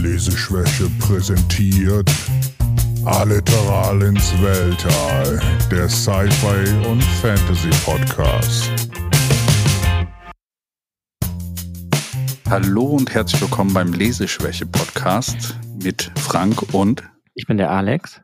Leseschwäche 0.00 0.88
präsentiert 0.98 2.10
Alliteral 3.04 4.00
ins 4.00 4.32
Weltall, 4.40 5.38
der 5.70 5.90
Sci-Fi 5.90 6.88
und 6.88 7.02
Fantasy 7.20 7.68
Podcast. 7.84 8.70
Hallo 12.48 12.84
und 12.84 13.12
herzlich 13.12 13.42
willkommen 13.42 13.74
beim 13.74 13.92
Leseschwäche 13.92 14.64
Podcast 14.64 15.54
mit 15.82 16.10
Frank 16.16 16.72
und 16.74 17.02
Ich 17.34 17.46
bin 17.46 17.58
der 17.58 17.70
Alex. 17.70 18.22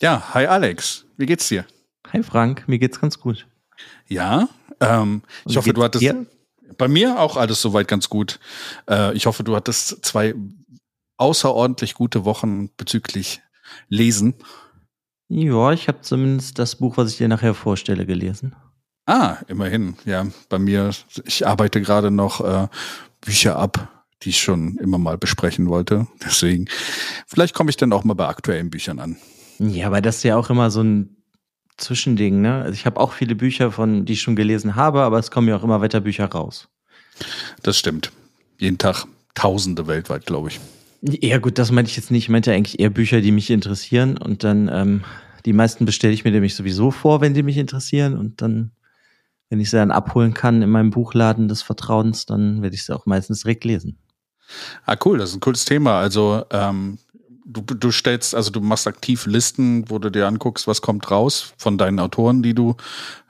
ja, 0.00 0.34
hi 0.34 0.46
Alex, 0.46 1.06
wie 1.16 1.26
geht's 1.26 1.46
dir? 1.46 1.64
Hi 2.12 2.24
Frank, 2.24 2.64
mir 2.66 2.80
geht's 2.80 3.00
ganz 3.00 3.20
gut. 3.20 3.46
Ja, 4.08 4.48
ähm, 4.80 5.22
ich 5.46 5.56
hoffe, 5.56 5.72
du 5.72 5.82
hattest 5.84 6.02
dir? 6.02 6.26
Bei 6.76 6.88
mir 6.88 7.20
auch 7.20 7.36
alles 7.36 7.60
soweit 7.60 7.88
ganz 7.88 8.08
gut. 8.08 8.40
Äh, 8.88 9.14
ich 9.14 9.26
hoffe, 9.26 9.44
du 9.44 9.54
hattest 9.54 10.04
zwei 10.04 10.34
außerordentlich 11.16 11.94
gute 11.94 12.24
Wochen 12.24 12.70
bezüglich 12.76 13.42
Lesen. 13.88 14.34
Ja, 15.28 15.72
ich 15.72 15.88
habe 15.88 16.02
zumindest 16.02 16.58
das 16.58 16.76
Buch, 16.76 16.96
was 16.96 17.12
ich 17.12 17.18
dir 17.18 17.28
nachher 17.28 17.54
vorstelle, 17.54 18.06
gelesen. 18.06 18.54
Ah, 19.06 19.38
immerhin. 19.48 19.96
Ja, 20.04 20.26
bei 20.48 20.58
mir, 20.58 20.90
ich 21.24 21.46
arbeite 21.46 21.80
gerade 21.80 22.10
noch 22.10 22.40
äh, 22.40 22.68
Bücher 23.20 23.56
ab, 23.56 24.04
die 24.22 24.30
ich 24.30 24.40
schon 24.40 24.78
immer 24.78 24.98
mal 24.98 25.18
besprechen 25.18 25.68
wollte. 25.68 26.06
Deswegen, 26.24 26.68
vielleicht 27.26 27.54
komme 27.54 27.70
ich 27.70 27.76
dann 27.76 27.92
auch 27.92 28.04
mal 28.04 28.14
bei 28.14 28.26
aktuellen 28.26 28.70
Büchern 28.70 28.98
an. 28.98 29.16
Ja, 29.58 29.86
aber 29.86 30.00
das 30.00 30.16
ist 30.16 30.22
ja 30.24 30.36
auch 30.36 30.50
immer 30.50 30.70
so 30.70 30.82
ein 30.82 31.21
Zwischending, 31.76 32.40
ne? 32.40 32.62
Also 32.62 32.74
ich 32.74 32.86
habe 32.86 33.00
auch 33.00 33.12
viele 33.12 33.34
Bücher 33.34 33.72
von, 33.72 34.04
die 34.04 34.12
ich 34.14 34.22
schon 34.22 34.36
gelesen 34.36 34.76
habe, 34.76 35.02
aber 35.02 35.18
es 35.18 35.30
kommen 35.30 35.48
ja 35.48 35.56
auch 35.56 35.64
immer 35.64 35.80
weiter 35.80 36.00
Bücher 36.00 36.26
raus. 36.26 36.68
Das 37.62 37.78
stimmt. 37.78 38.12
Jeden 38.58 38.78
Tag 38.78 39.06
Tausende 39.34 39.86
weltweit, 39.86 40.26
glaube 40.26 40.48
ich. 40.48 40.60
Ja, 41.02 41.38
gut, 41.38 41.58
das 41.58 41.72
meinte 41.72 41.90
ich 41.90 41.96
jetzt 41.96 42.10
nicht. 42.10 42.24
Ich 42.24 42.28
meinte 42.28 42.52
eigentlich 42.52 42.78
eher 42.78 42.90
Bücher, 42.90 43.20
die 43.20 43.32
mich 43.32 43.50
interessieren 43.50 44.18
und 44.18 44.44
dann, 44.44 44.68
ähm, 44.72 45.04
die 45.46 45.52
meisten 45.52 45.84
bestelle 45.84 46.12
ich 46.12 46.24
mir 46.24 46.30
nämlich 46.30 46.54
sowieso 46.54 46.90
vor, 46.90 47.20
wenn 47.20 47.34
die 47.34 47.42
mich 47.42 47.56
interessieren 47.56 48.16
und 48.16 48.42
dann, 48.42 48.72
wenn 49.48 49.58
ich 49.58 49.70
sie 49.70 49.76
dann 49.76 49.90
abholen 49.90 50.34
kann 50.34 50.62
in 50.62 50.70
meinem 50.70 50.90
Buchladen 50.90 51.48
des 51.48 51.62
Vertrauens, 51.62 52.26
dann 52.26 52.62
werde 52.62 52.76
ich 52.76 52.84
sie 52.84 52.94
auch 52.94 53.06
meistens 53.06 53.40
direkt 53.40 53.64
lesen. 53.64 53.98
Ah, 54.84 54.96
cool, 55.04 55.18
das 55.18 55.30
ist 55.30 55.36
ein 55.36 55.40
cooles 55.40 55.64
Thema. 55.64 55.98
Also, 55.98 56.44
ähm, 56.50 56.98
du, 57.44 57.60
du 57.62 57.90
stellst, 57.90 58.34
also 58.34 58.50
du 58.50 58.60
machst 58.60 58.86
aktiv 58.86 59.26
Listen, 59.26 59.88
wo 59.90 59.98
du 59.98 60.10
dir 60.10 60.26
anguckst, 60.26 60.66
was 60.66 60.82
kommt 60.82 61.10
raus 61.10 61.54
von 61.56 61.78
deinen 61.78 61.98
Autoren, 61.98 62.42
die 62.42 62.54
du 62.54 62.76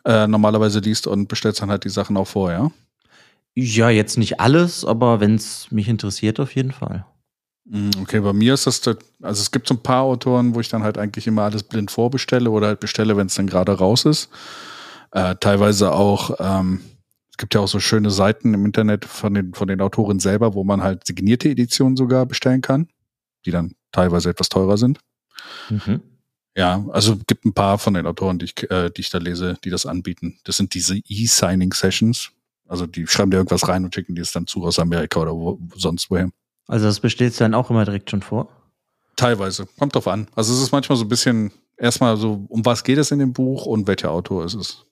äh, 0.04 0.26
normalerweise 0.26 0.80
liest 0.80 1.06
und 1.06 1.28
bestellst 1.28 1.62
dann 1.62 1.70
halt 1.70 1.84
die 1.84 1.88
Sachen 1.90 2.16
auch 2.16 2.26
vor, 2.26 2.50
ja? 2.52 2.70
Ja, 3.54 3.90
jetzt 3.90 4.16
nicht 4.16 4.40
alles, 4.40 4.84
aber 4.84 5.20
wenn 5.20 5.34
es 5.34 5.70
mich 5.70 5.88
interessiert, 5.88 6.40
auf 6.40 6.54
jeden 6.54 6.72
Fall. 6.72 7.04
Mm, 7.66 7.90
Okay, 8.02 8.20
bei 8.20 8.32
mir 8.32 8.54
ist 8.54 8.66
das, 8.66 8.80
da- 8.80 8.94
also 9.22 9.40
es 9.42 9.50
gibt 9.50 9.68
so 9.68 9.74
ein 9.74 9.82
paar 9.82 10.02
Autoren, 10.02 10.54
wo 10.54 10.60
ich 10.60 10.68
dann 10.68 10.82
halt 10.82 10.98
eigentlich 10.98 11.26
immer 11.26 11.42
alles 11.42 11.62
blind 11.62 11.90
vorbestelle 11.90 12.50
oder 12.50 12.68
halt 12.68 12.80
bestelle, 12.80 13.16
wenn 13.16 13.26
es 13.26 13.34
dann 13.34 13.46
gerade 13.46 13.72
raus 13.72 14.04
ist. 14.06 14.30
Äh, 15.12 15.36
teilweise 15.40 15.92
auch, 15.92 16.36
ähm, 16.40 16.80
es 17.30 17.36
gibt 17.36 17.54
ja 17.54 17.60
auch 17.60 17.68
so 17.68 17.80
schöne 17.80 18.10
Seiten 18.10 18.54
im 18.54 18.64
Internet 18.64 19.04
von 19.04 19.34
den, 19.34 19.54
von 19.54 19.68
den 19.68 19.80
Autoren 19.80 20.18
selber, 20.20 20.54
wo 20.54 20.64
man 20.64 20.82
halt 20.82 21.06
signierte 21.06 21.48
Editionen 21.50 21.96
sogar 21.96 22.26
bestellen 22.26 22.62
kann, 22.62 22.88
die 23.44 23.50
dann 23.50 23.74
teilweise 23.92 24.30
etwas 24.30 24.48
teurer 24.48 24.76
sind. 24.76 24.98
Mhm. 25.68 26.00
Ja, 26.56 26.84
also 26.90 27.16
gibt 27.26 27.44
ein 27.46 27.54
paar 27.54 27.78
von 27.78 27.94
den 27.94 28.06
Autoren, 28.06 28.38
die 28.38 28.46
ich, 28.46 28.70
äh, 28.70 28.90
die 28.90 29.00
ich 29.00 29.10
da 29.10 29.18
lese, 29.18 29.56
die 29.64 29.70
das 29.70 29.86
anbieten. 29.86 30.38
Das 30.44 30.58
sind 30.58 30.74
diese 30.74 30.96
E-Signing-Sessions. 30.96 32.30
Also 32.68 32.86
die 32.86 33.06
schreiben 33.06 33.30
dir 33.30 33.38
irgendwas 33.38 33.68
rein 33.68 33.84
und 33.84 33.94
schicken 33.94 34.14
dir 34.14 34.22
es 34.22 34.32
dann 34.32 34.46
zu 34.46 34.64
aus 34.64 34.78
Amerika 34.78 35.20
oder 35.20 35.32
wo, 35.32 35.58
sonst 35.76 36.10
woher. 36.10 36.30
Also 36.66 36.86
das 36.86 37.00
bestellst 37.00 37.40
du 37.40 37.44
dann 37.44 37.54
auch 37.54 37.70
immer 37.70 37.84
direkt 37.84 38.10
schon 38.10 38.22
vor? 38.22 38.48
Teilweise, 39.16 39.66
kommt 39.78 39.94
drauf 39.94 40.08
an. 40.08 40.28
Also 40.34 40.54
es 40.54 40.60
ist 40.60 40.72
manchmal 40.72 40.96
so 40.96 41.04
ein 41.04 41.08
bisschen, 41.08 41.52
erstmal 41.76 42.16
so, 42.16 42.44
um 42.48 42.64
was 42.64 42.84
geht 42.84 42.98
es 42.98 43.10
in 43.10 43.18
dem 43.18 43.32
Buch 43.32 43.66
und 43.66 43.86
welcher 43.86 44.10
Autor 44.10 44.44
ist 44.44 44.54
es. 44.54 44.86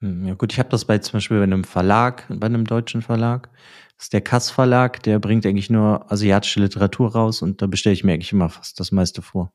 Hm, 0.00 0.26
Ja 0.26 0.34
gut, 0.34 0.52
ich 0.52 0.58
habe 0.58 0.68
das 0.68 0.84
bei 0.84 0.98
zum 0.98 1.14
Beispiel 1.14 1.38
bei 1.38 1.44
einem 1.44 1.64
Verlag, 1.64 2.24
bei 2.28 2.46
einem 2.46 2.64
deutschen 2.64 3.02
Verlag. 3.02 3.48
Das 3.98 4.06
ist 4.06 4.12
der 4.12 4.20
Kass 4.20 4.50
Verlag, 4.50 5.02
der 5.02 5.18
bringt 5.18 5.44
eigentlich 5.44 5.70
nur 5.70 6.10
asiatische 6.10 6.60
Literatur 6.60 7.12
raus 7.12 7.42
und 7.42 7.60
da 7.60 7.66
bestelle 7.66 7.94
ich 7.94 8.04
mir 8.04 8.12
eigentlich 8.14 8.32
immer 8.32 8.48
fast 8.48 8.78
das 8.80 8.92
meiste 8.92 9.22
vor. 9.22 9.52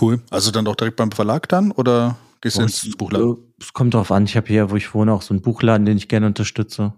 Cool. 0.00 0.20
Also 0.30 0.50
dann 0.50 0.66
auch 0.66 0.76
direkt 0.76 0.96
beim 0.96 1.12
Verlag 1.12 1.48
dann 1.48 1.70
oder 1.72 2.16
gehst 2.40 2.56
du 2.56 2.62
Und 2.62 2.68
ins 2.68 2.96
Buchladen? 2.96 3.32
äh, 3.34 3.36
Es 3.62 3.72
kommt 3.72 3.94
drauf 3.94 4.10
an, 4.10 4.24
ich 4.24 4.36
habe 4.36 4.46
hier, 4.48 4.70
wo 4.70 4.76
ich 4.76 4.92
wohne, 4.94 5.12
auch 5.12 5.22
so 5.22 5.32
einen 5.34 5.42
Buchladen, 5.42 5.84
den 5.84 5.96
ich 5.98 6.08
gerne 6.08 6.26
unterstütze. 6.26 6.94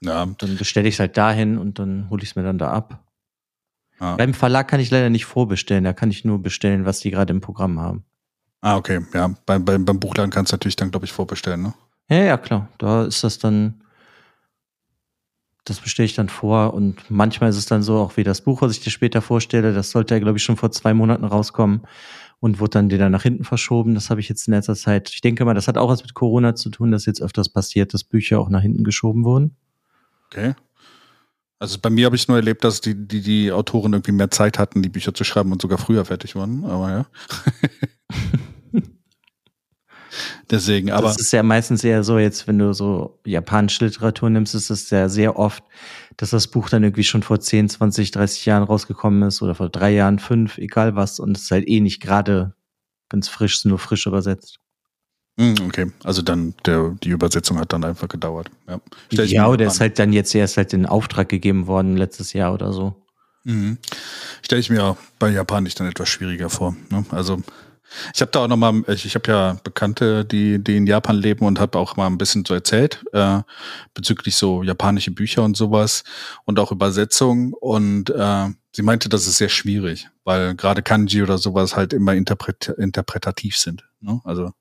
Ja, 0.00 0.26
Dann 0.26 0.56
bestelle 0.56 0.88
ich 0.88 0.94
es 0.94 1.00
halt 1.00 1.16
dahin 1.16 1.58
und 1.58 1.78
dann 1.78 2.08
hole 2.10 2.22
ich 2.22 2.30
es 2.30 2.36
mir 2.36 2.42
dann 2.44 2.58
da 2.58 2.70
ab. 2.70 3.04
ah, 3.98 4.16
Beim 4.16 4.32
Verlag 4.32 4.68
kann 4.68 4.80
ich 4.80 4.90
leider 4.90 5.10
nicht 5.10 5.24
vorbestellen, 5.26 5.84
da 5.84 5.92
kann 5.92 6.10
ich 6.10 6.24
nur 6.24 6.40
bestellen, 6.42 6.84
was 6.84 7.00
die 7.00 7.10
gerade 7.10 7.32
im 7.32 7.40
Programm 7.40 7.78
haben. 7.80 8.04
ah 8.60 8.76
okay. 8.76 9.00
Ja, 9.12 9.34
beim, 9.44 9.64
beim, 9.64 9.84
beim 9.84 10.00
Buchladen 10.00 10.30
kannst 10.30 10.52
du 10.52 10.54
natürlich 10.54 10.76
dann, 10.76 10.90
glaube 10.90 11.04
ich, 11.06 11.12
vorbestellen, 11.12 11.62
ne? 11.62 11.74
Ja, 12.08 12.22
ja, 12.24 12.36
klar. 12.38 12.68
Da 12.78 13.04
ist 13.04 13.22
das 13.24 13.38
dann, 13.38 13.82
das 15.68 15.80
bestelle 15.80 16.06
ich 16.06 16.14
dann 16.14 16.28
vor 16.28 16.74
und 16.74 17.10
manchmal 17.10 17.50
ist 17.50 17.56
es 17.56 17.66
dann 17.66 17.82
so, 17.82 17.96
auch 17.98 18.16
wie 18.16 18.24
das 18.24 18.40
Buch, 18.40 18.62
was 18.62 18.72
ich 18.72 18.80
dir 18.80 18.90
später 18.90 19.20
vorstelle, 19.22 19.72
das 19.72 19.90
sollte 19.90 20.14
ja, 20.14 20.20
glaube 20.20 20.38
ich, 20.38 20.44
schon 20.44 20.56
vor 20.56 20.70
zwei 20.70 20.94
Monaten 20.94 21.24
rauskommen 21.24 21.82
und 22.40 22.60
wurde 22.60 22.70
dann 22.70 22.90
wieder 22.90 23.10
nach 23.10 23.22
hinten 23.22 23.44
verschoben. 23.44 23.94
Das 23.94 24.10
habe 24.10 24.20
ich 24.20 24.28
jetzt 24.28 24.46
in 24.48 24.54
letzter 24.54 24.76
Zeit. 24.76 25.10
Ich 25.10 25.20
denke 25.20 25.44
mal, 25.44 25.54
das 25.54 25.68
hat 25.68 25.76
auch 25.76 25.88
was 25.88 26.02
mit 26.02 26.14
Corona 26.14 26.54
zu 26.54 26.70
tun, 26.70 26.92
dass 26.92 27.06
jetzt 27.06 27.20
öfters 27.20 27.48
passiert, 27.48 27.94
dass 27.94 28.04
Bücher 28.04 28.40
auch 28.40 28.48
nach 28.48 28.62
hinten 28.62 28.84
geschoben 28.84 29.24
wurden. 29.24 29.56
Okay. 30.26 30.54
Also 31.58 31.78
bei 31.80 31.90
mir 31.90 32.06
habe 32.06 32.14
ich 32.14 32.28
nur 32.28 32.36
erlebt, 32.36 32.62
dass 32.62 32.80
die, 32.80 32.94
die, 32.94 33.20
die 33.20 33.50
Autoren 33.50 33.92
irgendwie 33.92 34.12
mehr 34.12 34.30
Zeit 34.30 34.58
hatten, 34.58 34.82
die 34.82 34.88
Bücher 34.88 35.12
zu 35.12 35.24
schreiben 35.24 35.50
und 35.50 35.60
sogar 35.60 35.78
früher 35.78 36.04
fertig 36.04 36.36
waren. 36.36 36.64
Aber 36.64 36.90
ja. 36.90 37.06
Deswegen, 40.50 40.90
aber 40.90 41.08
das 41.08 41.20
ist 41.20 41.32
ja 41.32 41.42
meistens 41.42 41.84
eher 41.84 42.02
so, 42.04 42.18
jetzt, 42.18 42.46
wenn 42.46 42.58
du 42.58 42.72
so 42.72 43.18
japanische 43.24 43.84
Literatur 43.84 44.30
nimmst, 44.30 44.54
ist 44.54 44.70
es 44.70 44.90
ja 44.90 45.08
sehr 45.08 45.38
oft, 45.38 45.62
dass 46.16 46.30
das 46.30 46.48
Buch 46.48 46.68
dann 46.68 46.82
irgendwie 46.82 47.04
schon 47.04 47.22
vor 47.22 47.40
10, 47.40 47.68
20, 47.68 48.10
30 48.10 48.46
Jahren 48.46 48.62
rausgekommen 48.62 49.22
ist 49.22 49.42
oder 49.42 49.54
vor 49.54 49.68
drei 49.68 49.92
Jahren, 49.92 50.18
fünf, 50.18 50.58
egal 50.58 50.96
was. 50.96 51.20
Und 51.20 51.36
es 51.36 51.44
ist 51.44 51.50
halt 51.50 51.68
eh 51.68 51.80
nicht 51.80 52.00
gerade 52.00 52.54
ganz 53.08 53.28
frisch, 53.28 53.64
nur 53.64 53.78
frisch 53.78 54.06
übersetzt. 54.06 54.58
Hm, 55.38 55.54
okay. 55.66 55.92
Also 56.02 56.20
dann 56.20 56.54
der, 56.66 56.96
die 57.02 57.10
Übersetzung 57.10 57.58
hat 57.60 57.72
dann 57.72 57.84
einfach 57.84 58.08
gedauert. 58.08 58.50
Ja, 58.68 59.24
ja, 59.24 59.48
oder 59.48 59.64
an. 59.64 59.70
ist 59.70 59.80
halt 59.80 59.98
dann 59.98 60.12
jetzt 60.12 60.34
erst 60.34 60.56
halt 60.56 60.72
in 60.72 60.84
Auftrag 60.84 61.28
gegeben 61.28 61.68
worden 61.68 61.96
letztes 61.96 62.32
Jahr 62.32 62.52
oder 62.52 62.72
so. 62.72 62.96
Mhm. 63.44 63.78
Stelle 64.42 64.60
ich 64.60 64.68
mir 64.68 64.96
bei 65.20 65.30
Japanisch 65.30 65.76
dann 65.76 65.86
etwas 65.86 66.08
schwieriger 66.08 66.50
vor. 66.50 66.76
Ne? 66.90 67.04
Also 67.10 67.40
ich 68.14 68.20
habe 68.20 68.30
da 68.30 68.40
auch 68.44 68.48
noch 68.48 68.56
mal, 68.56 68.82
ich, 68.88 69.04
ich 69.06 69.14
habe 69.14 69.30
ja 69.30 69.56
Bekannte, 69.64 70.24
die, 70.24 70.62
die 70.62 70.76
in 70.76 70.86
Japan 70.86 71.16
leben 71.16 71.44
und 71.46 71.58
habe 71.60 71.78
auch 71.78 71.96
mal 71.96 72.06
ein 72.06 72.18
bisschen 72.18 72.44
so 72.44 72.54
erzählt 72.54 73.04
äh, 73.12 73.40
bezüglich 73.94 74.36
so 74.36 74.62
japanische 74.62 75.10
Bücher 75.10 75.42
und 75.42 75.56
sowas 75.56 76.04
und 76.44 76.58
auch 76.58 76.72
Übersetzung 76.72 77.52
und 77.54 78.10
äh, 78.10 78.48
sie 78.72 78.82
meinte, 78.82 79.08
das 79.08 79.26
ist 79.26 79.38
sehr 79.38 79.48
schwierig, 79.48 80.08
weil 80.24 80.54
gerade 80.54 80.82
Kanji 80.82 81.22
oder 81.22 81.38
sowas 81.38 81.76
halt 81.76 81.92
immer 81.92 82.14
interpret 82.14 82.68
interpretativ 82.78 83.56
sind. 83.56 83.88
Ne? 84.00 84.20
Also 84.24 84.52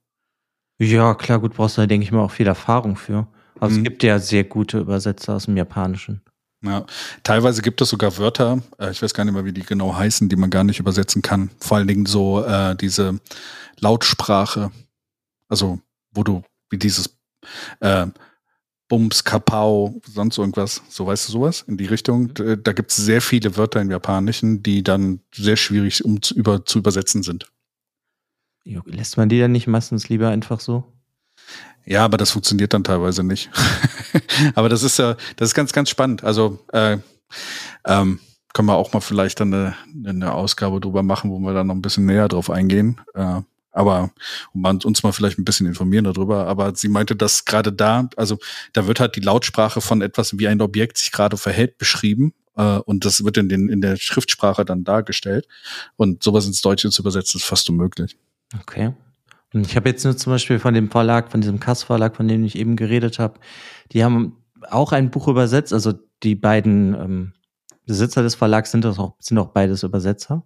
Ja, 0.79 1.13
klar, 1.15 1.39
gut, 1.39 1.55
brauchst 1.55 1.77
du 1.77 1.81
da, 1.81 1.87
denke 1.87 2.03
ich 2.05 2.11
mal, 2.11 2.21
auch 2.21 2.31
viel 2.31 2.47
Erfahrung 2.47 2.95
für. 2.95 3.27
Also 3.59 3.73
Mhm. 3.75 3.77
es 3.81 3.83
gibt 3.89 4.03
ja 4.03 4.19
sehr 4.19 4.43
gute 4.43 4.79
Übersetzer 4.79 5.35
aus 5.35 5.45
dem 5.45 5.57
Japanischen. 5.57 6.21
Ja, 6.67 6.85
teilweise 7.23 7.61
gibt 7.61 7.81
es 7.81 7.89
sogar 7.89 8.17
Wörter, 8.17 8.61
äh, 8.79 8.91
ich 8.91 9.01
weiß 9.01 9.13
gar 9.13 9.25
nicht 9.25 9.33
mehr, 9.33 9.45
wie 9.45 9.53
die 9.53 9.63
genau 9.63 9.95
heißen, 9.95 10.29
die 10.29 10.35
man 10.35 10.49
gar 10.49 10.63
nicht 10.63 10.79
übersetzen 10.79 11.21
kann. 11.21 11.49
Vor 11.59 11.77
allen 11.77 11.87
Dingen 11.87 12.05
so 12.05 12.43
äh, 12.43 12.75
diese 12.75 13.19
Lautsprache, 13.79 14.71
also 15.49 15.79
wo 16.11 16.23
du 16.23 16.43
wie 16.69 16.77
dieses 16.77 17.17
äh, 17.79 18.07
Bums, 18.89 19.23
Kapau, 19.25 19.99
sonst 20.07 20.37
irgendwas, 20.37 20.81
so 20.89 21.05
weißt 21.07 21.27
du 21.27 21.31
sowas 21.33 21.63
in 21.67 21.77
die 21.77 21.85
Richtung. 21.87 22.33
D- 22.33 22.57
Da 22.57 22.73
gibt 22.73 22.91
es 22.91 22.97
sehr 22.97 23.21
viele 23.21 23.57
Wörter 23.57 23.81
im 23.81 23.91
Japanischen, 23.91 24.63
die 24.63 24.81
dann 24.83 25.19
sehr 25.35 25.57
schwierig 25.57 26.05
um 26.05 26.21
zu, 26.21 26.33
über, 26.35 26.65
zu 26.65 26.79
übersetzen 26.79 27.21
sind. 27.23 27.51
Lässt 28.85 29.17
man 29.17 29.29
die 29.29 29.39
dann 29.39 29.51
nicht 29.53 29.67
meistens 29.67 30.09
lieber 30.09 30.29
einfach 30.29 30.59
so? 30.59 30.83
Ja, 31.87 32.03
aber 32.03 32.17
das 32.17 32.31
funktioniert 32.31 32.73
dann 32.73 32.83
teilweise 32.83 33.23
nicht. 33.23 33.49
aber 34.55 34.67
das 34.67 34.83
ist 34.83 34.99
ja, 34.99 35.15
das 35.37 35.49
ist 35.49 35.55
ganz, 35.55 35.71
ganz 35.71 35.89
spannend. 35.89 36.23
Also 36.23 36.59
äh, 36.73 36.97
ähm, 37.85 38.19
können 38.53 38.67
wir 38.67 38.75
auch 38.75 38.91
mal 38.91 38.99
vielleicht 38.99 39.39
dann 39.39 39.53
eine, 39.53 39.75
eine 40.05 40.33
Ausgabe 40.33 40.81
drüber 40.81 41.01
machen, 41.01 41.31
wo 41.31 41.39
wir 41.39 41.53
dann 41.53 41.67
noch 41.67 41.75
ein 41.75 41.81
bisschen 41.81 42.05
näher 42.05 42.27
drauf 42.27 42.49
eingehen. 42.49 42.99
Äh, 43.13 43.41
aber 43.71 44.11
um 44.53 44.65
uns 44.65 45.03
mal 45.03 45.13
vielleicht 45.13 45.39
ein 45.39 45.45
bisschen 45.45 45.67
informieren 45.67 46.03
darüber. 46.03 46.47
Aber 46.47 46.75
sie 46.75 46.89
meinte, 46.89 47.15
dass 47.15 47.45
gerade 47.45 47.71
da, 47.71 48.09
also 48.17 48.37
da 48.73 48.87
wird 48.87 48.99
halt 48.99 49.15
die 49.15 49.21
Lautsprache 49.21 49.79
von 49.79 50.01
etwas, 50.01 50.37
wie 50.37 50.47
ein 50.47 50.61
Objekt 50.61 50.97
sich 50.97 51.11
gerade 51.11 51.37
verhält, 51.37 51.77
beschrieben. 51.77 52.33
Äh, 52.57 52.79
und 52.79 53.05
das 53.05 53.23
wird 53.23 53.37
in, 53.37 53.47
den, 53.47 53.69
in 53.69 53.79
der 53.79 53.95
Schriftsprache 53.95 54.65
dann 54.65 54.83
dargestellt. 54.83 55.47
Und 55.95 56.21
sowas 56.21 56.47
ins 56.47 56.61
Deutsche 56.61 56.89
zu 56.89 57.01
übersetzen, 57.01 57.37
ist 57.37 57.45
fast 57.45 57.69
unmöglich. 57.69 58.17
Okay. 58.59 58.93
Ich 59.61 59.75
habe 59.75 59.89
jetzt 59.89 60.03
nur 60.03 60.15
zum 60.17 60.33
Beispiel 60.33 60.59
von 60.59 60.73
dem 60.73 60.89
Verlag, 60.89 61.31
von 61.31 61.41
diesem 61.41 61.59
Kass-Verlag, 61.59 62.15
von 62.15 62.27
dem 62.27 62.43
ich 62.43 62.57
eben 62.57 62.75
geredet 62.75 63.19
habe, 63.19 63.39
die 63.91 64.03
haben 64.03 64.37
auch 64.69 64.91
ein 64.91 65.11
Buch 65.11 65.27
übersetzt, 65.27 65.73
also 65.73 65.93
die 66.23 66.35
beiden 66.35 66.93
ähm, 66.95 67.33
Besitzer 67.85 68.21
des 68.21 68.35
Verlags 68.35 68.71
sind 68.71 68.83
das 68.83 68.99
auch, 68.99 69.15
sind 69.19 69.37
auch 69.37 69.47
beides 69.47 69.83
Übersetzer. 69.83 70.43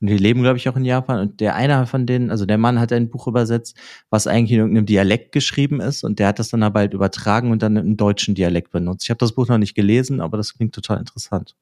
Und 0.00 0.08
die 0.08 0.16
leben, 0.16 0.42
glaube 0.42 0.56
ich, 0.56 0.68
auch 0.68 0.76
in 0.76 0.84
Japan. 0.84 1.20
Und 1.20 1.40
der 1.40 1.54
einer 1.54 1.86
von 1.86 2.06
denen, 2.06 2.32
also 2.32 2.44
der 2.44 2.58
Mann 2.58 2.80
hat 2.80 2.92
ein 2.92 3.08
Buch 3.08 3.28
übersetzt, 3.28 3.76
was 4.10 4.26
eigentlich 4.26 4.50
in 4.50 4.58
irgendeinem 4.58 4.86
Dialekt 4.86 5.30
geschrieben 5.30 5.80
ist. 5.80 6.02
Und 6.02 6.18
der 6.18 6.26
hat 6.26 6.40
das 6.40 6.48
dann 6.48 6.64
aber 6.64 6.80
halt 6.80 6.92
übertragen 6.92 7.52
und 7.52 7.62
dann 7.62 7.76
im 7.76 7.96
deutschen 7.96 8.34
Dialekt 8.34 8.72
benutzt. 8.72 9.04
Ich 9.04 9.10
habe 9.10 9.18
das 9.18 9.30
Buch 9.30 9.46
noch 9.46 9.58
nicht 9.58 9.76
gelesen, 9.76 10.20
aber 10.20 10.36
das 10.36 10.54
klingt 10.54 10.74
total 10.74 10.98
interessant. 10.98 11.54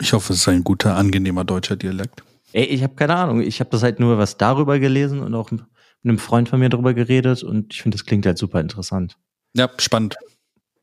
Ich 0.00 0.12
hoffe, 0.12 0.34
es 0.34 0.40
ist 0.40 0.48
ein 0.48 0.64
guter, 0.64 0.96
angenehmer 0.96 1.44
deutscher 1.44 1.76
Dialekt. 1.76 2.22
Ey, 2.52 2.64
ich 2.64 2.82
habe 2.82 2.94
keine 2.94 3.16
Ahnung. 3.16 3.40
Ich 3.40 3.60
habe 3.60 3.70
das 3.70 3.82
halt 3.82 3.98
nur 4.00 4.18
was 4.18 4.36
darüber 4.36 4.78
gelesen 4.78 5.20
und 5.20 5.34
auch 5.34 5.50
einem 6.04 6.18
Freund 6.18 6.48
von 6.48 6.60
mir 6.60 6.68
darüber 6.68 6.94
geredet. 6.94 7.42
Und 7.42 7.72
ich 7.74 7.82
finde, 7.82 7.96
das 7.96 8.06
klingt 8.06 8.26
halt 8.26 8.38
super 8.38 8.60
interessant. 8.60 9.16
Ja, 9.54 9.70
spannend. 9.78 10.16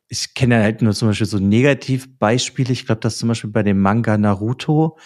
Ich 0.08 0.34
kenne 0.34 0.62
halt 0.62 0.82
nur 0.82 0.94
zum 0.94 1.10
Beispiel 1.10 1.28
so 1.28 1.38
Negativbeispiele. 1.38 2.74
Ich 2.74 2.86
glaube, 2.86 3.02
das 3.02 3.18
zum 3.18 3.30
Beispiel 3.30 3.52
bei 3.52 3.64
dem 3.64 3.80
Manga 3.80 4.18
Naruto 4.18 4.98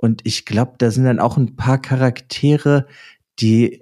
und 0.00 0.22
ich 0.24 0.46
glaube, 0.46 0.74
da 0.78 0.90
sind 0.90 1.04
dann 1.04 1.20
auch 1.20 1.36
ein 1.36 1.56
paar 1.56 1.80
Charaktere, 1.80 2.86
die 3.38 3.80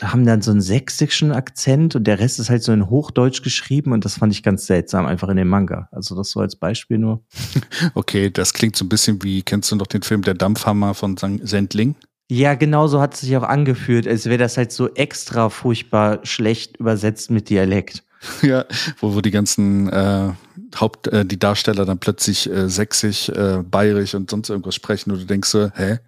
haben 0.00 0.26
dann 0.26 0.42
so 0.42 0.50
einen 0.50 0.60
sächsischen 0.60 1.30
Akzent 1.30 1.94
und 1.94 2.08
der 2.08 2.18
Rest 2.18 2.40
ist 2.40 2.50
halt 2.50 2.64
so 2.64 2.72
in 2.72 2.90
Hochdeutsch 2.90 3.42
geschrieben 3.42 3.92
und 3.92 4.04
das 4.04 4.18
fand 4.18 4.32
ich 4.32 4.42
ganz 4.42 4.66
seltsam, 4.66 5.06
einfach 5.06 5.28
in 5.28 5.36
dem 5.36 5.46
Manga. 5.46 5.88
Also 5.92 6.16
das 6.16 6.30
so 6.30 6.40
als 6.40 6.56
Beispiel 6.56 6.98
nur. 6.98 7.22
Okay, 7.94 8.30
das 8.30 8.52
klingt 8.52 8.74
so 8.74 8.84
ein 8.84 8.88
bisschen 8.88 9.22
wie, 9.22 9.42
kennst 9.42 9.70
du 9.70 9.76
noch 9.76 9.86
den 9.86 10.02
Film 10.02 10.22
Der 10.22 10.34
Dampfhammer 10.34 10.94
von 10.94 11.16
Sendling? 11.16 11.94
Ja, 12.32 12.54
genau 12.54 12.86
so 12.86 12.98
hat 12.98 13.12
es 13.12 13.20
sich 13.20 13.36
auch 13.36 13.42
angefühlt, 13.42 14.08
als 14.08 14.24
wäre 14.24 14.38
das 14.38 14.56
halt 14.56 14.72
so 14.72 14.88
extra 14.94 15.50
furchtbar 15.50 16.20
schlecht 16.24 16.78
übersetzt 16.78 17.30
mit 17.30 17.50
Dialekt. 17.50 18.04
Ja, 18.42 18.64
wo, 19.00 19.16
wo 19.16 19.20
die 19.20 19.32
ganzen 19.32 19.90
äh, 19.90 20.30
Haupt, 20.76 21.08
äh, 21.08 21.26
die 21.26 21.38
Darsteller 21.40 21.84
dann 21.84 21.98
plötzlich 21.98 22.48
äh, 22.48 22.70
sächsisch, 22.70 23.28
äh, 23.28 23.58
bayerisch 23.68 24.14
und 24.14 24.30
sonst 24.30 24.48
irgendwas 24.48 24.76
sprechen 24.76 25.10
und 25.10 25.20
du 25.20 25.26
denkst 25.26 25.48
so, 25.48 25.70
hä, 25.74 25.98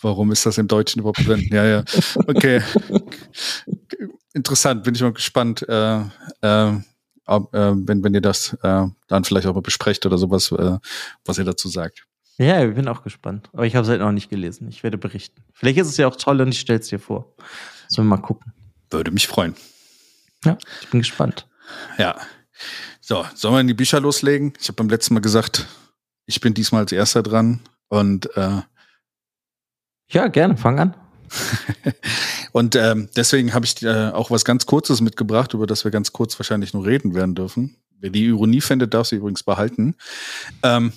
warum 0.00 0.30
ist 0.30 0.46
das 0.46 0.56
im 0.56 0.68
Deutschen 0.68 1.00
überhaupt 1.00 1.26
drin? 1.26 1.46
Ja, 1.50 1.64
ja, 1.66 1.84
okay. 2.28 2.62
Interessant, 4.32 4.84
bin 4.84 4.94
ich 4.94 5.02
mal 5.02 5.12
gespannt, 5.12 5.68
äh, 5.68 5.98
äh, 6.42 6.68
äh, 6.68 6.80
wenn, 7.26 8.04
wenn 8.04 8.14
ihr 8.14 8.22
das 8.22 8.56
äh, 8.62 8.86
dann 9.08 9.24
vielleicht 9.24 9.48
auch 9.48 9.54
mal 9.54 9.60
besprecht 9.60 10.06
oder 10.06 10.16
sowas, 10.16 10.50
äh, 10.52 10.78
was 11.24 11.38
ihr 11.38 11.44
dazu 11.44 11.68
sagt. 11.68 12.06
Ja, 12.36 12.64
ich 12.64 12.74
bin 12.74 12.88
auch 12.88 13.02
gespannt. 13.02 13.48
Aber 13.52 13.64
ich 13.64 13.76
habe 13.76 13.84
es 13.84 13.90
halt 13.90 14.00
noch 14.00 14.12
nicht 14.12 14.28
gelesen. 14.28 14.68
Ich 14.68 14.82
werde 14.82 14.98
berichten. 14.98 15.42
Vielleicht 15.52 15.78
ist 15.78 15.88
es 15.88 15.96
ja 15.96 16.08
auch 16.08 16.16
toll 16.16 16.40
und 16.40 16.48
ich 16.48 16.60
stelle 16.60 16.80
es 16.80 16.88
dir 16.88 16.98
vor. 16.98 17.34
Sollen 17.88 18.08
wir 18.08 18.16
mal 18.16 18.22
gucken. 18.22 18.52
Würde 18.90 19.10
mich 19.10 19.28
freuen. 19.28 19.54
Ja, 20.44 20.58
ich 20.82 20.88
bin 20.88 21.00
gespannt. 21.00 21.46
Ja. 21.98 22.16
So, 23.00 23.24
sollen 23.34 23.54
wir 23.54 23.60
in 23.60 23.68
die 23.68 23.74
Bücher 23.74 24.00
loslegen? 24.00 24.54
Ich 24.60 24.68
habe 24.68 24.76
beim 24.76 24.88
letzten 24.88 25.14
Mal 25.14 25.20
gesagt, 25.20 25.66
ich 26.26 26.40
bin 26.40 26.54
diesmal 26.54 26.82
als 26.82 26.92
erster 26.92 27.22
dran 27.22 27.60
und 27.88 28.34
äh, 28.36 28.62
ja, 30.08 30.28
gerne, 30.28 30.56
fang 30.56 30.78
an. 30.78 30.96
und 32.52 32.76
ähm, 32.76 33.08
deswegen 33.16 33.54
habe 33.54 33.64
ich 33.64 33.82
äh, 33.82 34.10
auch 34.10 34.30
was 34.30 34.44
ganz 34.44 34.66
Kurzes 34.66 35.00
mitgebracht, 35.00 35.54
über 35.54 35.66
das 35.66 35.84
wir 35.84 35.90
ganz 35.90 36.12
kurz 36.12 36.38
wahrscheinlich 36.38 36.74
nur 36.74 36.86
reden 36.86 37.14
werden 37.14 37.34
dürfen. 37.34 37.76
Wer 37.98 38.10
die 38.10 38.26
Ironie 38.26 38.60
findet, 38.60 38.94
darf 38.94 39.08
sie 39.08 39.16
übrigens 39.16 39.42
behalten. 39.42 39.96
Ähm, 40.62 40.92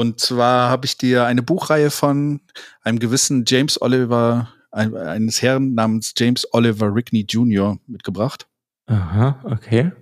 und 0.00 0.18
zwar 0.18 0.70
habe 0.70 0.86
ich 0.86 0.96
dir 0.96 1.26
eine 1.26 1.42
Buchreihe 1.42 1.90
von 1.90 2.40
einem 2.80 3.00
gewissen 3.00 3.44
James 3.46 3.82
Oliver, 3.82 4.48
ein, 4.70 4.96
eines 4.96 5.42
Herrn 5.42 5.74
namens 5.74 6.14
James 6.16 6.48
Oliver 6.54 6.94
Rickney 6.94 7.26
Jr. 7.28 7.76
mitgebracht. 7.86 8.46
Aha, 8.86 9.38
okay. 9.44 9.92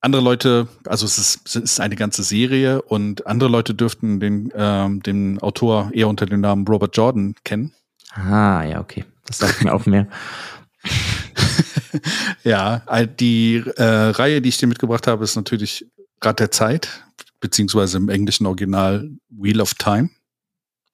Andere 0.00 0.22
Leute, 0.22 0.68
also 0.86 1.04
es 1.04 1.18
ist, 1.18 1.46
es 1.48 1.56
ist 1.56 1.80
eine 1.80 1.96
ganze 1.96 2.22
Serie 2.22 2.80
und 2.80 3.26
andere 3.26 3.50
Leute 3.50 3.74
dürften 3.74 4.20
den, 4.20 4.50
ähm, 4.56 5.02
den 5.02 5.38
Autor 5.42 5.90
eher 5.92 6.08
unter 6.08 6.24
dem 6.24 6.40
Namen 6.40 6.66
Robert 6.66 6.96
Jordan 6.96 7.34
kennen. 7.44 7.74
Ah, 8.14 8.64
ja, 8.64 8.80
okay. 8.80 9.04
Das 9.26 9.36
sagt 9.36 9.62
mir 9.62 9.74
auch 9.74 9.84
mehr. 9.84 10.06
ja, 12.42 12.78
die 13.04 13.62
äh, 13.76 13.84
Reihe, 13.84 14.40
die 14.40 14.48
ich 14.48 14.56
dir 14.56 14.66
mitgebracht 14.66 15.06
habe, 15.06 15.24
ist 15.24 15.36
natürlich 15.36 15.84
Rat 16.22 16.40
der 16.40 16.50
Zeit, 16.50 17.04
beziehungsweise 17.42 17.98
im 17.98 18.08
englischen 18.08 18.46
Original 18.46 19.10
Wheel 19.28 19.60
of 19.60 19.74
Time. 19.74 20.08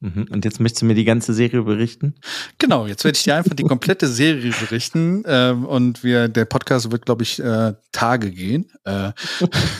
Mhm. 0.00 0.28
Und 0.30 0.44
jetzt 0.44 0.60
möchtest 0.60 0.82
du 0.82 0.86
mir 0.86 0.94
die 0.94 1.04
ganze 1.04 1.34
Serie 1.34 1.62
berichten? 1.62 2.14
Genau, 2.58 2.86
jetzt 2.86 3.04
werde 3.04 3.16
ich 3.16 3.24
dir 3.24 3.36
einfach 3.36 3.54
die 3.54 3.64
komplette 3.64 4.06
Serie 4.08 4.52
berichten. 4.52 5.22
Ähm, 5.26 5.64
und 5.66 6.02
wir, 6.02 6.28
der 6.28 6.46
Podcast 6.46 6.90
wird, 6.90 7.04
glaube 7.04 7.22
ich, 7.22 7.38
äh, 7.40 7.74
Tage 7.92 8.30
gehen. 8.30 8.72
Äh, 8.84 9.12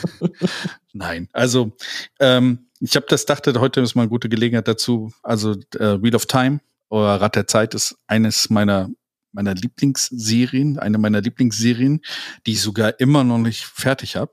Nein, 0.93 1.29
also 1.33 1.73
ähm, 2.21 2.67
ich 2.81 2.97
habe 2.97 3.07
das 3.09 3.27
dachte, 3.27 3.59
heute 3.61 3.81
ist 3.81 3.95
mal 3.95 4.03
eine 4.03 4.11
gute 4.11 4.29
Gelegenheit 4.29 4.69
dazu. 4.69 5.13
Also 5.23 5.53
äh, 5.79 6.03
Wheel 6.03 6.15
of 6.15 6.27
Time 6.27 6.61
oder 6.89 7.21
Rad 7.21 7.37
der 7.37 7.47
Zeit 7.47 7.75
ist 7.75 7.97
eines 8.07 8.51
meiner 8.51 8.91
meiner 9.31 9.55
Lieblingsserien, 9.55 10.79
eine 10.79 10.99
meiner 10.99 11.21
Lieblingsserien, 11.21 12.01
die 12.47 12.53
ich 12.53 12.63
sogar 12.63 12.99
immer 12.99 13.25
noch 13.25 13.39
nicht 13.39 13.65
fertig 13.67 14.17
habe. 14.17 14.33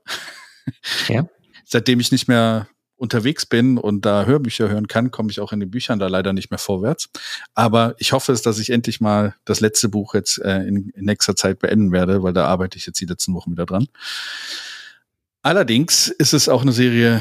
Ja. 1.08 1.28
Seitdem 1.68 2.00
ich 2.00 2.12
nicht 2.12 2.28
mehr 2.28 2.68
unterwegs 2.96 3.44
bin 3.44 3.76
und 3.76 4.06
da 4.06 4.24
Hörbücher 4.24 4.68
hören 4.68 4.88
kann, 4.88 5.10
komme 5.10 5.30
ich 5.30 5.40
auch 5.40 5.52
in 5.52 5.60
den 5.60 5.70
Büchern 5.70 5.98
da 5.98 6.06
leider 6.06 6.32
nicht 6.32 6.50
mehr 6.50 6.58
vorwärts. 6.58 7.10
Aber 7.54 7.94
ich 7.98 8.12
hoffe 8.12 8.32
es, 8.32 8.40
dass 8.40 8.58
ich 8.58 8.70
endlich 8.70 9.00
mal 9.00 9.34
das 9.44 9.60
letzte 9.60 9.88
Buch 9.88 10.14
jetzt 10.14 10.38
äh, 10.38 10.60
in, 10.62 10.88
in 10.90 11.04
nächster 11.04 11.36
Zeit 11.36 11.58
beenden 11.58 11.92
werde, 11.92 12.22
weil 12.22 12.32
da 12.32 12.46
arbeite 12.46 12.78
ich 12.78 12.86
jetzt 12.86 13.00
die 13.00 13.06
letzten 13.06 13.34
Wochen 13.34 13.50
wieder 13.50 13.66
dran. 13.66 13.88
Allerdings 15.42 16.08
ist 16.08 16.32
es 16.32 16.48
auch 16.48 16.62
eine 16.62 16.72
Serie, 16.72 17.20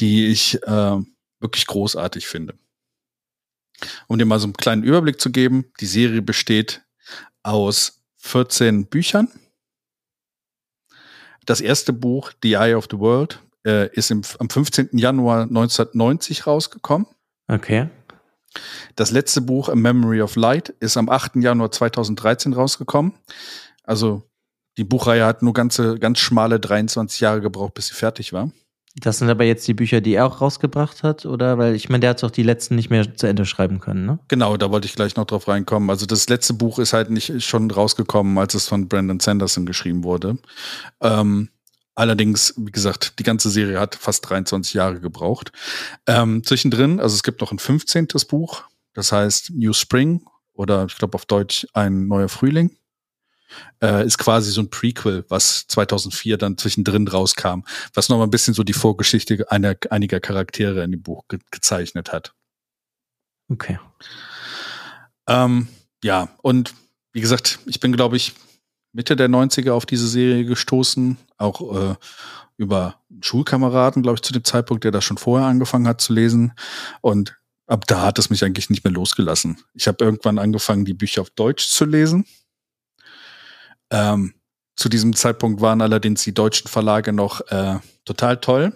die 0.00 0.26
ich 0.26 0.60
äh, 0.64 0.96
wirklich 1.38 1.66
großartig 1.66 2.26
finde. 2.26 2.54
Um 4.08 4.18
dir 4.18 4.26
mal 4.26 4.40
so 4.40 4.46
einen 4.46 4.54
kleinen 4.54 4.82
Überblick 4.82 5.20
zu 5.20 5.30
geben, 5.30 5.66
die 5.80 5.86
Serie 5.86 6.22
besteht 6.22 6.82
aus 7.42 8.02
14 8.16 8.86
Büchern. 8.86 9.28
Das 11.44 11.60
erste 11.60 11.92
Buch, 11.92 12.32
The 12.42 12.54
Eye 12.54 12.74
of 12.74 12.88
the 12.90 12.98
World, 12.98 13.40
äh, 13.66 13.88
ist 13.92 14.10
im, 14.10 14.22
am 14.38 14.48
15. 14.48 14.90
Januar 14.92 15.42
1990 15.42 16.46
rausgekommen. 16.46 17.06
Okay. 17.48 17.88
Das 18.94 19.10
letzte 19.10 19.42
Buch, 19.42 19.68
A 19.68 19.74
Memory 19.74 20.22
of 20.22 20.36
Light, 20.36 20.70
ist 20.80 20.96
am 20.96 21.10
8. 21.10 21.36
Januar 21.36 21.70
2013 21.70 22.54
rausgekommen. 22.54 23.12
Also 23.82 24.22
die 24.78 24.84
Buchreihe 24.84 25.26
hat 25.26 25.42
nur 25.42 25.52
ganze, 25.52 25.98
ganz 25.98 26.18
schmale 26.18 26.60
23 26.60 27.20
Jahre 27.20 27.40
gebraucht, 27.40 27.74
bis 27.74 27.88
sie 27.88 27.94
fertig 27.94 28.32
war. 28.32 28.50
Das 28.98 29.18
sind 29.18 29.28
aber 29.28 29.44
jetzt 29.44 29.68
die 29.68 29.74
Bücher, 29.74 30.00
die 30.00 30.14
er 30.14 30.24
auch 30.24 30.40
rausgebracht 30.40 31.02
hat, 31.02 31.26
oder? 31.26 31.58
Weil 31.58 31.74
ich 31.74 31.90
meine, 31.90 32.00
der 32.00 32.10
hat 32.10 32.22
doch 32.22 32.30
die 32.30 32.42
letzten 32.42 32.76
nicht 32.76 32.88
mehr 32.88 33.14
zu 33.14 33.26
Ende 33.26 33.44
schreiben 33.44 33.78
können, 33.78 34.06
ne? 34.06 34.18
Genau, 34.28 34.56
da 34.56 34.70
wollte 34.70 34.86
ich 34.86 34.94
gleich 34.94 35.16
noch 35.16 35.26
drauf 35.26 35.48
reinkommen. 35.48 35.90
Also 35.90 36.06
das 36.06 36.30
letzte 36.30 36.54
Buch 36.54 36.78
ist 36.78 36.94
halt 36.94 37.10
nicht 37.10 37.44
schon 37.44 37.70
rausgekommen, 37.70 38.38
als 38.38 38.54
es 38.54 38.68
von 38.68 38.88
Brandon 38.88 39.20
Sanderson 39.20 39.66
geschrieben 39.66 40.02
wurde. 40.02 40.38
Ähm, 41.02 41.50
Allerdings, 41.96 42.52
wie 42.58 42.70
gesagt, 42.70 43.18
die 43.18 43.22
ganze 43.22 43.48
Serie 43.48 43.80
hat 43.80 43.94
fast 43.94 44.28
23 44.28 44.74
Jahre 44.74 45.00
gebraucht. 45.00 45.50
Ähm, 46.06 46.44
zwischendrin, 46.44 47.00
also 47.00 47.14
es 47.14 47.22
gibt 47.22 47.40
noch 47.40 47.52
ein 47.52 47.58
15. 47.58 48.08
Buch, 48.28 48.64
das 48.92 49.12
heißt 49.12 49.50
New 49.54 49.72
Spring 49.72 50.22
oder 50.52 50.84
ich 50.84 50.96
glaube 50.96 51.14
auf 51.14 51.24
Deutsch 51.24 51.66
ein 51.72 52.06
neuer 52.06 52.28
Frühling. 52.28 52.76
Äh, 53.80 54.04
ist 54.04 54.18
quasi 54.18 54.50
so 54.50 54.60
ein 54.60 54.68
Prequel, 54.68 55.24
was 55.28 55.66
2004 55.68 56.36
dann 56.36 56.58
zwischendrin 56.58 57.08
rauskam, 57.08 57.60
was 57.94 58.10
noch 58.10 58.18
mal 58.18 58.24
ein 58.24 58.30
bisschen 58.30 58.52
so 58.52 58.62
die 58.62 58.74
Vorgeschichte 58.74 59.50
einer, 59.50 59.74
einiger 59.88 60.20
Charaktere 60.20 60.84
in 60.84 60.90
dem 60.90 61.02
Buch 61.02 61.24
ge 61.28 61.38
gezeichnet 61.50 62.12
hat. 62.12 62.34
Okay. 63.48 63.78
Ähm, 65.26 65.68
ja, 66.04 66.28
und 66.42 66.74
wie 67.12 67.22
gesagt, 67.22 67.60
ich 67.64 67.80
bin, 67.80 67.92
glaube 67.92 68.16
ich, 68.16 68.34
Mitte 68.96 69.14
der 69.14 69.28
90er 69.28 69.72
auf 69.72 69.84
diese 69.84 70.08
Serie 70.08 70.46
gestoßen, 70.46 71.18
auch 71.36 71.90
äh, 71.90 71.94
über 72.56 72.96
Schulkameraden, 73.20 74.02
glaube 74.02 74.14
ich, 74.14 74.22
zu 74.22 74.32
dem 74.32 74.42
Zeitpunkt, 74.42 74.84
der 74.84 74.90
das 74.90 75.04
schon 75.04 75.18
vorher 75.18 75.46
angefangen 75.46 75.86
hat 75.86 76.00
zu 76.00 76.14
lesen. 76.14 76.54
Und 77.02 77.38
ab 77.66 77.86
da 77.86 78.00
hat 78.00 78.18
es 78.18 78.30
mich 78.30 78.42
eigentlich 78.42 78.70
nicht 78.70 78.84
mehr 78.84 78.92
losgelassen. 78.94 79.58
Ich 79.74 79.86
habe 79.86 80.02
irgendwann 80.02 80.38
angefangen, 80.38 80.86
die 80.86 80.94
Bücher 80.94 81.20
auf 81.20 81.28
Deutsch 81.28 81.68
zu 81.68 81.84
lesen. 81.84 82.24
Ähm, 83.90 84.32
zu 84.76 84.88
diesem 84.88 85.14
Zeitpunkt 85.14 85.60
waren 85.60 85.82
allerdings 85.82 86.24
die 86.24 86.32
deutschen 86.32 86.68
Verlage 86.68 87.12
noch 87.12 87.42
äh, 87.48 87.78
total 88.06 88.38
toll 88.38 88.72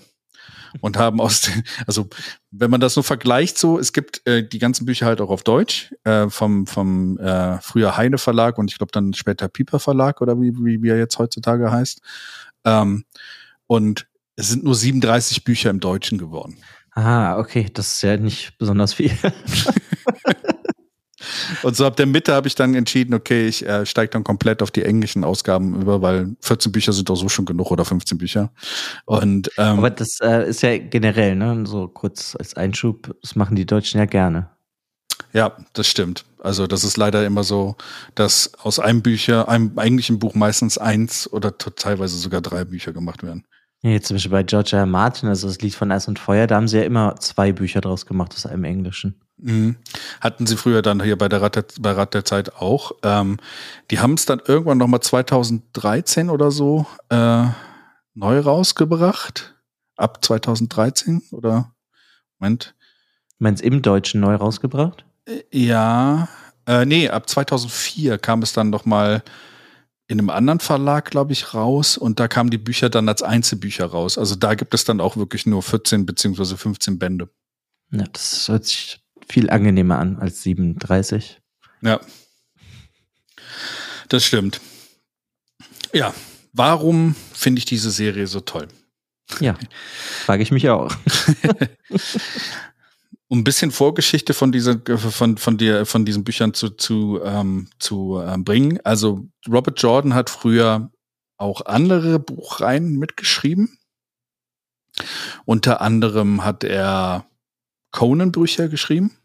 und 0.80 0.96
haben 0.96 1.20
aus 1.20 1.42
den, 1.42 1.62
also 1.86 2.08
wenn 2.50 2.70
man 2.70 2.80
das 2.80 2.94
so 2.94 3.02
vergleicht, 3.02 3.58
so, 3.58 3.78
es 3.78 3.92
gibt 3.92 4.26
äh, 4.26 4.46
die 4.46 4.58
ganzen 4.58 4.86
Bücher 4.86 5.06
halt 5.06 5.20
auch 5.20 5.30
auf 5.30 5.42
Deutsch, 5.42 5.94
äh, 6.04 6.28
vom, 6.28 6.66
vom 6.66 7.18
äh, 7.18 7.60
früher 7.60 7.96
Heine 7.96 8.18
Verlag 8.18 8.58
und 8.58 8.70
ich 8.70 8.78
glaube 8.78 8.92
dann 8.92 9.14
später 9.14 9.48
Pieper 9.48 9.80
Verlag 9.80 10.20
oder 10.20 10.40
wie, 10.40 10.52
wie, 10.56 10.82
wie 10.82 10.88
er 10.88 10.98
jetzt 10.98 11.18
heutzutage 11.18 11.70
heißt. 11.70 12.00
Ähm, 12.64 13.04
und 13.66 14.06
es 14.36 14.48
sind 14.48 14.64
nur 14.64 14.74
37 14.74 15.44
Bücher 15.44 15.70
im 15.70 15.80
Deutschen 15.80 16.18
geworden. 16.18 16.58
Ah, 16.92 17.38
okay, 17.38 17.68
das 17.72 17.94
ist 17.94 18.02
ja 18.02 18.16
nicht 18.16 18.58
besonders 18.58 18.94
viel. 18.94 19.12
und 21.62 21.76
so 21.76 21.86
ab 21.86 21.96
der 21.96 22.06
Mitte 22.06 22.34
habe 22.34 22.48
ich 22.48 22.54
dann 22.54 22.74
entschieden, 22.74 23.14
okay, 23.14 23.46
ich 23.46 23.66
äh, 23.66 23.86
steige 23.86 24.10
dann 24.10 24.24
komplett 24.24 24.62
auf 24.62 24.70
die 24.70 24.84
englischen 24.84 25.24
Ausgaben 25.24 25.80
über, 25.80 26.02
weil 26.02 26.36
14 26.40 26.72
Bücher 26.72 26.92
sind 26.92 27.08
doch 27.08 27.16
so 27.16 27.28
schon 27.28 27.46
genug 27.46 27.70
oder 27.70 27.84
15 27.84 28.18
Bücher. 28.18 28.50
Und 29.04 29.50
ähm, 29.58 29.78
Aber 29.78 29.90
das 29.90 30.18
äh, 30.22 30.48
ist 30.48 30.62
ja 30.62 30.78
generell, 30.78 31.36
ne? 31.36 31.64
So 31.66 31.88
kurz 31.88 32.36
als 32.38 32.54
Einschub, 32.54 33.14
das 33.22 33.36
machen 33.36 33.56
die 33.56 33.66
Deutschen 33.66 33.98
ja 33.98 34.06
gerne. 34.06 34.48
Ja, 35.32 35.56
das 35.74 35.86
stimmt. 35.86 36.24
Also 36.40 36.66
das 36.66 36.84
ist 36.84 36.96
leider 36.96 37.24
immer 37.24 37.44
so, 37.44 37.76
dass 38.14 38.54
aus 38.54 38.78
einem 38.78 39.02
Bücher, 39.02 39.48
einem 39.48 39.78
eigentlichen 39.78 40.18
Buch 40.18 40.34
meistens 40.34 40.78
eins 40.78 41.30
oder 41.30 41.56
teilweise 41.56 42.16
sogar 42.16 42.40
drei 42.40 42.64
Bücher 42.64 42.92
gemacht 42.92 43.22
werden. 43.22 43.44
Jetzt 43.82 44.08
zum 44.08 44.16
Beispiel 44.16 44.30
bei 44.30 44.42
George 44.42 44.70
R. 44.72 44.80
R. 44.80 44.86
Martin, 44.86 45.28
also 45.28 45.46
das 45.46 45.60
Lied 45.60 45.74
von 45.74 45.90
Eis 45.90 46.06
und 46.06 46.18
Feuer, 46.18 46.46
da 46.46 46.56
haben 46.56 46.68
sie 46.68 46.78
ja 46.78 46.84
immer 46.84 47.16
zwei 47.16 47.52
Bücher 47.52 47.80
draus 47.80 48.04
gemacht 48.04 48.34
aus 48.34 48.44
einem 48.44 48.64
Englischen. 48.64 49.18
Mhm. 49.38 49.76
Hatten 50.20 50.46
sie 50.46 50.58
früher 50.58 50.82
dann 50.82 51.02
hier 51.02 51.16
bei 51.16 51.28
der 51.30 51.40
Rat 51.40 51.56
der, 51.56 51.64
bei 51.80 51.92
Rat 51.92 52.12
der 52.12 52.26
Zeit 52.26 52.56
auch. 52.56 52.92
Ähm, 53.02 53.38
die 53.90 53.98
haben 53.98 54.14
es 54.14 54.26
dann 54.26 54.42
irgendwann 54.44 54.76
nochmal 54.76 55.00
2013 55.00 56.28
oder 56.28 56.50
so 56.50 56.84
äh, 57.08 57.44
neu 58.14 58.40
rausgebracht. 58.40 59.54
Ab 59.96 60.22
2013 60.22 61.22
oder 61.30 61.72
Moment. 62.38 62.74
Meinst 63.38 63.62
im 63.62 63.80
Deutschen 63.80 64.20
neu 64.20 64.34
rausgebracht? 64.34 65.06
Ja, 65.50 66.28
äh, 66.66 66.84
nee, 66.84 67.08
ab 67.08 67.28
2004 67.28 68.18
kam 68.18 68.42
es 68.42 68.52
dann 68.52 68.68
noch 68.68 68.84
mal 68.84 69.22
in 70.10 70.18
einem 70.18 70.30
anderen 70.30 70.58
Verlag, 70.58 71.08
glaube 71.12 71.32
ich, 71.32 71.54
raus 71.54 71.96
und 71.96 72.18
da 72.18 72.26
kamen 72.26 72.50
die 72.50 72.58
Bücher 72.58 72.90
dann 72.90 73.08
als 73.08 73.22
Einzelbücher 73.22 73.86
raus. 73.86 74.18
Also 74.18 74.34
da 74.34 74.56
gibt 74.56 74.74
es 74.74 74.82
dann 74.82 75.00
auch 75.00 75.16
wirklich 75.16 75.46
nur 75.46 75.62
14 75.62 76.04
beziehungsweise 76.04 76.56
15 76.56 76.98
Bände. 76.98 77.30
Ja, 77.92 78.04
das 78.12 78.48
hört 78.48 78.64
sich 78.64 79.00
viel 79.28 79.48
angenehmer 79.50 80.00
an 80.00 80.18
als 80.18 80.42
37. 80.42 81.40
Ja. 81.82 82.00
Das 84.08 84.24
stimmt. 84.24 84.60
Ja, 85.92 86.12
warum 86.52 87.14
finde 87.32 87.60
ich 87.60 87.64
diese 87.64 87.92
Serie 87.92 88.26
so 88.26 88.40
toll? 88.40 88.66
Ja, 89.38 89.56
frage 90.24 90.42
ich 90.42 90.50
mich 90.50 90.68
auch. 90.70 90.92
um 93.30 93.38
ein 93.38 93.44
bisschen 93.44 93.70
Vorgeschichte 93.70 94.34
von 94.34 94.50
dieser 94.50 94.80
von 94.98 95.38
von 95.38 95.56
dir 95.56 95.86
von 95.86 96.04
diesen 96.04 96.24
Büchern 96.24 96.52
zu 96.52 96.70
zu 96.70 97.20
ähm, 97.24 97.68
zu 97.78 98.20
ähm, 98.20 98.42
bringen. 98.42 98.80
Also 98.82 99.28
Robert 99.48 99.80
Jordan 99.80 100.14
hat 100.14 100.30
früher 100.30 100.90
auch 101.36 101.64
andere 101.64 102.18
Buchreihen 102.18 102.98
mitgeschrieben. 102.98 103.78
Unter 105.44 105.80
anderem 105.80 106.44
hat 106.44 106.64
er 106.64 107.24
Conan-Bücher 107.92 108.68
geschrieben. 108.68 109.16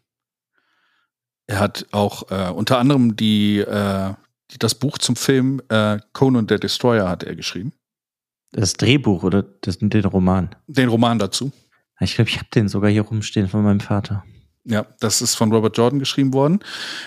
Er 1.48 1.58
hat 1.58 1.86
auch 1.90 2.30
äh, 2.30 2.50
unter 2.50 2.78
anderem 2.78 3.16
die, 3.16 3.58
äh, 3.58 4.14
die 4.52 4.58
das 4.58 4.76
Buch 4.76 4.98
zum 4.98 5.16
Film 5.16 5.60
äh, 5.68 5.98
Conan 6.12 6.46
der 6.46 6.58
Destroyer 6.58 7.08
hat 7.08 7.24
er 7.24 7.34
geschrieben. 7.34 7.72
Das 8.52 8.74
Drehbuch 8.74 9.24
oder 9.24 9.42
das, 9.42 9.78
den 9.80 10.04
Roman? 10.04 10.54
Den 10.68 10.88
Roman 10.88 11.18
dazu. 11.18 11.52
Ich 12.00 12.14
glaube, 12.14 12.30
ich 12.30 12.36
habe 12.36 12.48
den 12.54 12.68
sogar 12.68 12.90
hier 12.90 13.02
rumstehen 13.02 13.48
von 13.48 13.62
meinem 13.62 13.80
Vater. 13.80 14.24
Ja, 14.64 14.86
das 15.00 15.22
ist 15.22 15.36
von 15.36 15.52
Robert 15.52 15.76
Jordan 15.76 16.00
geschrieben 16.00 16.34
worden. 16.34 16.60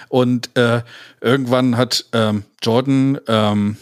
Und 0.08 0.56
äh, 0.58 0.82
irgendwann 1.20 1.76
hat 1.78 2.06
ähm, 2.14 2.44
Jordan 2.62 3.20
ähm, 3.28 3.78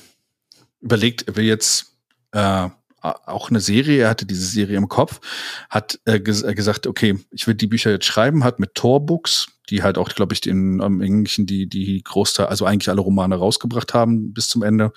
überlegt, 0.81 1.27
er 1.27 1.35
will 1.35 1.45
jetzt 1.45 1.93
äh, 2.31 2.69
auch 3.01 3.49
eine 3.49 3.59
Serie, 3.59 4.03
er 4.03 4.09
hatte 4.09 4.25
diese 4.25 4.45
Serie 4.45 4.77
im 4.77 4.89
Kopf, 4.89 5.21
hat 5.69 5.99
äh, 6.05 6.19
ges 6.19 6.41
äh, 6.41 6.55
gesagt, 6.55 6.87
okay, 6.87 7.19
ich 7.31 7.45
will 7.47 7.53
die 7.53 7.67
Bücher 7.67 7.91
jetzt 7.91 8.05
schreiben, 8.05 8.43
hat 8.43 8.59
mit 8.59 8.73
Tor 8.73 9.05
Books, 9.05 9.47
die 9.69 9.83
halt 9.83 9.97
auch, 9.97 10.09
glaube 10.09 10.33
ich, 10.33 10.45
in, 10.47 10.79
im 10.79 11.01
Englischen 11.01 11.45
die, 11.45 11.67
die 11.67 12.01
Großteil, 12.03 12.47
also 12.47 12.65
eigentlich 12.65 12.89
alle 12.89 13.01
Romane 13.01 13.35
rausgebracht 13.35 13.93
haben 13.93 14.33
bis 14.33 14.49
zum 14.49 14.63
Ende, 14.63 14.91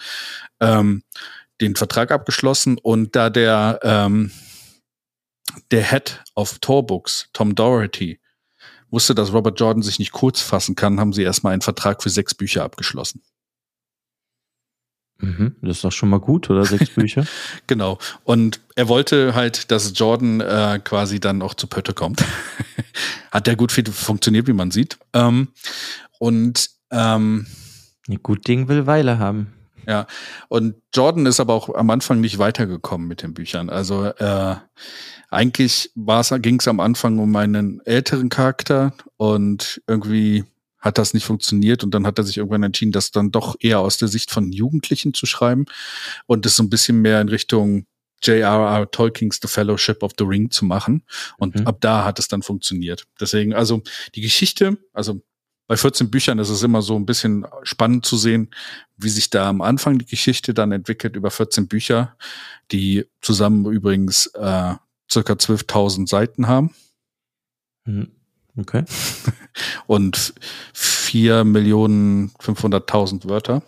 ähm, 0.61 1.03
den 1.61 1.77
Vertrag 1.77 2.11
abgeschlossen 2.11 2.79
und 2.79 3.15
da 3.15 3.29
der 3.29 3.81
ähm, 3.83 4.31
der 5.71 5.83
Head 5.83 6.23
of 6.35 6.59
Torbooks, 6.61 7.29
Tom 7.33 7.55
Doherty, 7.55 8.21
wusste, 8.91 9.15
dass 9.15 9.33
Robert 9.33 9.59
Jordan 9.59 9.83
sich 9.83 9.99
nicht 9.99 10.13
kurz 10.13 10.41
fassen 10.41 10.75
kann, 10.75 11.01
haben 11.01 11.13
sie 11.13 11.23
erstmal 11.23 11.53
einen 11.53 11.63
Vertrag 11.63 12.03
für 12.03 12.11
sechs 12.11 12.35
Bücher 12.35 12.65
abgeschlossen. 12.65 13.23
Mhm, 15.19 15.57
das 15.61 15.77
ist 15.77 15.85
doch 15.85 15.93
schon 15.93 16.09
mal 16.09 16.21
gut, 16.21 16.49
oder? 16.51 16.65
Sechs 16.65 16.91
Bücher? 16.95 17.27
genau. 17.67 17.99
Und 18.25 18.61
er 18.75 18.89
wollte 18.89 19.35
halt, 19.35 19.71
dass 19.71 19.93
Jordan 19.95 20.41
äh, 20.41 20.81
quasi 20.83 21.21
dann 21.21 21.43
auch 21.43 21.55
zu 21.55 21.67
Pötte 21.67 21.93
kommt. 21.93 22.25
Hat 23.31 23.47
der 23.47 23.57
gut 23.57 23.71
viel 23.71 23.85
funktioniert, 23.87 24.47
wie 24.47 24.53
man 24.53 24.71
sieht. 24.71 24.99
Ähm, 25.13 25.49
und 26.19 26.71
ähm, 26.91 27.47
ein 28.09 28.23
gut 28.23 28.49
Ding 28.49 28.69
will 28.69 28.87
Weile 28.87 29.19
haben. 29.19 29.53
Ja, 29.87 30.07
und 30.49 30.75
Jordan 30.95 31.27
ist 31.27 31.41
aber 31.41 31.55
auch 31.55 31.75
am 31.75 31.91
Anfang 31.91 32.21
nicht 32.21 32.39
weitergekommen 32.39 33.09
mit 33.09 33.23
den 33.23 33.35
Büchern. 33.35 33.71
Also 33.71 34.05
äh, 34.05 34.57
eigentlich 35.31 35.91
ging 35.95 36.59
es 36.59 36.69
am 36.69 36.81
Anfang 36.81 37.19
um 37.19 37.35
einen 37.37 37.81
älteren 37.85 38.29
Charakter 38.29 38.93
und 39.17 39.81
irgendwie 39.87 40.45
hat 40.79 40.99
das 40.99 41.15
nicht 41.15 41.25
funktioniert 41.25 41.85
und 41.85 41.93
dann 41.93 42.07
hat 42.07 42.19
er 42.19 42.25
sich 42.25 42.39
irgendwann 42.39 42.63
entschieden, 42.63 42.93
das 42.93 43.11
dann 43.11 43.31
doch 43.31 43.55
eher 43.61 43.81
aus 43.81 43.99
der 43.99 44.09
Sicht 44.09 44.31
von 44.31 44.51
Jugendlichen 44.51 45.15
zu 45.15 45.27
schreiben 45.27 45.67
und 46.27 46.47
es 46.47 46.57
so 46.57 46.63
ein 46.63 46.71
bisschen 46.71 47.01
mehr 47.01 47.21
in 47.21 47.29
Richtung 47.29 47.87
J.R.R. 48.23 48.91
Tolkien's 48.91 49.39
The 49.41 49.49
Fellowship 49.49 50.03
of 50.03 50.13
the 50.19 50.25
Ring 50.25 50.51
zu 50.51 50.65
machen. 50.65 51.05
Und 51.39 51.57
mhm. 51.57 51.67
ab 51.67 51.79
da 51.81 52.05
hat 52.05 52.19
es 52.19 52.29
dann 52.29 52.43
funktioniert. 52.43 53.07
Deswegen, 53.19 53.55
also 53.55 53.83
die 54.15 54.21
Geschichte, 54.21 54.77
also 54.93 55.23
bei 55.67 55.77
14 55.77 56.11
Büchern 56.11 56.39
ist 56.39 56.51
es 56.51 56.63
immer 56.63 56.83
so 56.83 56.97
ein 56.97 57.07
bisschen 57.07 57.47
spannend 57.63 58.05
zu 58.05 58.17
sehen, 58.17 58.51
wie 58.97 59.09
sich 59.09 59.31
da 59.31 59.49
am 59.49 59.63
Anfang 59.63 59.99
die 59.99 60.07
Geschichte 60.07 60.53
dann 60.53 60.73
entwickelt 60.73 61.17
über 61.17 61.31
14 61.31 61.69
Bücher, 61.69 62.17
die 62.73 63.07
zusammen 63.21 63.65
übrigens 63.73 64.27
äh, 64.35 64.75
circa 65.11 65.33
12.000 65.35 66.09
Seiten 66.09 66.47
haben. 66.47 66.75
Hm, 67.85 68.13
okay. 68.57 68.85
Und 69.87 70.33
4.500.000 70.75 73.29
Wörter. 73.29 73.63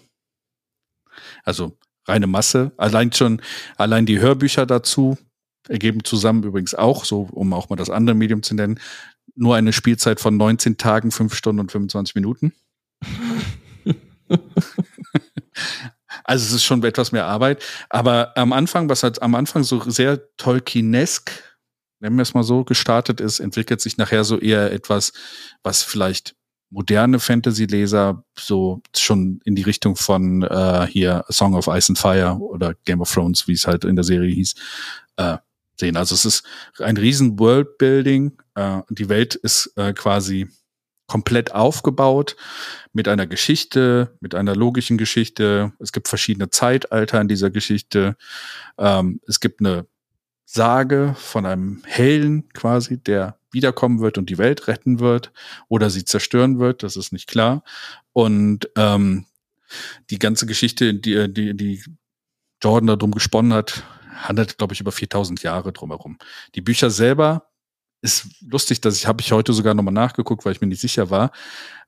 Also 1.44 1.76
reine 2.06 2.26
Masse. 2.26 2.72
Allein 2.76 3.12
schon, 3.12 3.40
allein 3.76 4.06
die 4.06 4.20
Hörbücher 4.20 4.66
dazu 4.66 5.18
ergeben 5.68 6.02
zusammen 6.04 6.42
übrigens 6.42 6.75
auch, 6.75 7.04
so 7.04 7.28
um 7.30 7.52
auch 7.52 7.68
mal 7.68 7.76
das 7.76 7.90
andere 7.90 8.16
Medium 8.16 8.42
zu 8.42 8.54
nennen, 8.54 8.80
nur 9.37 9.54
eine 9.54 9.72
Spielzeit 9.72 10.18
von 10.20 10.37
19 10.37 10.76
Tagen, 10.76 11.12
5 11.12 11.32
Stunden 11.34 11.61
und 11.61 11.70
25 11.70 12.16
Minuten. 12.16 12.52
Also 16.25 16.45
es 16.47 16.52
ist 16.52 16.64
schon 16.64 16.83
etwas 16.85 17.12
mehr 17.12 17.26
Arbeit. 17.26 17.62
Aber 17.91 18.37
am 18.37 18.52
Anfang, 18.52 18.88
was 18.88 19.02
halt 19.02 19.23
am 19.23 19.35
Anfang 19.35 19.64
so 19.64 19.81
sehr 19.88 20.21
Tolkienesk, 20.37 21.31
nennen 22.00 22.17
wir 22.17 22.23
es 22.23 22.35
mal 22.35 22.43
so, 22.43 22.64
gestartet 22.64 23.21
ist, 23.21 23.41
entwickelt 23.41 23.81
sich 23.81 23.97
nachher 23.97 24.25
so 24.25 24.38
eher 24.38 24.73
etwas, 24.73 25.12
was 25.62 25.83
vielleicht 25.83 26.35
moderne 26.71 27.21
Fantasy-Leser 27.21 28.25
so 28.38 28.81
schon 28.97 29.41
in 29.45 29.55
die 29.55 29.62
Richtung 29.62 29.95
von 29.95 30.43
äh, 30.43 30.87
hier 30.87 31.25
Song 31.29 31.55
of 31.55 31.67
Ice 31.67 31.91
and 31.91 31.99
Fire 31.99 32.38
oder 32.41 32.75
Game 32.85 33.00
of 33.00 33.12
Thrones, 33.12 33.47
wie 33.47 33.52
es 33.52 33.67
halt 33.67 33.85
in 33.85 33.95
der 33.95 34.05
Serie 34.05 34.35
hieß, 34.35 34.55
äh, 35.17 35.37
sehen. 35.79 35.97
Also 35.97 36.14
es 36.14 36.25
ist 36.25 36.47
ein 36.79 36.97
riesen 36.97 37.38
Worldbuilding. 37.38 38.38
Äh, 38.55 38.81
die 38.88 39.09
Welt 39.09 39.35
ist 39.35 39.73
äh, 39.76 39.93
quasi 39.93 40.49
komplett 41.12 41.54
aufgebaut 41.54 42.37
mit 42.95 43.07
einer 43.07 43.26
Geschichte, 43.26 44.16
mit 44.21 44.35
einer 44.35 44.57
logischen 44.57 44.97
Geschichte. 44.97 45.75
Es 45.78 45.92
gibt 45.92 46.09
verschiedene 46.09 46.49
Zeitalter 46.49 47.21
in 47.21 47.28
dieser 47.28 47.50
Geschichte. 47.50 48.16
Ähm, 48.78 49.21
es 49.28 49.38
gibt 49.40 49.61
eine 49.61 49.87
Sage 50.47 51.14
von 51.19 51.45
einem 51.45 51.83
Helden 51.85 52.49
quasi, 52.54 52.97
der 52.97 53.37
wiederkommen 53.50 54.00
wird 54.00 54.16
und 54.16 54.31
die 54.31 54.38
Welt 54.38 54.69
retten 54.69 55.00
wird 55.00 55.33
oder 55.69 55.90
sie 55.90 56.07
zerstören 56.07 56.59
wird, 56.59 56.83
das 56.83 56.97
ist 56.97 57.12
nicht 57.12 57.28
klar. 57.28 57.62
Und 58.14 58.71
ähm, 58.76 59.26
die 60.09 60.19
ganze 60.19 60.47
Geschichte, 60.47 60.95
die, 60.95 61.31
die, 61.31 61.54
die 61.54 61.85
Jordan 62.62 62.87
darum 62.87 63.11
gesponnen 63.11 63.52
hat, 63.52 63.83
handelt, 64.14 64.57
glaube 64.57 64.73
ich, 64.73 64.81
über 64.81 64.92
4000 64.92 65.42
Jahre 65.42 65.75
drumherum. 65.75 66.16
Die 66.54 66.62
Bücher 66.62 66.88
selber 66.88 67.51
ist 68.02 68.26
lustig, 68.40 68.80
dass 68.80 68.97
ich 68.97 69.06
habe 69.06 69.23
ich 69.23 69.32
heute 69.32 69.52
sogar 69.52 69.75
nochmal 69.75 69.94
nachgeguckt, 69.94 70.44
weil 70.44 70.52
ich 70.52 70.61
mir 70.61 70.66
nicht 70.66 70.80
sicher 70.80 71.09
war. 71.09 71.30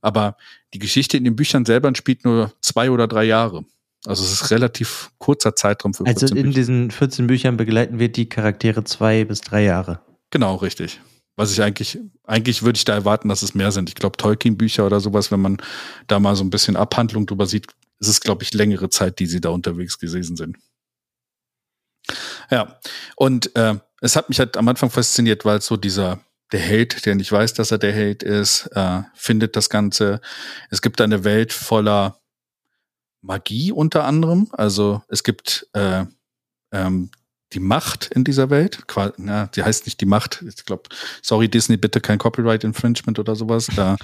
Aber 0.00 0.36
die 0.72 0.78
Geschichte 0.78 1.16
in 1.16 1.24
den 1.24 1.36
Büchern 1.36 1.64
selber 1.64 1.92
spielt 1.94 2.24
nur 2.24 2.52
zwei 2.60 2.90
oder 2.90 3.06
drei 3.08 3.24
Jahre. 3.24 3.64
Also 4.06 4.22
es 4.22 4.32
ist 4.32 4.50
relativ 4.50 5.10
kurzer 5.18 5.56
Zeitraum 5.56 5.94
für 5.94 6.06
Also 6.06 6.26
in 6.26 6.34
Bücher. 6.34 6.50
diesen 6.50 6.90
14 6.90 7.26
Büchern 7.26 7.56
begleiten 7.56 7.98
wir 7.98 8.10
die 8.10 8.28
Charaktere 8.28 8.84
zwei 8.84 9.24
bis 9.24 9.40
drei 9.40 9.64
Jahre. 9.64 10.00
Genau, 10.30 10.56
richtig. 10.56 11.00
Was 11.36 11.52
ich 11.52 11.62
eigentlich, 11.62 11.98
eigentlich 12.24 12.62
würde 12.62 12.76
ich 12.76 12.84
da 12.84 12.94
erwarten, 12.94 13.28
dass 13.28 13.42
es 13.42 13.54
mehr 13.54 13.72
sind. 13.72 13.88
Ich 13.88 13.94
glaube, 13.96 14.16
Tolkien-Bücher 14.16 14.86
oder 14.86 15.00
sowas, 15.00 15.32
wenn 15.32 15.40
man 15.40 15.56
da 16.06 16.20
mal 16.20 16.36
so 16.36 16.44
ein 16.44 16.50
bisschen 16.50 16.76
Abhandlung 16.76 17.26
drüber 17.26 17.46
sieht, 17.46 17.66
ist 17.98 18.08
es, 18.08 18.20
glaube 18.20 18.44
ich, 18.44 18.52
längere 18.54 18.88
Zeit, 18.88 19.18
die 19.18 19.26
sie 19.26 19.40
da 19.40 19.48
unterwegs 19.48 19.98
gewesen 19.98 20.36
sind. 20.36 20.56
Ja, 22.50 22.78
und 23.16 23.54
äh, 23.56 23.74
es 24.00 24.16
hat 24.16 24.28
mich 24.28 24.38
halt 24.38 24.56
am 24.56 24.68
Anfang 24.68 24.90
fasziniert, 24.90 25.44
weil 25.44 25.60
so 25.60 25.76
dieser 25.76 26.20
der 26.52 26.60
Held, 26.60 27.06
der 27.06 27.14
nicht 27.14 27.32
weiß, 27.32 27.54
dass 27.54 27.70
er 27.70 27.78
der 27.78 27.92
Held 27.92 28.22
ist, 28.22 28.66
äh, 28.74 29.02
findet 29.14 29.56
das 29.56 29.70
Ganze. 29.70 30.20
Es 30.70 30.82
gibt 30.82 31.00
eine 31.00 31.24
Welt 31.24 31.52
voller 31.52 32.20
Magie 33.22 33.72
unter 33.72 34.04
anderem. 34.04 34.48
Also 34.52 35.02
es 35.08 35.24
gibt 35.24 35.66
äh, 35.72 36.04
ähm, 36.70 37.10
die 37.52 37.60
Macht 37.60 38.06
in 38.06 38.24
dieser 38.24 38.50
Welt. 38.50 38.82
Na, 39.16 39.46
die 39.46 39.62
heißt 39.62 39.86
nicht 39.86 40.00
die 40.00 40.06
Macht. 40.06 40.44
Ich 40.46 40.64
glaube, 40.64 40.84
sorry 41.22 41.48
Disney, 41.48 41.76
bitte 41.76 42.00
kein 42.00 42.18
Copyright 42.18 42.64
Infringement 42.64 43.18
oder 43.18 43.36
sowas. 43.36 43.68
Äh, 43.76 43.96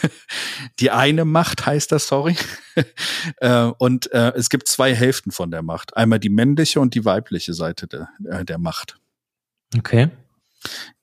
die 0.78 0.90
eine 0.90 1.24
Macht 1.24 1.66
heißt 1.66 1.92
das, 1.92 2.06
sorry. 2.06 2.36
äh, 3.38 3.64
und 3.78 4.10
äh, 4.12 4.32
es 4.34 4.48
gibt 4.48 4.68
zwei 4.68 4.94
Hälften 4.94 5.30
von 5.30 5.50
der 5.50 5.62
Macht. 5.62 5.96
Einmal 5.96 6.20
die 6.20 6.30
männliche 6.30 6.80
und 6.80 6.94
die 6.94 7.04
weibliche 7.04 7.52
Seite 7.52 7.86
der, 7.86 8.08
äh, 8.30 8.44
der 8.44 8.58
Macht. 8.58 8.98
Okay. 9.76 10.08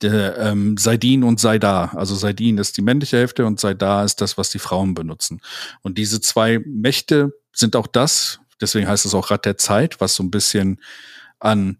Der, 0.01 0.37
ähm, 0.37 0.77
Seidin 0.77 1.23
und 1.23 1.39
Seida. 1.39 1.91
Also 1.95 2.15
Seidin 2.15 2.57
ist 2.57 2.77
die 2.77 2.81
männliche 2.81 3.17
Hälfte 3.17 3.45
und 3.45 3.59
Seida 3.59 4.03
ist 4.03 4.21
das, 4.21 4.37
was 4.37 4.49
die 4.49 4.59
Frauen 4.59 4.93
benutzen. 4.93 5.41
Und 5.81 5.97
diese 5.97 6.21
zwei 6.21 6.59
Mächte 6.59 7.33
sind 7.53 7.75
auch 7.75 7.87
das, 7.87 8.39
deswegen 8.61 8.87
heißt 8.87 9.05
es 9.05 9.13
auch 9.13 9.31
Rad 9.31 9.45
der 9.45 9.57
Zeit, 9.57 9.99
was 9.99 10.15
so 10.15 10.23
ein 10.23 10.31
bisschen 10.31 10.79
an, 11.39 11.77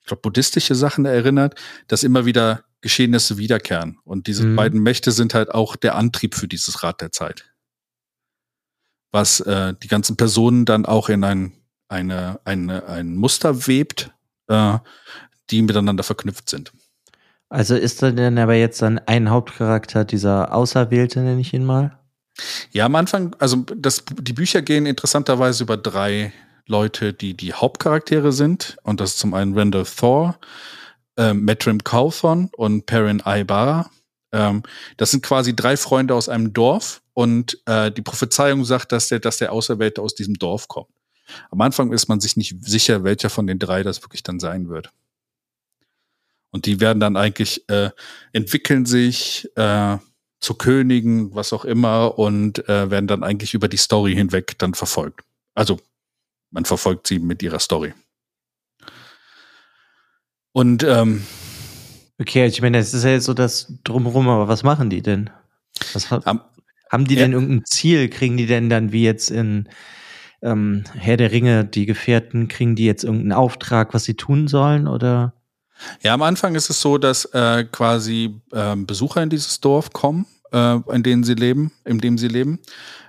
ich 0.00 0.06
glaube, 0.06 0.22
buddhistische 0.22 0.74
Sachen 0.74 1.04
erinnert, 1.04 1.54
dass 1.86 2.02
immer 2.02 2.24
wieder 2.24 2.64
Geschehnisse 2.80 3.38
wiederkehren. 3.38 3.98
Und 4.04 4.26
diese 4.26 4.46
mhm. 4.46 4.56
beiden 4.56 4.82
Mächte 4.82 5.12
sind 5.12 5.34
halt 5.34 5.50
auch 5.50 5.76
der 5.76 5.96
Antrieb 5.96 6.34
für 6.34 6.48
dieses 6.48 6.82
Rad 6.82 7.00
der 7.00 7.12
Zeit. 7.12 7.50
Was 9.10 9.40
äh, 9.40 9.74
die 9.82 9.88
ganzen 9.88 10.16
Personen 10.16 10.64
dann 10.64 10.86
auch 10.86 11.08
in 11.08 11.24
ein, 11.24 11.52
eine, 11.88 12.40
eine, 12.44 12.86
ein 12.86 13.16
Muster 13.16 13.66
webt, 13.66 14.12
äh, 14.48 14.78
die 15.50 15.62
miteinander 15.62 16.04
verknüpft 16.04 16.48
sind. 16.48 16.72
Also 17.48 17.74
ist 17.74 18.02
da 18.02 18.10
denn 18.10 18.38
aber 18.38 18.54
jetzt 18.54 18.82
dann 18.82 18.98
ein 18.98 19.30
Hauptcharakter 19.30 20.04
dieser 20.04 20.54
Auserwählte, 20.54 21.20
nenne 21.20 21.40
ich 21.40 21.54
ihn 21.54 21.64
mal? 21.64 21.98
Ja, 22.70 22.86
am 22.86 22.94
Anfang, 22.94 23.34
also 23.38 23.64
das, 23.74 24.04
die 24.20 24.34
Bücher 24.34 24.62
gehen 24.62 24.86
interessanterweise 24.86 25.64
über 25.64 25.76
drei 25.76 26.32
Leute, 26.68 27.12
die 27.12 27.34
die 27.34 27.54
Hauptcharaktere 27.54 28.32
sind. 28.32 28.76
Und 28.82 29.00
das 29.00 29.10
ist 29.10 29.18
zum 29.18 29.34
einen 29.34 29.58
Randall 29.58 29.84
Thor, 29.84 30.38
äh, 31.16 31.34
Matrim 31.34 31.82
Cawthon 31.82 32.50
und 32.56 32.86
Perrin 32.86 33.20
Aibara. 33.24 33.90
Ähm, 34.32 34.62
das 34.96 35.10
sind 35.10 35.22
quasi 35.22 35.56
drei 35.56 35.76
Freunde 35.76 36.14
aus 36.14 36.28
einem 36.28 36.52
Dorf 36.52 37.02
und 37.14 37.58
äh, 37.66 37.90
die 37.90 38.02
Prophezeiung 38.02 38.64
sagt, 38.64 38.92
dass 38.92 39.08
der, 39.08 39.18
dass 39.18 39.38
der 39.38 39.52
Auserwählte 39.52 40.02
aus 40.02 40.14
diesem 40.14 40.34
Dorf 40.34 40.68
kommt. 40.68 40.90
Am 41.50 41.60
Anfang 41.60 41.92
ist 41.92 42.08
man 42.08 42.20
sich 42.20 42.36
nicht 42.36 42.56
sicher, 42.64 43.04
welcher 43.04 43.30
von 43.30 43.46
den 43.46 43.58
drei 43.58 43.82
das 43.82 44.02
wirklich 44.02 44.22
dann 44.22 44.38
sein 44.38 44.68
wird. 44.68 44.90
Und 46.50 46.66
die 46.66 46.80
werden 46.80 47.00
dann 47.00 47.16
eigentlich, 47.16 47.68
äh, 47.68 47.90
entwickeln 48.32 48.86
sich 48.86 49.48
äh, 49.56 49.98
zu 50.40 50.54
Königen, 50.54 51.34
was 51.34 51.52
auch 51.52 51.64
immer, 51.64 52.18
und 52.18 52.66
äh, 52.68 52.90
werden 52.90 53.06
dann 53.06 53.22
eigentlich 53.22 53.54
über 53.54 53.68
die 53.68 53.76
Story 53.76 54.14
hinweg 54.14 54.58
dann 54.58 54.74
verfolgt. 54.74 55.20
Also 55.54 55.78
man 56.50 56.64
verfolgt 56.64 57.06
sie 57.06 57.18
mit 57.18 57.42
ihrer 57.42 57.58
Story. 57.58 57.94
Und 60.52 60.82
ähm, 60.82 61.24
okay, 62.18 62.46
ich 62.46 62.60
meine, 62.60 62.78
es 62.78 62.94
ist 62.94 63.04
ja 63.04 63.10
jetzt 63.10 63.26
so 63.26 63.34
das 63.34 63.72
drumherum, 63.84 64.28
aber 64.28 64.48
was 64.48 64.62
machen 64.62 64.90
die 64.90 65.02
denn? 65.02 65.30
Was, 65.92 66.10
haben, 66.10 66.40
haben 66.90 67.04
die 67.04 67.16
denn 67.16 67.32
irgendein 67.32 67.64
Ziel? 67.64 68.08
Kriegen 68.08 68.36
die 68.36 68.46
denn 68.46 68.68
dann 68.68 68.92
wie 68.92 69.04
jetzt 69.04 69.30
in 69.30 69.68
ähm, 70.42 70.84
Herr 70.94 71.16
der 71.16 71.32
Ringe, 71.32 71.64
die 71.64 71.86
Gefährten, 71.86 72.48
kriegen 72.48 72.76
die 72.76 72.86
jetzt 72.86 73.04
irgendeinen 73.04 73.32
Auftrag, 73.32 73.94
was 73.94 74.04
sie 74.04 74.14
tun 74.14 74.48
sollen 74.48 74.88
oder? 74.88 75.34
Ja, 76.02 76.14
am 76.14 76.22
Anfang 76.22 76.54
ist 76.54 76.70
es 76.70 76.80
so, 76.80 76.98
dass 76.98 77.24
äh, 77.26 77.64
quasi 77.70 78.40
äh, 78.52 78.74
Besucher 78.76 79.22
in 79.22 79.30
dieses 79.30 79.60
Dorf 79.60 79.92
kommen, 79.92 80.26
äh, 80.52 80.78
in 80.92 81.02
denen 81.02 81.24
sie 81.24 81.34
leben, 81.34 81.72
in 81.84 81.98
dem 81.98 82.18
sie 82.18 82.28
leben. 82.28 82.58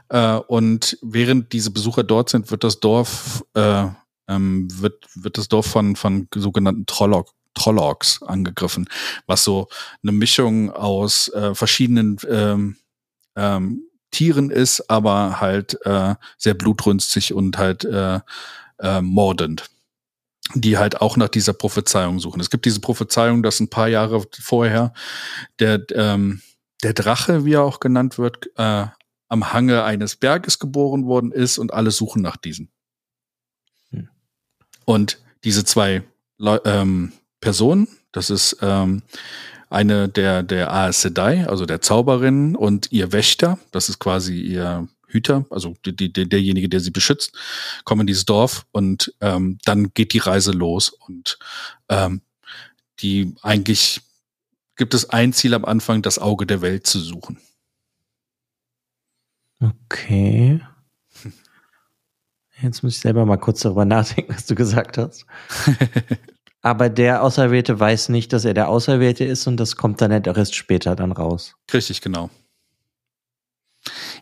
Äh, 0.09 0.35
und 0.35 0.97
während 1.01 1.53
diese 1.53 1.71
Besucher 1.71 2.03
dort 2.03 2.29
sind, 2.29 2.51
wird 2.51 2.63
das 2.63 2.79
Dorf 2.79 3.45
äh, 3.53 3.85
ähm, 4.27 4.67
wird 4.81 5.05
wird 5.15 5.37
das 5.37 5.47
Dorf 5.47 5.65
von 5.65 5.95
von 5.95 6.27
sogenannten 6.33 6.85
Trolloc 6.85 7.31
Trollocs 7.55 8.21
angegriffen, 8.23 8.87
was 9.25 9.43
so 9.43 9.67
eine 10.03 10.11
Mischung 10.11 10.71
aus 10.71 11.29
äh, 11.29 11.55
verschiedenen 11.55 12.17
ähm, 12.29 12.77
ähm, 13.35 13.81
Tieren 14.11 14.49
ist, 14.49 14.89
aber 14.89 15.39
halt 15.41 15.77
äh, 15.85 16.15
sehr 16.37 16.53
blutrünstig 16.53 17.33
und 17.33 17.57
halt 17.57 17.85
äh, 17.85 18.19
äh, 18.79 19.01
mordend 19.01 19.69
die 20.55 20.77
halt 20.77 20.99
auch 20.99 21.15
nach 21.15 21.29
dieser 21.29 21.53
Prophezeiung 21.53 22.19
suchen. 22.19 22.39
Es 22.39 22.49
gibt 22.49 22.65
diese 22.65 22.79
Prophezeiung, 22.79 23.43
dass 23.43 23.59
ein 23.59 23.69
paar 23.69 23.87
Jahre 23.87 24.25
vorher 24.31 24.93
der, 25.59 25.85
ähm, 25.93 26.41
der 26.81 26.93
Drache, 26.93 27.45
wie 27.45 27.53
er 27.53 27.63
auch 27.63 27.79
genannt 27.79 28.17
wird, 28.17 28.49
äh, 28.57 28.87
am 29.29 29.53
Hange 29.53 29.83
eines 29.83 30.15
Berges 30.15 30.59
geboren 30.59 31.05
worden 31.05 31.31
ist 31.31 31.57
und 31.57 31.73
alle 31.73 31.91
suchen 31.91 32.21
nach 32.21 32.35
diesen. 32.35 32.69
Hm. 33.91 34.09
Und 34.85 35.19
diese 35.43 35.63
zwei 35.63 36.03
Le 36.37 36.61
ähm, 36.65 37.13
Personen, 37.39 37.87
das 38.11 38.29
ist 38.29 38.57
ähm, 38.61 39.03
eine 39.69 40.09
der, 40.09 40.43
der 40.43 40.73
Aes 40.73 41.01
Sedai, 41.01 41.47
also 41.47 41.65
der 41.65 41.81
Zauberin 41.81 42.55
und 42.55 42.91
ihr 42.91 43.11
Wächter, 43.11 43.59
das 43.71 43.87
ist 43.87 43.99
quasi 43.99 44.41
ihr 44.41 44.87
Hüter, 45.07 45.45
also 45.49 45.75
die, 45.85 45.95
die, 45.95 46.11
derjenige, 46.11 46.69
der 46.69 46.79
sie 46.79 46.91
beschützt, 46.91 47.33
kommen 47.83 48.01
in 48.01 48.07
dieses 48.07 48.25
Dorf 48.25 48.65
und 48.71 49.13
ähm, 49.21 49.57
dann 49.65 49.93
geht 49.93 50.13
die 50.13 50.19
Reise 50.19 50.51
los 50.51 50.89
und 50.89 51.39
ähm, 51.89 52.21
die 52.99 53.35
eigentlich 53.41 54.01
gibt 54.75 54.93
es 54.93 55.09
ein 55.09 55.33
Ziel 55.33 55.53
am 55.53 55.65
Anfang, 55.65 56.01
das 56.01 56.19
Auge 56.19 56.45
der 56.45 56.61
Welt 56.61 56.87
zu 56.87 56.99
suchen. 56.99 57.39
Okay. 59.61 60.61
Jetzt 62.61 62.83
muss 62.83 62.95
ich 62.95 62.99
selber 62.99 63.25
mal 63.25 63.37
kurz 63.37 63.61
darüber 63.61 63.85
nachdenken, 63.85 64.33
was 64.33 64.45
du 64.45 64.55
gesagt 64.55 64.97
hast. 64.97 65.25
Aber 66.61 66.89
der 66.89 67.23
Auserwählte 67.23 67.79
weiß 67.79 68.09
nicht, 68.09 68.33
dass 68.33 68.43
er 68.43 68.53
der 68.53 68.67
Auserwählte 68.67 69.23
ist 69.23 69.47
und 69.47 69.57
das 69.57 69.77
kommt 69.77 70.01
dann 70.01 70.11
erst 70.11 70.55
später 70.55 70.95
dann 70.95 71.13
raus. 71.13 71.55
Richtig, 71.73 72.01
genau. 72.01 72.29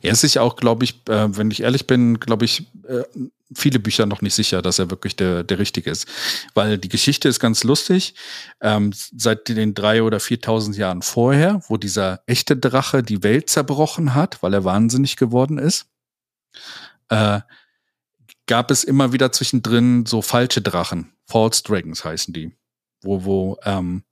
Er 0.01 0.11
ist 0.11 0.21
sich 0.21 0.39
auch, 0.39 0.55
glaube 0.55 0.85
ich, 0.85 1.01
äh, 1.09 1.35
wenn 1.37 1.51
ich 1.51 1.63
ehrlich 1.63 1.87
bin, 1.87 2.19
glaube 2.19 2.45
ich, 2.45 2.65
äh, 2.87 3.03
viele 3.53 3.79
Bücher 3.79 4.05
noch 4.05 4.21
nicht 4.21 4.33
sicher, 4.33 4.61
dass 4.61 4.79
er 4.79 4.89
wirklich 4.89 5.15
der, 5.15 5.43
der 5.43 5.59
Richtige 5.59 5.89
ist. 5.89 6.07
Weil 6.53 6.77
die 6.77 6.89
Geschichte 6.89 7.29
ist 7.29 7.39
ganz 7.39 7.63
lustig. 7.63 8.15
Ähm, 8.61 8.91
seit 8.93 9.47
den 9.47 9.73
drei 9.73 10.03
oder 10.03 10.19
viertausend 10.19 10.75
Jahren 10.77 11.01
vorher, 11.01 11.61
wo 11.67 11.77
dieser 11.77 12.21
echte 12.25 12.57
Drache 12.57 13.03
die 13.03 13.23
Welt 13.23 13.49
zerbrochen 13.49 14.15
hat, 14.15 14.43
weil 14.43 14.53
er 14.53 14.63
wahnsinnig 14.63 15.15
geworden 15.15 15.57
ist, 15.57 15.85
äh, 17.09 17.41
gab 18.47 18.71
es 18.71 18.83
immer 18.83 19.13
wieder 19.13 19.31
zwischendrin 19.31 20.05
so 20.05 20.21
falsche 20.21 20.61
Drachen. 20.61 21.13
False 21.25 21.63
Dragons 21.63 22.03
heißen 22.03 22.33
die 22.33 22.56
wo, 23.01 23.25
wo 23.25 23.57
ähm, 23.63 24.03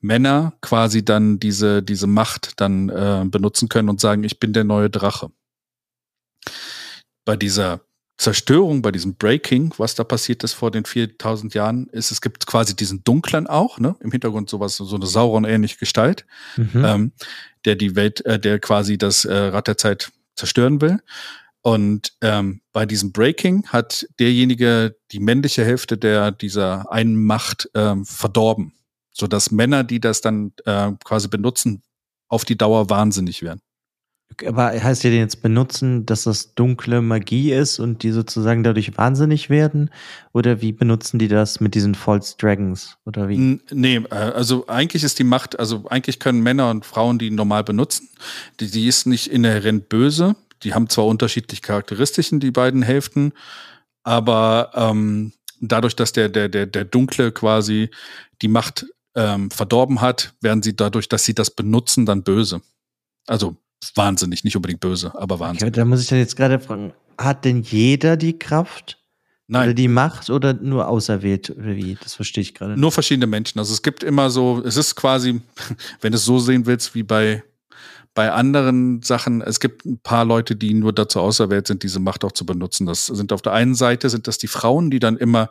Männer 0.00 0.54
quasi 0.60 1.04
dann 1.04 1.38
diese, 1.38 1.82
diese 1.82 2.06
Macht 2.06 2.60
dann 2.60 2.88
äh, 2.88 3.24
benutzen 3.26 3.68
können 3.68 3.88
und 3.88 4.00
sagen, 4.00 4.24
ich 4.24 4.38
bin 4.40 4.52
der 4.52 4.64
neue 4.64 4.90
Drache. 4.90 5.30
Bei 7.24 7.36
dieser 7.36 7.80
Zerstörung, 8.18 8.82
bei 8.82 8.92
diesem 8.92 9.16
Breaking, 9.16 9.74
was 9.78 9.94
da 9.94 10.04
passiert 10.04 10.44
ist 10.44 10.52
vor 10.52 10.70
den 10.70 10.84
4000 10.84 11.54
Jahren, 11.54 11.86
ist, 11.88 12.10
es 12.10 12.20
gibt 12.20 12.46
quasi 12.46 12.76
diesen 12.76 13.02
dunklen 13.04 13.46
auch, 13.46 13.78
ne, 13.78 13.96
im 14.00 14.12
Hintergrund 14.12 14.48
sowas, 14.48 14.76
so 14.76 14.94
eine 14.94 15.06
Sauron-ähnliche 15.06 15.78
Gestalt, 15.78 16.24
mhm. 16.56 16.84
ähm, 16.84 17.12
der 17.64 17.74
die 17.74 17.96
Welt, 17.96 18.24
äh, 18.24 18.38
der 18.38 18.60
quasi 18.60 18.98
das 18.98 19.24
äh, 19.24 19.34
Rad 19.34 19.66
der 19.66 19.76
Zeit 19.76 20.12
zerstören 20.36 20.80
will. 20.80 21.00
Und 21.62 22.12
ähm, 22.20 22.60
bei 22.72 22.86
diesem 22.86 23.12
Breaking 23.12 23.66
hat 23.68 24.06
derjenige 24.18 24.96
die 25.12 25.20
männliche 25.20 25.64
Hälfte 25.64 25.96
der 25.96 26.32
dieser 26.32 26.90
einen 26.90 27.22
Macht 27.24 27.70
ähm, 27.74 28.04
verdorben, 28.04 28.72
so 29.12 29.28
dass 29.28 29.52
Männer, 29.52 29.84
die 29.84 30.00
das 30.00 30.20
dann 30.20 30.52
äh, 30.64 30.90
quasi 31.04 31.28
benutzen, 31.28 31.82
auf 32.28 32.44
die 32.44 32.58
Dauer 32.58 32.90
wahnsinnig 32.90 33.42
werden. 33.42 33.60
Aber 34.46 34.70
heißt 34.70 35.04
ja 35.04 35.10
jetzt 35.10 35.42
benutzen, 35.42 36.06
dass 36.06 36.24
das 36.24 36.54
dunkle 36.54 37.02
Magie 37.02 37.52
ist 37.52 37.78
und 37.78 38.02
die 38.02 38.10
sozusagen 38.10 38.62
dadurch 38.62 38.96
wahnsinnig 38.96 39.50
werden? 39.50 39.90
Oder 40.32 40.62
wie 40.62 40.72
benutzen 40.72 41.18
die 41.18 41.28
das 41.28 41.60
mit 41.60 41.74
diesen 41.74 41.94
False 41.94 42.36
Dragons? 42.38 42.96
Oder 43.04 43.28
wie? 43.28 43.36
N 43.36 43.62
nee, 43.70 43.96
äh, 43.96 44.14
also 44.14 44.66
eigentlich 44.66 45.04
ist 45.04 45.18
die 45.18 45.24
Macht, 45.24 45.60
also 45.60 45.84
eigentlich 45.88 46.18
können 46.18 46.42
Männer 46.42 46.70
und 46.70 46.86
Frauen 46.86 47.18
die 47.18 47.30
normal 47.30 47.62
benutzen. 47.62 48.08
Die, 48.58 48.70
die 48.70 48.88
ist 48.88 49.06
nicht 49.06 49.26
inhärent 49.28 49.88
böse 49.88 50.34
die 50.64 50.74
haben 50.74 50.88
zwar 50.88 51.06
unterschiedliche 51.06 51.62
Charakteristiken, 51.62 52.40
die 52.40 52.50
beiden 52.50 52.82
Hälften, 52.82 53.32
aber 54.02 54.70
ähm, 54.74 55.32
dadurch, 55.60 55.96
dass 55.96 56.12
der, 56.12 56.28
der, 56.28 56.48
der, 56.48 56.66
der 56.66 56.84
Dunkle 56.84 57.32
quasi 57.32 57.90
die 58.42 58.48
Macht 58.48 58.86
ähm, 59.14 59.50
verdorben 59.50 60.00
hat, 60.00 60.34
werden 60.40 60.62
sie 60.62 60.74
dadurch, 60.74 61.08
dass 61.08 61.24
sie 61.24 61.34
das 61.34 61.50
benutzen, 61.50 62.06
dann 62.06 62.22
böse. 62.22 62.62
Also 63.26 63.56
wahnsinnig, 63.94 64.44
nicht 64.44 64.56
unbedingt 64.56 64.80
böse, 64.80 65.12
aber 65.14 65.38
wahnsinnig. 65.38 65.72
Okay, 65.72 65.80
da 65.80 65.84
muss 65.84 66.02
ich 66.02 66.08
dann 66.08 66.18
jetzt 66.18 66.36
gerade 66.36 66.58
fragen, 66.58 66.92
hat 67.18 67.44
denn 67.44 67.62
jeder 67.62 68.16
die 68.16 68.38
Kraft? 68.38 68.98
Nein. 69.48 69.64
Oder 69.64 69.74
die 69.74 69.88
Macht 69.88 70.30
oder 70.30 70.54
nur 70.54 70.88
auserwählt 70.88 71.50
oder 71.50 71.76
wie? 71.76 71.98
Das 72.02 72.14
verstehe 72.14 72.42
ich 72.42 72.54
gerade. 72.54 72.78
Nur 72.80 72.90
verschiedene 72.90 73.26
Menschen. 73.26 73.58
Also 73.58 73.74
es 73.74 73.82
gibt 73.82 74.02
immer 74.02 74.30
so, 74.30 74.62
es 74.64 74.76
ist 74.76 74.94
quasi, 74.94 75.42
wenn 76.00 76.12
du 76.12 76.16
es 76.16 76.24
so 76.24 76.38
sehen 76.38 76.64
willst, 76.64 76.94
wie 76.94 77.02
bei, 77.02 77.42
bei 78.14 78.30
anderen 78.30 79.02
Sachen, 79.02 79.40
es 79.40 79.58
gibt 79.58 79.86
ein 79.86 79.98
paar 79.98 80.24
Leute, 80.24 80.54
die 80.54 80.74
nur 80.74 80.92
dazu 80.92 81.20
auserwählt 81.20 81.66
sind, 81.66 81.82
diese 81.82 82.00
Macht 82.00 82.24
auch 82.24 82.32
zu 82.32 82.44
benutzen. 82.44 82.86
Das 82.86 83.06
sind 83.06 83.32
auf 83.32 83.42
der 83.42 83.52
einen 83.52 83.74
Seite 83.74 84.10
sind 84.10 84.26
das 84.26 84.38
die 84.38 84.48
Frauen, 84.48 84.90
die 84.90 84.98
dann 84.98 85.16
immer 85.16 85.48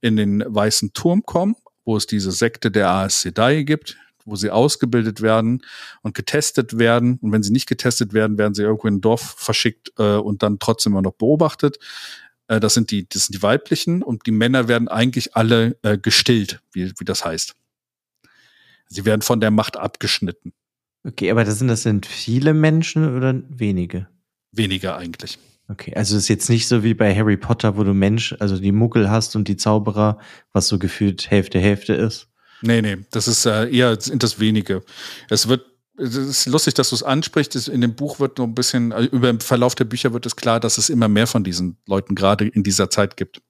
in 0.00 0.16
den 0.16 0.44
weißen 0.46 0.92
Turm 0.92 1.22
kommen, 1.24 1.56
wo 1.84 1.96
es 1.96 2.06
diese 2.06 2.30
Sekte 2.30 2.70
der 2.70 2.90
Aes 2.90 3.22
Sedai 3.22 3.62
gibt, 3.62 3.96
wo 4.26 4.36
sie 4.36 4.50
ausgebildet 4.50 5.22
werden 5.22 5.62
und 6.02 6.14
getestet 6.14 6.78
werden. 6.78 7.18
Und 7.22 7.32
wenn 7.32 7.42
sie 7.42 7.52
nicht 7.52 7.66
getestet 7.66 8.12
werden, 8.12 8.36
werden 8.36 8.54
sie 8.54 8.62
irgendwo 8.62 8.88
in 8.88 8.96
ein 8.96 9.00
Dorf 9.00 9.34
verschickt 9.38 9.92
äh, 9.98 10.16
und 10.16 10.42
dann 10.42 10.58
trotzdem 10.58 10.92
immer 10.92 11.02
noch 11.02 11.14
beobachtet. 11.14 11.78
Äh, 12.48 12.60
das 12.60 12.74
sind 12.74 12.90
die, 12.90 13.08
das 13.08 13.26
sind 13.26 13.34
die 13.34 13.42
weiblichen 13.42 14.02
und 14.02 14.26
die 14.26 14.30
Männer 14.30 14.68
werden 14.68 14.88
eigentlich 14.88 15.36
alle 15.36 15.78
äh, 15.82 15.96
gestillt, 15.96 16.60
wie, 16.72 16.92
wie 16.98 17.04
das 17.04 17.24
heißt. 17.24 17.54
Sie 18.88 19.04
werden 19.06 19.22
von 19.22 19.40
der 19.40 19.50
Macht 19.50 19.78
abgeschnitten. 19.78 20.52
Okay, 21.04 21.30
aber 21.30 21.44
das 21.44 21.58
sind 21.58 21.68
das 21.68 21.82
sind 21.82 22.06
viele 22.06 22.54
Menschen 22.54 23.16
oder 23.16 23.42
wenige? 23.48 24.08
Weniger 24.52 24.96
eigentlich. 24.96 25.38
Okay, 25.68 25.94
also 25.94 26.16
ist 26.16 26.28
jetzt 26.28 26.50
nicht 26.50 26.68
so 26.68 26.82
wie 26.82 26.94
bei 26.94 27.14
Harry 27.14 27.36
Potter, 27.36 27.76
wo 27.76 27.84
du 27.84 27.94
Mensch, 27.94 28.34
also 28.38 28.58
die 28.58 28.72
Muggel 28.72 29.10
hast 29.10 29.34
und 29.34 29.48
die 29.48 29.56
Zauberer, 29.56 30.18
was 30.52 30.68
so 30.68 30.78
gefühlt 30.78 31.30
Hälfte 31.30 31.58
Hälfte 31.58 31.94
ist. 31.94 32.28
Nee, 32.60 32.82
nee, 32.82 32.98
das 33.10 33.28
ist 33.28 33.46
äh, 33.46 33.68
eher 33.70 33.98
sind 34.00 34.22
das 34.22 34.40
wenige. 34.40 34.82
Es 35.28 35.48
wird 35.48 35.64
es 35.96 36.16
ist 36.16 36.46
lustig, 36.46 36.74
dass 36.74 36.90
du 36.90 36.96
es 36.96 37.02
ansprichst. 37.02 37.68
In 37.68 37.80
dem 37.80 37.94
Buch 37.94 38.18
wird 38.18 38.38
noch 38.38 38.46
ein 38.46 38.54
bisschen, 38.54 38.92
äh, 38.92 39.04
über 39.04 39.28
den 39.28 39.40
Verlauf 39.40 39.74
der 39.74 39.84
Bücher 39.84 40.12
wird 40.12 40.26
es 40.26 40.36
klar, 40.36 40.60
dass 40.60 40.78
es 40.78 40.90
immer 40.90 41.08
mehr 41.08 41.26
von 41.26 41.44
diesen 41.44 41.78
Leuten 41.86 42.14
gerade 42.14 42.48
in 42.48 42.62
dieser 42.62 42.90
Zeit 42.90 43.16
gibt. 43.16 43.42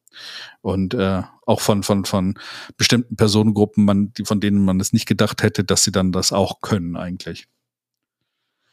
Und 0.61 0.95
äh, 0.95 1.23
auch 1.47 1.61
von, 1.61 1.83
von, 1.83 2.05
von 2.05 2.39
bestimmten 2.77 3.17
Personengruppen, 3.17 3.85
man, 3.85 4.13
die, 4.13 4.25
von 4.25 4.41
denen 4.41 4.65
man 4.65 4.79
es 4.79 4.93
nicht 4.93 5.07
gedacht 5.07 5.43
hätte, 5.43 5.65
dass 5.65 5.85
sie 5.85 5.93
dann 5.93 6.13
das 6.13 6.33
auch 6.33 6.61
können, 6.61 6.97
eigentlich. 6.97 7.49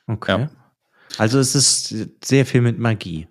Okay. 0.08 0.42
Ja. 0.42 0.50
Also 1.18 1.40
es 1.40 1.56
ist 1.56 1.96
sehr 2.24 2.46
viel 2.46 2.62
mit 2.62 2.80
Magie. 2.80 3.28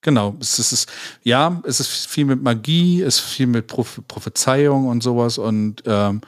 Genau, 0.00 0.36
es 0.40 0.58
ist, 0.58 0.90
ja, 1.24 1.60
es 1.64 1.80
ist 1.80 2.06
viel 2.06 2.24
mit 2.24 2.40
Magie, 2.40 3.02
es 3.02 3.16
ist 3.16 3.24
viel 3.24 3.48
mit 3.48 3.66
Prophezeiung 3.66 4.86
und 4.86 5.02
sowas 5.02 5.38
und 5.38 5.82
ähm, 5.86 6.20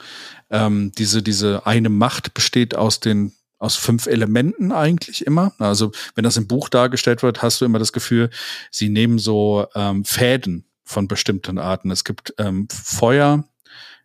ähm, 0.49 0.91
diese, 0.97 1.23
diese 1.23 1.65
eine 1.65 1.87
Macht 1.87 2.33
besteht 2.33 2.75
aus 2.75 2.99
den 2.99 3.31
aus 3.61 3.75
fünf 3.75 4.07
Elementen 4.07 4.71
eigentlich 4.71 5.25
immer. 5.25 5.53
Also 5.59 5.91
wenn 6.15 6.23
das 6.23 6.35
im 6.35 6.47
Buch 6.47 6.67
dargestellt 6.67 7.21
wird, 7.21 7.41
hast 7.41 7.61
du 7.61 7.65
immer 7.65 7.79
das 7.79 7.93
Gefühl, 7.93 8.31
sie 8.71 8.89
nehmen 8.89 9.19
so 9.19 9.67
ähm, 9.75 10.03
Fäden 10.03 10.65
von 10.83 11.07
bestimmten 11.07 11.59
Arten. 11.59 11.91
Es 11.91 12.03
gibt 12.03 12.33
ähm, 12.39 12.67
Feuer, 12.71 13.45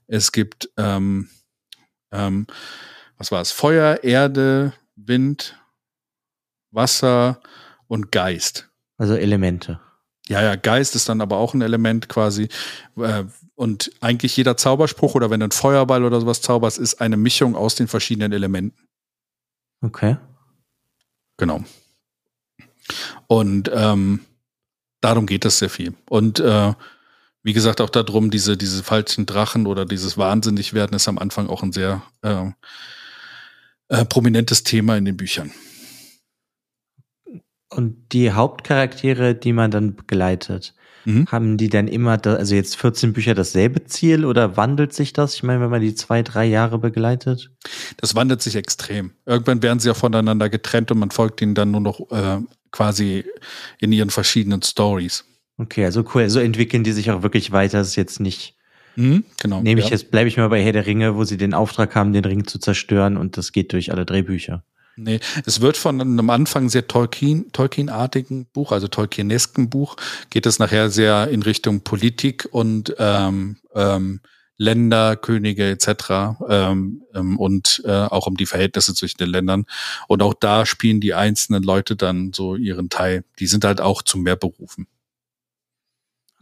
es 0.06 0.30
gibt 0.30 0.68
ähm, 0.76 1.30
ähm, 2.12 2.46
was 3.16 3.32
war 3.32 3.40
es? 3.40 3.50
Feuer, 3.50 4.04
Erde, 4.04 4.74
Wind, 4.94 5.58
Wasser 6.70 7.40
und 7.88 8.12
Geist. 8.12 8.68
Also 8.98 9.14
Elemente. 9.14 9.80
Ja, 10.28 10.42
ja, 10.42 10.56
Geist 10.56 10.94
ist 10.96 11.08
dann 11.08 11.22
aber 11.22 11.38
auch 11.38 11.54
ein 11.54 11.62
Element 11.62 12.10
quasi. 12.10 12.48
Äh, 12.98 13.24
und 13.54 13.90
eigentlich 14.02 14.36
jeder 14.36 14.58
Zauberspruch 14.58 15.14
oder 15.14 15.30
wenn 15.30 15.40
du 15.40 15.44
einen 15.44 15.52
Feuerball 15.52 16.04
oder 16.04 16.20
sowas 16.20 16.42
zauberst, 16.42 16.78
ist 16.78 17.00
eine 17.00 17.16
Mischung 17.16 17.56
aus 17.56 17.74
den 17.74 17.88
verschiedenen 17.88 18.32
Elementen. 18.32 18.86
Okay. 19.82 20.16
Genau. 21.36 21.62
Und 23.26 23.70
ähm, 23.74 24.20
darum 25.00 25.26
geht 25.26 25.44
es 25.44 25.58
sehr 25.58 25.70
viel. 25.70 25.94
Und 26.08 26.40
äh, 26.40 26.72
wie 27.42 27.52
gesagt, 27.52 27.80
auch 27.80 27.90
darum, 27.90 28.30
diese, 28.30 28.56
diese 28.56 28.82
falschen 28.82 29.26
Drachen 29.26 29.66
oder 29.66 29.84
dieses 29.84 30.18
Wahnsinnigwerden 30.18 30.96
ist 30.96 31.08
am 31.08 31.18
Anfang 31.18 31.48
auch 31.48 31.62
ein 31.62 31.72
sehr 31.72 32.02
äh, 32.22 32.50
äh, 33.88 34.04
prominentes 34.04 34.64
Thema 34.64 34.96
in 34.96 35.04
den 35.04 35.16
Büchern. 35.16 35.52
Und 37.68 38.12
die 38.12 38.32
Hauptcharaktere, 38.32 39.34
die 39.34 39.52
man 39.52 39.70
dann 39.70 39.96
begleitet, 39.96 40.74
Mhm. 41.06 41.26
Haben 41.28 41.56
die 41.56 41.68
dann 41.68 41.86
immer, 41.86 42.18
da, 42.18 42.34
also 42.34 42.56
jetzt 42.56 42.76
14 42.76 43.12
Bücher 43.12 43.34
dasselbe 43.34 43.84
Ziel 43.84 44.24
oder 44.24 44.56
wandelt 44.56 44.92
sich 44.92 45.12
das? 45.12 45.36
Ich 45.36 45.44
meine, 45.44 45.60
wenn 45.60 45.70
man 45.70 45.80
die 45.80 45.94
zwei, 45.94 46.22
drei 46.22 46.44
Jahre 46.44 46.80
begleitet? 46.80 47.52
Das 47.96 48.16
wandelt 48.16 48.42
sich 48.42 48.56
extrem. 48.56 49.12
Irgendwann 49.24 49.62
werden 49.62 49.78
sie 49.78 49.86
ja 49.86 49.94
voneinander 49.94 50.48
getrennt 50.48 50.90
und 50.90 50.98
man 50.98 51.12
folgt 51.12 51.40
ihnen 51.40 51.54
dann 51.54 51.70
nur 51.70 51.80
noch 51.80 52.00
äh, 52.10 52.40
quasi 52.72 53.24
in 53.78 53.92
ihren 53.92 54.10
verschiedenen 54.10 54.62
Stories. 54.62 55.24
Okay, 55.58 55.84
also 55.84 56.04
cool. 56.12 56.28
So 56.28 56.40
entwickeln 56.40 56.82
die 56.82 56.92
sich 56.92 57.12
auch 57.12 57.22
wirklich 57.22 57.52
weiter. 57.52 57.78
Das 57.78 57.88
ist 57.88 57.96
jetzt 57.96 58.18
nicht. 58.18 58.56
Mhm, 58.96 59.24
genau. 59.40 59.62
Nehme 59.62 59.80
ich 59.80 59.86
ja. 59.86 59.92
jetzt, 59.92 60.10
bleibe 60.10 60.26
ich 60.26 60.36
mal 60.36 60.48
bei 60.48 60.62
Herr 60.62 60.72
der 60.72 60.86
Ringe, 60.86 61.14
wo 61.14 61.22
sie 61.22 61.36
den 61.36 61.54
Auftrag 61.54 61.94
haben, 61.94 62.12
den 62.12 62.24
Ring 62.24 62.48
zu 62.48 62.58
zerstören 62.58 63.16
und 63.16 63.36
das 63.36 63.52
geht 63.52 63.72
durch 63.72 63.92
alle 63.92 64.04
drei 64.04 64.22
Bücher. 64.22 64.64
Nee, 64.98 65.20
es 65.44 65.60
wird 65.60 65.76
von 65.76 66.00
einem 66.00 66.30
Anfang 66.30 66.70
sehr 66.70 66.86
Tolkien, 66.88 67.52
Tolkien-artigen 67.52 68.46
Buch, 68.46 68.72
also 68.72 68.88
Tolkienesken 68.88 69.68
Buch, 69.68 69.96
geht 70.30 70.46
es 70.46 70.58
nachher 70.58 70.88
sehr 70.88 71.28
in 71.28 71.42
Richtung 71.42 71.82
Politik 71.82 72.48
und 72.50 72.94
ähm, 72.98 73.58
ähm, 73.74 74.20
Länder, 74.56 75.16
Könige 75.16 75.68
etc. 75.68 76.38
Ähm, 76.48 77.02
ähm, 77.14 77.38
und 77.38 77.82
äh, 77.84 77.90
auch 77.90 78.26
um 78.26 78.38
die 78.38 78.46
Verhältnisse 78.46 78.94
zwischen 78.94 79.18
den 79.18 79.28
Ländern. 79.28 79.66
Und 80.08 80.22
auch 80.22 80.32
da 80.32 80.64
spielen 80.64 81.00
die 81.00 81.12
einzelnen 81.12 81.62
Leute 81.62 81.94
dann 81.94 82.32
so 82.32 82.56
ihren 82.56 82.88
Teil. 82.88 83.24
Die 83.38 83.46
sind 83.46 83.64
halt 83.64 83.82
auch 83.82 84.00
zu 84.02 84.16
mehr 84.16 84.36
berufen. 84.36 84.86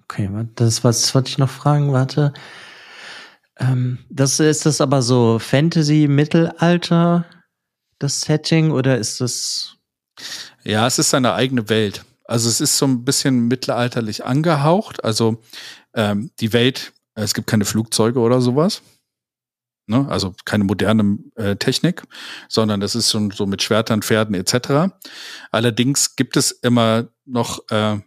Okay, 0.04 0.30
das 0.54 0.84
was 0.84 1.12
wollte 1.14 1.30
ich 1.30 1.38
noch 1.38 1.50
fragen. 1.50 1.92
Warte. 1.92 2.32
Ähm, 3.58 3.98
das 4.10 4.38
ist 4.38 4.64
das 4.64 4.80
aber 4.80 5.02
so 5.02 5.40
Fantasy 5.40 6.06
Mittelalter 6.08 7.26
das 8.04 8.20
Setting 8.20 8.70
oder 8.70 8.98
ist 8.98 9.20
das? 9.20 9.76
Ja, 10.62 10.86
es 10.86 10.98
ist 10.98 11.10
seine 11.10 11.34
eigene 11.34 11.68
Welt. 11.68 12.04
Also 12.24 12.48
es 12.48 12.60
ist 12.60 12.78
so 12.78 12.86
ein 12.86 13.04
bisschen 13.04 13.48
mittelalterlich 13.48 14.24
angehaucht. 14.24 15.04
Also 15.04 15.42
ähm, 15.94 16.30
die 16.40 16.52
Welt, 16.52 16.92
es 17.14 17.34
gibt 17.34 17.46
keine 17.46 17.64
Flugzeuge 17.64 18.20
oder 18.20 18.40
sowas. 18.40 18.82
Ne? 19.86 20.06
Also 20.08 20.34
keine 20.44 20.64
moderne 20.64 21.18
äh, 21.34 21.56
Technik, 21.56 22.02
sondern 22.48 22.80
das 22.80 22.94
ist 22.94 23.10
schon 23.10 23.30
so 23.30 23.46
mit 23.46 23.62
Schwertern, 23.62 24.02
Pferden 24.02 24.34
etc. 24.34 24.94
Allerdings 25.50 26.16
gibt 26.16 26.36
es 26.36 26.52
immer 26.52 27.08
noch 27.26 27.68
äh, 27.70 27.98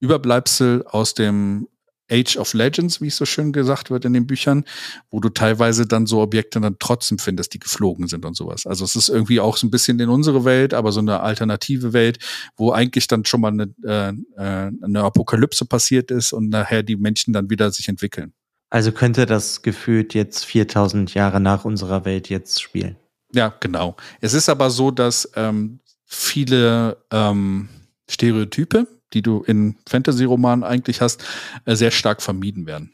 Überbleibsel 0.00 0.84
aus 0.86 1.14
dem 1.14 1.68
Age 2.10 2.36
of 2.36 2.54
Legends, 2.54 3.00
wie 3.00 3.08
es 3.08 3.16
so 3.16 3.24
schön 3.24 3.52
gesagt 3.52 3.90
wird 3.90 4.04
in 4.04 4.12
den 4.12 4.26
Büchern, 4.26 4.64
wo 5.10 5.20
du 5.20 5.28
teilweise 5.28 5.86
dann 5.86 6.06
so 6.06 6.20
Objekte 6.20 6.60
dann 6.60 6.76
trotzdem 6.78 7.18
findest, 7.18 7.54
die 7.54 7.58
geflogen 7.58 8.08
sind 8.08 8.24
und 8.24 8.36
sowas. 8.36 8.66
Also 8.66 8.84
es 8.84 8.96
ist 8.96 9.08
irgendwie 9.08 9.40
auch 9.40 9.56
so 9.56 9.66
ein 9.66 9.70
bisschen 9.70 9.98
in 10.00 10.08
unsere 10.08 10.44
Welt, 10.44 10.74
aber 10.74 10.92
so 10.92 11.00
eine 11.00 11.20
alternative 11.20 11.92
Welt, 11.92 12.18
wo 12.56 12.72
eigentlich 12.72 13.06
dann 13.06 13.24
schon 13.24 13.40
mal 13.40 13.52
eine, 13.52 13.74
äh, 13.84 14.10
äh 14.36 14.70
eine 14.82 15.02
Apokalypse 15.02 15.64
passiert 15.64 16.10
ist 16.10 16.32
und 16.32 16.48
nachher 16.48 16.82
die 16.82 16.96
Menschen 16.96 17.32
dann 17.32 17.50
wieder 17.50 17.70
sich 17.70 17.88
entwickeln. 17.88 18.32
Also 18.70 18.92
könnte 18.92 19.26
das 19.26 19.62
gefühlt 19.62 20.14
jetzt 20.14 20.44
4000 20.44 21.12
Jahre 21.14 21.40
nach 21.40 21.64
unserer 21.64 22.04
Welt 22.04 22.28
jetzt 22.28 22.62
spielen. 22.62 22.96
Ja, 23.32 23.54
genau. 23.60 23.96
Es 24.20 24.32
ist 24.32 24.48
aber 24.48 24.70
so, 24.70 24.90
dass 24.90 25.30
ähm, 25.34 25.80
viele 26.04 26.96
ähm, 27.10 27.68
Stereotype, 28.08 28.86
die 29.12 29.22
du 29.22 29.42
in 29.42 29.76
Fantasy-Romanen 29.88 30.64
eigentlich 30.64 31.00
hast, 31.00 31.24
äh, 31.64 31.74
sehr 31.74 31.90
stark 31.90 32.22
vermieden 32.22 32.66
werden. 32.66 32.92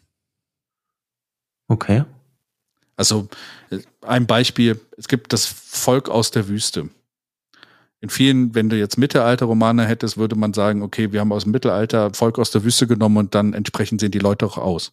Okay. 1.69 2.05
Also 2.97 3.29
äh, 3.71 3.79
ein 4.03 4.27
Beispiel, 4.27 4.81
es 4.97 5.09
gibt 5.09 5.33
das 5.33 5.47
Volk 5.47 6.09
aus 6.09 6.31
der 6.31 6.49
Wüste. 6.49 6.89
In 8.01 8.11
vielen, 8.11 8.55
wenn 8.55 8.69
du 8.69 8.79
jetzt 8.79 8.99
Mittelalter-Romane 8.99 9.87
hättest, 9.87 10.17
würde 10.17 10.37
man 10.37 10.53
sagen, 10.53 10.83
okay, 10.83 11.13
wir 11.13 11.21
haben 11.21 11.33
aus 11.33 11.45
dem 11.45 11.53
Mittelalter 11.53 12.13
Volk 12.13 12.39
aus 12.39 12.51
der 12.51 12.63
Wüste 12.63 12.87
genommen 12.87 13.17
und 13.17 13.35
dann 13.35 13.55
entsprechend 13.55 14.01
sehen 14.01 14.11
die 14.11 14.19
Leute 14.19 14.47
auch 14.47 14.59
aus. 14.59 14.93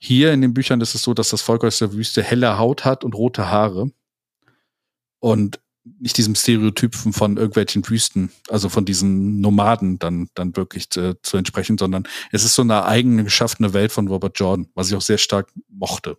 Hier 0.00 0.32
in 0.32 0.40
den 0.40 0.54
Büchern 0.54 0.80
ist 0.80 0.94
es 0.94 1.02
so, 1.02 1.12
dass 1.12 1.30
das 1.30 1.42
Volk 1.42 1.64
aus 1.64 1.78
der 1.78 1.92
Wüste 1.92 2.22
helle 2.22 2.56
Haut 2.56 2.84
hat 2.84 3.04
und 3.04 3.14
rote 3.14 3.50
Haare. 3.50 3.90
Und 5.18 5.60
nicht 5.84 6.18
diesem 6.18 6.34
Stereotypen 6.34 7.12
von 7.12 7.36
irgendwelchen 7.36 7.88
Wüsten, 7.88 8.30
also 8.48 8.68
von 8.68 8.84
diesen 8.84 9.40
Nomaden 9.40 9.98
dann, 9.98 10.28
dann 10.34 10.56
wirklich 10.56 10.90
zu, 10.90 11.20
zu 11.22 11.36
entsprechen, 11.36 11.78
sondern 11.78 12.04
es 12.32 12.44
ist 12.44 12.54
so 12.54 12.62
eine 12.62 12.84
eigene 12.84 13.24
geschaffene 13.24 13.72
Welt 13.72 13.92
von 13.92 14.08
Robert 14.08 14.38
Jordan, 14.38 14.68
was 14.74 14.90
ich 14.90 14.96
auch 14.96 15.00
sehr 15.00 15.18
stark 15.18 15.48
mochte. 15.68 16.16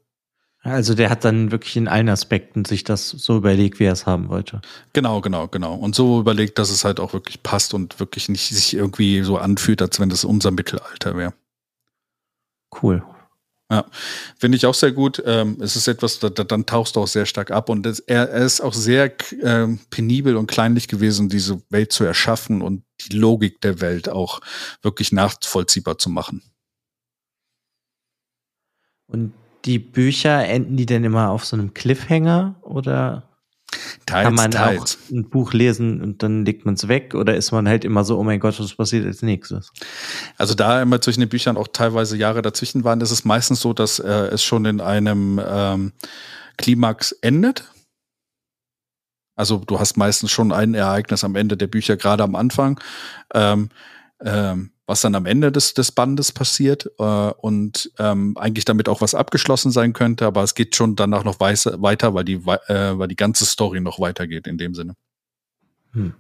Also 0.64 0.94
der 0.94 1.10
hat 1.10 1.26
dann 1.26 1.52
wirklich 1.52 1.76
in 1.76 1.88
allen 1.88 2.10
Aspekten 2.10 2.66
sich 2.66 2.84
das 2.84 3.10
so 3.10 3.36
überlegt, 3.36 3.80
wie 3.80 3.86
er 3.86 3.94
es 3.94 4.06
haben 4.06 4.30
wollte. 4.30 4.62
Genau, 4.94 5.20
genau, 5.20 5.48
genau. 5.48 5.74
Und 5.74 5.96
so 5.96 6.20
überlegt, 6.20 6.60
dass 6.60 6.70
es 6.70 6.86
halt 6.86 7.00
auch 7.00 7.14
wirklich 7.14 7.42
passt 7.42 7.74
und 7.74 8.00
wirklich 8.00 8.30
nicht 8.30 8.50
sich 8.50 8.76
irgendwie 8.76 9.24
so 9.24 9.38
anfühlt, 9.38 9.82
als 9.82 10.00
wenn 10.00 10.10
das 10.10 10.24
unser 10.24 10.52
Mittelalter 10.52 11.18
wäre. 11.18 11.34
Cool. 12.82 13.04
Ja, 13.72 13.86
finde 14.38 14.58
ich 14.58 14.66
auch 14.66 14.74
sehr 14.74 14.92
gut. 14.92 15.24
Ähm, 15.26 15.58
es 15.62 15.78
ist 15.78 15.88
etwas, 15.88 16.20
da, 16.20 16.30
da, 16.30 16.44
dann 16.44 16.66
tauchst 16.66 16.98
du 16.98 17.00
auch 17.00 17.08
sehr 17.08 17.26
stark 17.26 17.52
ab 17.52 17.70
und 17.70 17.84
das, 17.84 18.00
er, 18.02 18.30
er, 18.30 18.46
ist 18.46 18.60
auch 18.60 18.74
sehr 18.74 19.14
ähm, 19.42 19.80
penibel 19.90 20.36
und 20.36 20.48
kleinlich 20.48 20.90
gewesen, 20.90 21.30
diese 21.30 21.62
Welt 21.70 21.94
zu 21.94 22.04
erschaffen 22.04 22.62
und 22.62 22.84
die 23.00 23.16
Logik 23.16 23.62
der 23.62 23.80
Welt 23.80 24.10
auch 24.10 24.42
wirklich 24.82 25.14
nachvollziehbar 25.14 25.98
zu 25.98 26.10
machen. 26.10 26.44
Und 29.08 29.32
die 29.64 29.80
Bücher 29.80 30.46
enden 30.46 30.76
die 30.76 30.86
denn 30.86 31.06
immer 31.06 31.30
auf 31.30 31.46
so 31.46 31.56
einem 31.56 31.74
Cliffhanger 31.74 32.56
oder 32.64 33.31
teils, 34.06 34.26
kann 34.26 34.36
man 34.36 34.52
teils. 34.52 34.98
auch 34.98 35.12
ein 35.12 35.30
Buch 35.30 35.54
lesen 35.54 36.02
und 36.02 36.24
dann 36.24 36.46
legt 36.46 36.66
man 36.66 36.76
es 36.76 36.88
weg 36.88 37.14
oder 37.16 37.36
ist 37.36 37.52
man 37.52 37.68
halt 37.68 37.86
immer 37.86 38.04
so, 38.04 38.18
oh 38.18 38.24
mein 38.24 38.40
Gott, 38.40 38.60
was 38.60 38.74
passiert 38.76 39.06
als 39.06 39.22
nächstes? 39.22 39.72
Also 40.38 40.54
da 40.54 40.82
immer 40.82 41.02
zwischen 41.02 41.22
den 41.22 41.30
Büchern 41.30 41.58
auch 41.58 41.68
teilweise 41.68 42.18
Jahre 42.18 42.42
dazwischen 42.42 42.84
waren, 42.84 43.02
ist 43.02 43.12
es 43.12 43.26
meistens 43.26 43.62
so, 43.62 43.74
dass 43.74 44.00
äh, 44.00 44.10
es 44.10 44.44
schon 44.44 44.66
in 44.66 44.82
einem 44.82 45.42
ähm, 45.46 45.92
Klimax 46.58 47.12
endet. 47.22 47.66
Also 49.36 49.58
du 49.58 49.80
hast 49.80 49.98
meistens 49.98 50.32
schon 50.32 50.52
ein 50.52 50.74
Ereignis 50.74 51.24
am 51.24 51.36
Ende 51.36 51.58
der 51.58 51.68
Bücher, 51.68 51.98
gerade 51.98 52.24
am 52.24 52.36
Anfang. 52.36 52.80
Ähm, 53.34 53.70
ähm, 54.24 54.72
was 54.92 55.00
dann 55.00 55.16
am 55.16 55.26
Ende 55.26 55.54
des, 55.54 55.74
des 55.74 55.94
Bandes 55.94 56.34
passiert 56.34 56.92
äh, 57.00 57.04
und 57.04 57.90
ähm, 57.98 58.36
eigentlich 58.36 58.66
damit 58.66 58.90
auch 58.90 59.00
was 59.00 59.16
abgeschlossen 59.16 59.72
sein 59.72 59.94
könnte, 59.94 60.26
aber 60.26 60.44
es 60.44 60.54
geht 60.54 60.76
schon 60.76 60.98
danach 60.98 61.24
noch 61.24 61.40
weiter, 61.40 62.14
weil 62.14 62.26
die, 62.26 62.34
äh, 62.34 62.98
weil 63.00 63.08
die 63.08 63.16
ganze 63.16 63.46
Story 63.46 63.80
noch 63.80 64.02
weitergeht 64.02 64.48
in 64.48 64.58
dem 64.58 64.76
Sinne. 64.76 64.98
Hm. 65.94 66.14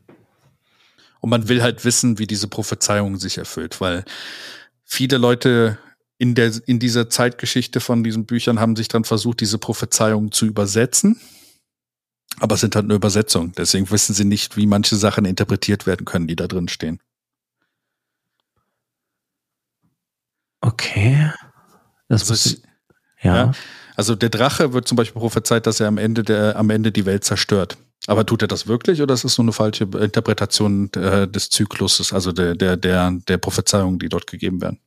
Und 1.19 1.29
man 1.29 1.49
will 1.49 1.61
halt 1.61 1.83
wissen, 1.83 2.17
wie 2.17 2.27
diese 2.27 2.47
Prophezeiung 2.47 3.17
sich 3.17 3.37
erfüllt, 3.37 3.81
weil 3.81 4.05
viele 4.85 5.17
Leute 5.17 5.77
in, 6.17 6.33
der, 6.33 6.53
in 6.65 6.79
dieser 6.79 7.09
Zeitgeschichte 7.09 7.81
von 7.81 8.05
diesen 8.05 8.25
Büchern 8.25 8.61
haben 8.61 8.77
sich 8.77 8.87
dann 8.87 9.03
versucht, 9.03 9.41
diese 9.41 9.57
Prophezeiung 9.57 10.31
zu 10.31 10.45
übersetzen. 10.45 11.19
Aber 12.39 12.55
es 12.55 12.61
sind 12.61 12.73
halt 12.77 12.85
eine 12.85 12.93
Übersetzung. 12.93 13.51
Deswegen 13.51 13.91
wissen 13.91 14.15
sie 14.15 14.23
nicht, 14.23 14.55
wie 14.55 14.65
manche 14.65 14.95
Sachen 14.95 15.25
interpretiert 15.25 15.85
werden 15.87 16.05
können, 16.05 16.27
die 16.27 16.37
da 16.37 16.47
drin 16.47 16.69
stehen. 16.69 17.01
Okay. 20.61 21.31
Das 22.07 22.29
also, 22.29 22.33
ist, 22.33 22.61
ja. 23.21 23.35
ja. 23.35 23.51
Also 23.95 24.15
der 24.15 24.29
Drache 24.29 24.73
wird 24.73 24.87
zum 24.87 24.95
Beispiel 24.95 25.19
prophezeit, 25.19 25.67
dass 25.67 25.79
er 25.79 25.87
am 25.87 25.97
Ende 25.97 26.23
der, 26.23 26.55
am 26.55 26.69
Ende 26.69 26.91
die 26.91 27.05
Welt 27.05 27.23
zerstört. 27.23 27.77
Aber 28.07 28.25
tut 28.25 28.41
er 28.41 28.47
das 28.47 28.67
wirklich 28.67 29.01
oder 29.01 29.13
ist 29.13 29.23
es 29.23 29.35
so 29.35 29.43
eine 29.43 29.51
falsche 29.51 29.83
Interpretation 29.83 30.91
äh, 30.93 31.27
des 31.27 31.49
Zykluses, 31.49 32.13
also 32.13 32.31
der, 32.31 32.55
der, 32.55 32.77
der, 32.77 33.11
der 33.27 33.37
Prophezeiungen, 33.37 33.99
die 33.99 34.09
dort 34.09 34.25
gegeben 34.27 34.61
werden? 34.61 34.79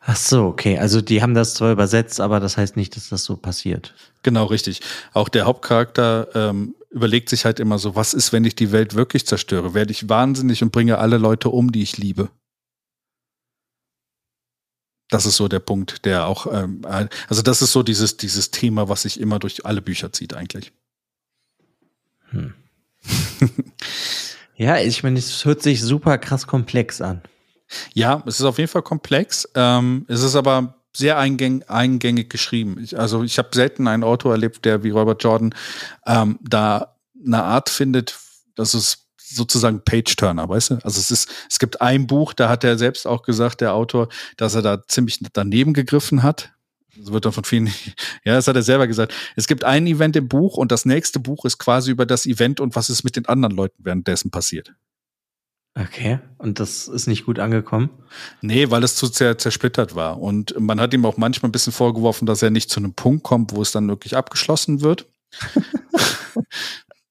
Ach 0.00 0.16
so, 0.16 0.46
okay. 0.46 0.78
Also 0.78 1.00
die 1.00 1.22
haben 1.22 1.34
das 1.34 1.54
zwar 1.54 1.70
übersetzt, 1.70 2.20
aber 2.20 2.40
das 2.40 2.56
heißt 2.56 2.76
nicht, 2.76 2.96
dass 2.96 3.10
das 3.10 3.24
so 3.24 3.36
passiert. 3.36 3.94
Genau, 4.22 4.46
richtig. 4.46 4.80
Auch 5.12 5.28
der 5.28 5.44
Hauptcharakter 5.44 6.28
ähm, 6.34 6.74
überlegt 6.90 7.28
sich 7.28 7.44
halt 7.44 7.60
immer 7.60 7.78
so, 7.78 7.94
was 7.94 8.14
ist, 8.14 8.32
wenn 8.32 8.44
ich 8.44 8.56
die 8.56 8.72
Welt 8.72 8.94
wirklich 8.94 9.26
zerstöre? 9.26 9.74
Werde 9.74 9.92
ich 9.92 10.08
wahnsinnig 10.08 10.62
und 10.62 10.72
bringe 10.72 10.98
alle 10.98 11.18
Leute 11.18 11.50
um, 11.50 11.72
die 11.72 11.82
ich 11.82 11.98
liebe? 11.98 12.30
Das 15.08 15.26
ist 15.26 15.36
so 15.36 15.48
der 15.48 15.60
Punkt, 15.60 16.04
der 16.04 16.26
auch, 16.26 16.46
ähm, 16.52 16.82
also 17.28 17.42
das 17.42 17.62
ist 17.62 17.72
so 17.72 17.82
dieses, 17.82 18.16
dieses 18.16 18.50
Thema, 18.50 18.88
was 18.88 19.02
sich 19.02 19.20
immer 19.20 19.38
durch 19.38 19.64
alle 19.64 19.80
Bücher 19.80 20.12
zieht 20.12 20.34
eigentlich. 20.34 20.72
Hm. 22.30 22.54
ja, 24.56 24.78
ich 24.78 25.02
meine, 25.02 25.18
es 25.18 25.44
hört 25.44 25.62
sich 25.62 25.82
super 25.82 26.18
krass 26.18 26.46
komplex 26.46 27.00
an. 27.00 27.22
Ja, 27.94 28.22
es 28.26 28.40
ist 28.40 28.46
auf 28.46 28.58
jeden 28.58 28.70
Fall 28.70 28.82
komplex. 28.82 29.48
Ähm, 29.54 30.04
es 30.08 30.22
ist 30.22 30.36
aber 30.36 30.74
sehr 30.94 31.18
eingäng, 31.18 31.62
eingängig 31.68 32.30
geschrieben. 32.30 32.78
Ich, 32.82 32.98
also 32.98 33.22
ich 33.22 33.38
habe 33.38 33.48
selten 33.52 33.88
einen 33.88 34.04
Autor 34.04 34.32
erlebt, 34.32 34.64
der 34.64 34.82
wie 34.82 34.90
Robert 34.90 35.22
Jordan 35.22 35.54
ähm, 36.06 36.38
da 36.42 36.96
eine 37.24 37.42
Art 37.42 37.68
findet, 37.68 38.18
dass 38.56 38.74
es 38.74 39.07
sozusagen 39.28 39.82
Page-Turner, 39.84 40.48
weißt 40.48 40.70
du? 40.70 40.74
Also 40.76 41.00
es 41.00 41.10
ist, 41.10 41.30
es 41.48 41.58
gibt 41.58 41.80
ein 41.80 42.06
Buch, 42.06 42.32
da 42.32 42.48
hat 42.48 42.64
er 42.64 42.78
selbst 42.78 43.06
auch 43.06 43.22
gesagt, 43.22 43.60
der 43.60 43.74
Autor, 43.74 44.08
dass 44.36 44.54
er 44.54 44.62
da 44.62 44.82
ziemlich 44.86 45.20
daneben 45.32 45.74
gegriffen 45.74 46.22
hat. 46.22 46.52
Das 46.96 47.12
wird 47.12 47.24
dann 47.24 47.32
von 47.32 47.44
vielen, 47.44 47.66
ja, 48.24 48.34
das 48.34 48.48
hat 48.48 48.56
er 48.56 48.62
selber 48.62 48.86
gesagt. 48.86 49.14
Es 49.36 49.46
gibt 49.46 49.64
ein 49.64 49.86
Event 49.86 50.16
im 50.16 50.28
Buch 50.28 50.56
und 50.56 50.72
das 50.72 50.84
nächste 50.84 51.20
Buch 51.20 51.44
ist 51.44 51.58
quasi 51.58 51.90
über 51.90 52.06
das 52.06 52.26
Event 52.26 52.60
und 52.60 52.76
was 52.76 52.90
ist 52.90 53.04
mit 53.04 53.16
den 53.16 53.26
anderen 53.26 53.54
Leuten 53.54 53.84
währenddessen 53.84 54.30
passiert. 54.30 54.72
Okay, 55.78 56.18
und 56.38 56.58
das 56.58 56.88
ist 56.88 57.06
nicht 57.06 57.24
gut 57.24 57.38
angekommen? 57.38 57.90
Nee, 58.40 58.70
weil 58.70 58.82
es 58.82 58.96
zu 58.96 59.06
sehr 59.06 59.38
zersplittert 59.38 59.94
war. 59.94 60.20
Und 60.20 60.58
man 60.58 60.80
hat 60.80 60.92
ihm 60.92 61.04
auch 61.04 61.16
manchmal 61.16 61.50
ein 61.50 61.52
bisschen 61.52 61.72
vorgeworfen, 61.72 62.26
dass 62.26 62.42
er 62.42 62.50
nicht 62.50 62.68
zu 62.68 62.80
einem 62.80 62.94
Punkt 62.94 63.22
kommt, 63.22 63.52
wo 63.52 63.62
es 63.62 63.70
dann 63.70 63.88
wirklich 63.88 64.16
abgeschlossen 64.16 64.80
wird. 64.80 65.06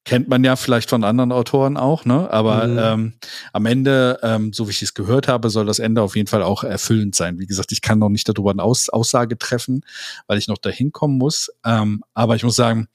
kennt 0.08 0.26
man 0.26 0.42
ja 0.42 0.56
vielleicht 0.56 0.88
von 0.88 1.04
anderen 1.04 1.32
Autoren 1.32 1.76
auch, 1.76 2.06
ne? 2.06 2.32
Aber 2.32 2.66
mhm. 2.66 2.78
ähm, 2.78 3.12
am 3.52 3.66
Ende, 3.66 4.18
ähm, 4.22 4.54
so 4.54 4.66
wie 4.66 4.70
ich 4.70 4.80
es 4.80 4.94
gehört 4.94 5.28
habe, 5.28 5.50
soll 5.50 5.66
das 5.66 5.80
Ende 5.80 6.00
auf 6.00 6.16
jeden 6.16 6.28
Fall 6.28 6.42
auch 6.42 6.64
erfüllend 6.64 7.14
sein. 7.14 7.38
Wie 7.38 7.46
gesagt, 7.46 7.72
ich 7.72 7.82
kann 7.82 7.98
noch 7.98 8.08
nicht 8.08 8.26
darüber 8.26 8.50
eine 8.50 8.62
Aus 8.62 8.88
Aussage 8.88 9.36
treffen, 9.36 9.84
weil 10.26 10.38
ich 10.38 10.48
noch 10.48 10.56
dahin 10.56 10.92
kommen 10.92 11.18
muss. 11.18 11.52
Ähm, 11.62 12.02
aber 12.14 12.36
ich 12.36 12.42
muss 12.42 12.56
sagen, 12.56 12.88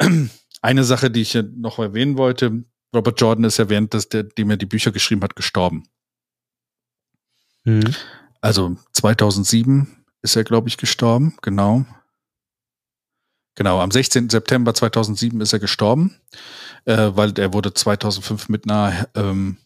eine 0.62 0.82
Sache, 0.82 1.12
die 1.12 1.20
ich 1.20 1.38
noch 1.54 1.78
erwähnen 1.78 2.18
wollte, 2.18 2.64
Robert 2.92 3.20
Jordan 3.20 3.44
ist 3.44 3.58
ja 3.58 3.68
während 3.68 3.94
des, 3.94 4.08
der, 4.08 4.24
dem 4.24 4.50
er 4.50 4.56
die 4.56 4.66
Bücher 4.66 4.90
geschrieben 4.90 5.22
hat, 5.22 5.36
gestorben. 5.36 5.84
Mhm. 7.62 7.94
Also 8.40 8.76
2007 8.94 9.86
ist 10.22 10.34
er, 10.34 10.42
glaube 10.42 10.68
ich, 10.68 10.76
gestorben, 10.76 11.36
genau. 11.40 11.86
Genau, 13.54 13.80
am 13.80 13.90
16. 13.90 14.30
September 14.30 14.74
2007 14.74 15.40
ist 15.40 15.52
er 15.52 15.58
gestorben, 15.58 16.16
äh, 16.84 17.10
weil 17.14 17.38
er 17.38 17.52
wurde 17.52 17.74
2005 17.74 18.48
mit 18.48 18.64
einer 18.64 19.08
ähm, 19.14 19.58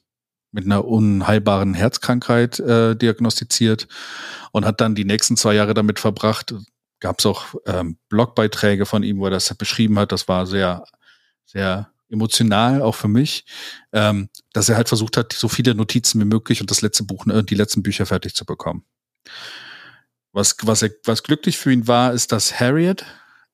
mit 0.54 0.66
einer 0.66 0.84
unheilbaren 0.84 1.74
Herzkrankheit 1.74 2.60
äh, 2.60 2.94
diagnostiziert 2.94 3.88
und 4.52 4.64
hat 4.64 4.80
dann 4.80 4.94
die 4.94 5.04
nächsten 5.04 5.36
zwei 5.36 5.54
Jahre 5.54 5.74
damit 5.74 5.98
verbracht. 5.98 6.54
Gab 7.00 7.18
es 7.18 7.26
auch 7.26 7.56
ähm, 7.66 7.98
Blogbeiträge 8.08 8.86
von 8.86 9.02
ihm, 9.02 9.18
wo 9.18 9.24
er 9.24 9.32
das 9.32 9.52
beschrieben 9.54 9.98
hat. 9.98 10.12
Das 10.12 10.28
war 10.28 10.46
sehr, 10.46 10.84
sehr 11.44 11.90
emotional, 12.08 12.82
auch 12.82 12.94
für 12.94 13.08
mich, 13.08 13.44
ähm, 13.92 14.28
dass 14.52 14.68
er 14.68 14.76
halt 14.76 14.88
versucht 14.88 15.16
hat, 15.16 15.32
so 15.32 15.48
viele 15.48 15.74
Notizen 15.74 16.20
wie 16.20 16.24
möglich 16.24 16.60
und 16.60 16.70
das 16.70 16.82
letzte 16.82 17.02
Buch, 17.02 17.26
äh, 17.26 17.42
die 17.42 17.56
letzten 17.56 17.82
Bücher 17.82 18.06
fertig 18.06 18.36
zu 18.36 18.44
bekommen. 18.44 18.84
Was, 20.32 20.56
was, 20.62 20.82
er, 20.82 20.90
was 21.04 21.24
glücklich 21.24 21.58
für 21.58 21.72
ihn 21.72 21.88
war, 21.88 22.12
ist, 22.12 22.30
dass 22.30 22.60
Harriet, 22.60 23.04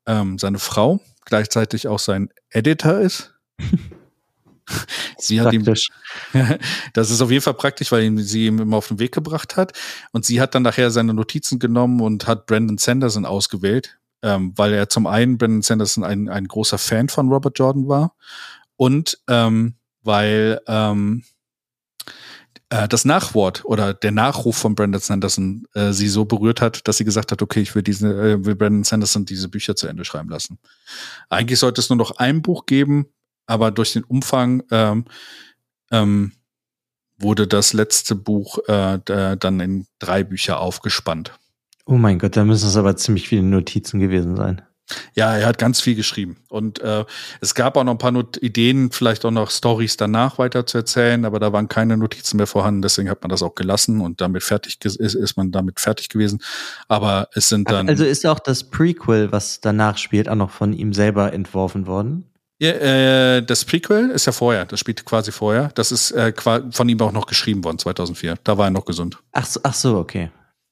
ähm, 0.07 0.39
seine 0.39 0.59
Frau 0.59 1.01
gleichzeitig 1.25 1.89
auch 1.89 1.99
sein 1.99 2.31
Editor 2.51 2.99
ist. 3.01 3.35
sie 5.19 5.41
hat 5.41 5.53
ihm, 5.53 5.65
das 6.95 7.11
ist 7.11 7.21
auf 7.21 7.31
jeden 7.31 7.43
Fall 7.43 7.55
praktisch, 7.55 7.93
weil 7.93 8.19
sie 8.19 8.47
ihm 8.47 8.59
immer 8.59 8.77
auf 8.77 8.89
den 8.89 8.99
Weg 8.99 9.13
gebracht 9.13 9.57
hat. 9.57 9.73
Und 10.13 10.25
sie 10.25 10.41
hat 10.41 10.55
dann 10.55 10.63
nachher 10.63 10.91
seine 10.91 11.15
Notizen 11.15 11.59
genommen 11.59 12.01
und 12.01 12.27
hat 12.27 12.47
Brandon 12.47 12.79
Sanderson 12.79 13.25
ausgewählt, 13.25 13.99
ähm, 14.23 14.53
weil 14.57 14.73
er 14.73 14.89
zum 14.89 15.07
einen 15.07 15.39
Brandon 15.39 15.63
Sanderson 15.63 16.05
ein, 16.05 16.29
ein 16.29 16.47
großer 16.47 16.79
Fan 16.79 17.09
von 17.09 17.29
Robert 17.29 17.59
Jordan 17.59 17.89
war 17.89 18.15
und 18.77 19.19
ähm, 19.29 19.75
weil 20.03 20.61
ähm, 20.67 21.25
äh, 22.71 22.89
das 22.89 23.05
Nachwort 23.05 23.65
oder 23.65 23.93
der 23.93 24.13
Nachruf 24.13 24.57
von 24.57 24.75
Brandon 24.75 25.01
Sanderson 25.01 25.67
äh, 25.75 25.93
sie 25.93 26.09
so 26.09 26.25
berührt 26.25 26.61
hat, 26.61 26.87
dass 26.89 26.97
sie 26.97 27.05
gesagt 27.05 27.33
hat, 27.33 27.43
okay, 27.43 27.61
ich 27.61 27.75
will 27.75 27.83
diese, 27.83 28.09
äh, 28.09 28.45
will 28.45 28.55
Brandon 28.55 28.85
Sanderson 28.85 29.27
diese 29.27 29.49
Bücher 29.49 29.77
zu 29.77 29.87
Ende 29.87 30.05
schreiben 30.05 30.29
lassen. 30.29 30.59
Eigentlich 31.29 31.59
sollte 31.59 31.81
es 31.81 31.89
nur 31.89 31.97
noch 31.97 32.13
ein 32.13 32.43
Buch 32.43 32.67
geben, 32.67 33.07
aber 33.47 33.71
durch 33.71 33.93
den 33.93 34.05
Umfang 34.05 34.63
ähm, 34.71 35.05
ähm, 35.91 36.33
wurde 37.19 37.47
das 37.47 37.73
letzte 37.73 38.15
Buch 38.15 38.59
äh, 38.67 38.99
dann 39.05 39.61
in 39.61 39.87
drei 39.99 40.25
Bücher 40.25 40.61
aufgespannt. 40.61 41.33
Oh 41.87 41.99
mein 41.99 42.19
Gott, 42.19 42.37
da 42.37 42.45
müssen 42.45 42.69
es 42.69 42.77
aber 42.77 42.97
ziemlich 42.97 43.29
viele 43.29 43.43
Notizen 43.43 43.99
gewesen 44.01 44.37
sein. 44.37 44.63
Ja, 45.15 45.37
er 45.37 45.47
hat 45.47 45.59
ganz 45.59 45.81
viel 45.81 45.95
geschrieben. 45.95 46.37
Und 46.49 46.81
äh, 46.81 47.05
es 47.41 47.55
gab 47.55 47.77
auch 47.77 47.85
noch 47.85 47.93
ein 47.93 47.99
paar 47.99 48.11
Not 48.11 48.37
Ideen, 48.43 48.91
vielleicht 48.91 49.25
auch 49.25 49.31
noch 49.31 49.51
Stories 49.51 49.97
danach 49.97 50.39
weiter 50.39 50.67
zu 50.67 50.79
erzählen, 50.79 51.25
aber 51.25 51.39
da 51.39 51.53
waren 51.53 51.69
keine 51.69 51.97
Notizen 51.97 52.37
mehr 52.37 52.47
vorhanden, 52.47 52.83
deswegen 52.83 53.09
hat 53.11 53.23
man 53.23 53.31
das 53.31 53.43
auch 53.43 53.55
gelassen 53.55 54.01
und 54.01 54.21
damit 54.21 54.43
fertig 54.43 54.79
ist, 54.85 54.97
ist 54.99 55.37
man 55.37 55.53
damit 55.53 55.81
fertig 55.81 56.09
gewesen. 56.09 56.41
Aber 56.89 57.29
es 57.35 57.49
sind 57.49 57.71
dann. 57.71 57.89
Also 57.89 58.05
ist 58.05 58.27
auch 58.27 58.41
das 58.41 58.65
Prequel, 58.65 59.33
was 59.33 59.61
danach 59.61 59.99
spielt, 59.99 60.29
auch 60.29 60.35
noch 60.35 60.51
von 60.51 60.73
ihm 60.73 60.93
selber 60.93 61.33
entworfen 61.33 61.87
worden? 61.87 62.25
Ja, 62.59 62.73
äh, 62.73 63.43
das 63.43 63.65
Prequel 63.65 64.11
ist 64.11 64.27
ja 64.27 64.33
vorher, 64.33 64.67
das 64.67 64.81
spielt 64.81 65.07
quasi 65.07 65.33
vorher. 65.33 65.71
Das 65.75 65.91
ist 65.93 66.11
äh, 66.11 66.33
von 66.71 66.89
ihm 66.89 67.01
auch 67.01 67.13
noch 67.13 67.27
geschrieben 67.27 67.65
worden, 67.65 67.79
2004. 67.79 68.37
Da 68.45 68.59
war 68.59 68.67
er 68.67 68.71
noch 68.71 68.85
gesund. 68.85 69.19
Ach 69.33 69.47
so, 69.47 69.61
ach 69.63 69.73
so 69.73 69.97
okay. 69.97 70.31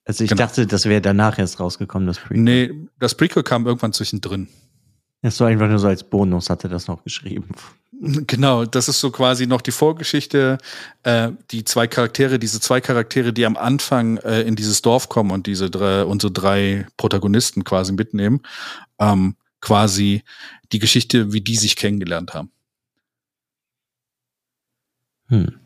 Also 0.08 0.24
ich 0.24 0.30
genau. 0.30 0.44
dachte, 0.44 0.66
das 0.66 0.86
wäre 0.86 1.02
danach 1.02 1.38
erst 1.38 1.60
rausgekommen, 1.60 2.08
das 2.08 2.18
Prequel. 2.18 2.38
Nee, 2.38 2.88
das 2.98 3.14
Prequel 3.14 3.42
kam 3.42 3.66
irgendwann 3.66 3.92
zwischendrin. 3.92 4.48
Es 5.20 5.38
war 5.38 5.48
einfach 5.48 5.68
nur 5.68 5.78
so 5.78 5.86
als 5.86 6.02
Bonus, 6.02 6.48
hatte 6.48 6.68
das 6.68 6.88
noch 6.88 7.04
geschrieben. 7.04 7.50
Genau, 8.00 8.64
das 8.64 8.88
ist 8.88 9.00
so 9.00 9.10
quasi 9.10 9.48
noch 9.48 9.60
die 9.60 9.72
Vorgeschichte, 9.72 10.58
äh, 11.02 11.32
die 11.50 11.64
zwei 11.64 11.88
Charaktere, 11.88 12.38
diese 12.38 12.60
zwei 12.60 12.80
Charaktere, 12.80 13.32
die 13.32 13.44
am 13.44 13.56
Anfang 13.56 14.18
äh, 14.18 14.42
in 14.42 14.54
dieses 14.54 14.82
Dorf 14.82 15.08
kommen 15.08 15.32
und 15.32 15.48
diese 15.48 15.68
drei, 15.68 16.04
unsere 16.04 16.32
drei 16.32 16.86
Protagonisten 16.96 17.64
quasi 17.64 17.92
mitnehmen, 17.92 18.42
ähm, 19.00 19.34
quasi 19.60 20.22
die 20.70 20.78
Geschichte, 20.78 21.32
wie 21.32 21.40
die 21.40 21.56
sich 21.56 21.74
kennengelernt 21.74 22.34
haben. 22.34 22.52
Hm. 25.26 25.58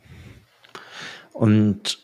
Und 1.35 2.01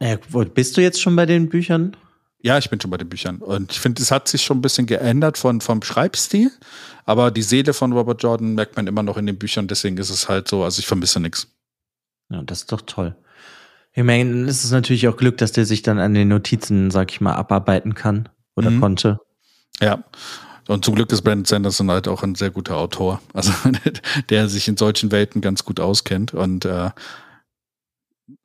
ja, 0.00 0.16
bist 0.54 0.76
du 0.76 0.80
jetzt 0.80 1.00
schon 1.00 1.16
bei 1.16 1.26
den 1.26 1.48
Büchern? 1.48 1.96
Ja, 2.40 2.56
ich 2.56 2.70
bin 2.70 2.80
schon 2.80 2.90
bei 2.90 2.96
den 2.96 3.08
Büchern. 3.08 3.38
Und 3.38 3.72
ich 3.72 3.80
finde, 3.80 4.00
es 4.00 4.10
hat 4.10 4.28
sich 4.28 4.42
schon 4.42 4.58
ein 4.58 4.62
bisschen 4.62 4.86
geändert 4.86 5.38
von, 5.38 5.60
vom 5.60 5.82
Schreibstil. 5.82 6.52
Aber 7.04 7.30
die 7.30 7.42
Seele 7.42 7.72
von 7.72 7.92
Robert 7.92 8.22
Jordan 8.22 8.54
merkt 8.54 8.76
man 8.76 8.86
immer 8.86 9.02
noch 9.02 9.16
in 9.16 9.26
den 9.26 9.38
Büchern. 9.38 9.66
Deswegen 9.66 9.96
ist 9.96 10.10
es 10.10 10.28
halt 10.28 10.46
so, 10.46 10.62
also 10.62 10.78
ich 10.78 10.86
vermisse 10.86 11.18
nichts. 11.18 11.48
Ja, 12.30 12.42
das 12.42 12.60
ist 12.60 12.72
doch 12.72 12.82
toll. 12.82 13.16
Ich 13.92 14.04
meine, 14.04 14.30
dann 14.30 14.48
ist 14.48 14.62
es 14.62 14.70
natürlich 14.70 15.08
auch 15.08 15.16
Glück, 15.16 15.38
dass 15.38 15.50
der 15.50 15.64
sich 15.64 15.82
dann 15.82 15.98
an 15.98 16.14
den 16.14 16.28
Notizen, 16.28 16.92
sag 16.92 17.10
ich 17.10 17.20
mal, 17.20 17.34
abarbeiten 17.34 17.94
kann 17.94 18.28
oder 18.54 18.70
mhm. 18.70 18.80
konnte. 18.80 19.20
Ja. 19.80 20.04
Und 20.68 20.84
zum 20.84 20.94
Glück 20.94 21.10
ist 21.10 21.22
Brandon 21.22 21.46
Sanderson 21.46 21.90
halt 21.90 22.06
auch 22.06 22.22
ein 22.22 22.34
sehr 22.34 22.50
guter 22.50 22.76
Autor. 22.76 23.20
Also 23.32 23.52
der 24.28 24.48
sich 24.48 24.68
in 24.68 24.76
solchen 24.76 25.10
Welten 25.10 25.40
ganz 25.40 25.64
gut 25.64 25.80
auskennt. 25.80 26.34
Und 26.34 26.66
äh, 26.66 26.90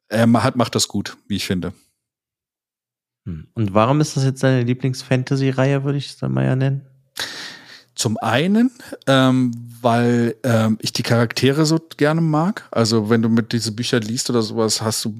er 0.09 0.27
macht, 0.27 0.55
macht 0.55 0.75
das 0.75 0.87
gut, 0.87 1.17
wie 1.27 1.35
ich 1.35 1.45
finde. 1.45 1.73
Hm. 3.25 3.47
Und 3.53 3.73
warum 3.73 4.01
ist 4.01 4.17
das 4.17 4.23
jetzt 4.23 4.43
deine 4.43 4.63
Lieblings-Fantasy-Reihe, 4.63 5.83
würde 5.83 5.97
ich 5.97 6.07
es 6.07 6.17
dann 6.17 6.33
mal 6.33 6.45
ja 6.45 6.55
nennen? 6.55 6.81
Zum 7.95 8.17
einen, 8.17 8.71
ähm, 9.05 9.51
weil 9.81 10.35
ähm, 10.43 10.77
ich 10.81 10.93
die 10.93 11.03
Charaktere 11.03 11.65
so 11.65 11.79
gerne 11.97 12.21
mag. 12.21 12.67
Also 12.71 13.09
wenn 13.09 13.21
du 13.21 13.29
mit 13.29 13.53
diese 13.53 13.71
Bücher 13.71 13.99
liest 13.99 14.29
oder 14.29 14.41
sowas, 14.41 14.81
hast 14.81 15.05
du, 15.05 15.13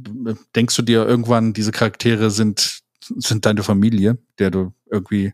denkst 0.56 0.76
du 0.76 0.82
dir 0.82 1.06
irgendwann, 1.06 1.54
diese 1.54 1.72
Charaktere 1.72 2.32
sind 2.32 2.84
sind 3.18 3.46
deine 3.46 3.64
Familie, 3.64 4.18
der 4.40 4.52
du 4.52 4.74
irgendwie 4.90 5.34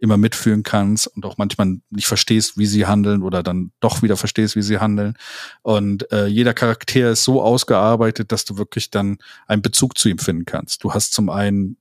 immer 0.00 0.16
mitfühlen 0.16 0.62
kannst 0.62 1.06
und 1.06 1.24
auch 1.26 1.36
manchmal 1.38 1.76
nicht 1.90 2.06
verstehst, 2.06 2.56
wie 2.56 2.66
sie 2.66 2.86
handeln 2.86 3.22
oder 3.22 3.42
dann 3.42 3.70
doch 3.80 4.02
wieder 4.02 4.16
verstehst, 4.16 4.56
wie 4.56 4.62
sie 4.62 4.78
handeln. 4.78 5.16
Und 5.62 6.10
äh, 6.10 6.26
jeder 6.26 6.54
Charakter 6.54 7.10
ist 7.10 7.24
so 7.24 7.42
ausgearbeitet, 7.42 8.32
dass 8.32 8.44
du 8.44 8.56
wirklich 8.56 8.90
dann 8.90 9.18
einen 9.46 9.62
Bezug 9.62 9.98
zu 9.98 10.08
ihm 10.08 10.18
finden 10.18 10.46
kannst. 10.46 10.82
Du 10.82 10.94
hast 10.94 11.12
zum 11.12 11.28
einen 11.28 11.76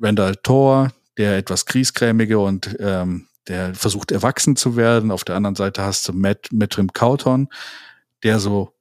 Randall 0.00 0.36
Thor, 0.36 0.92
der 1.16 1.36
etwas 1.36 1.66
kriesgrämige 1.66 2.38
und 2.38 2.76
ähm, 2.80 3.28
der 3.46 3.74
versucht 3.74 4.10
erwachsen 4.10 4.56
zu 4.56 4.76
werden. 4.76 5.10
Auf 5.10 5.24
der 5.24 5.36
anderen 5.36 5.56
Seite 5.56 5.82
hast 5.82 6.08
du 6.08 6.12
Matt, 6.12 6.48
Mattrim 6.52 6.92
Cauton, 6.92 7.48
der 8.22 8.40
so 8.40 8.74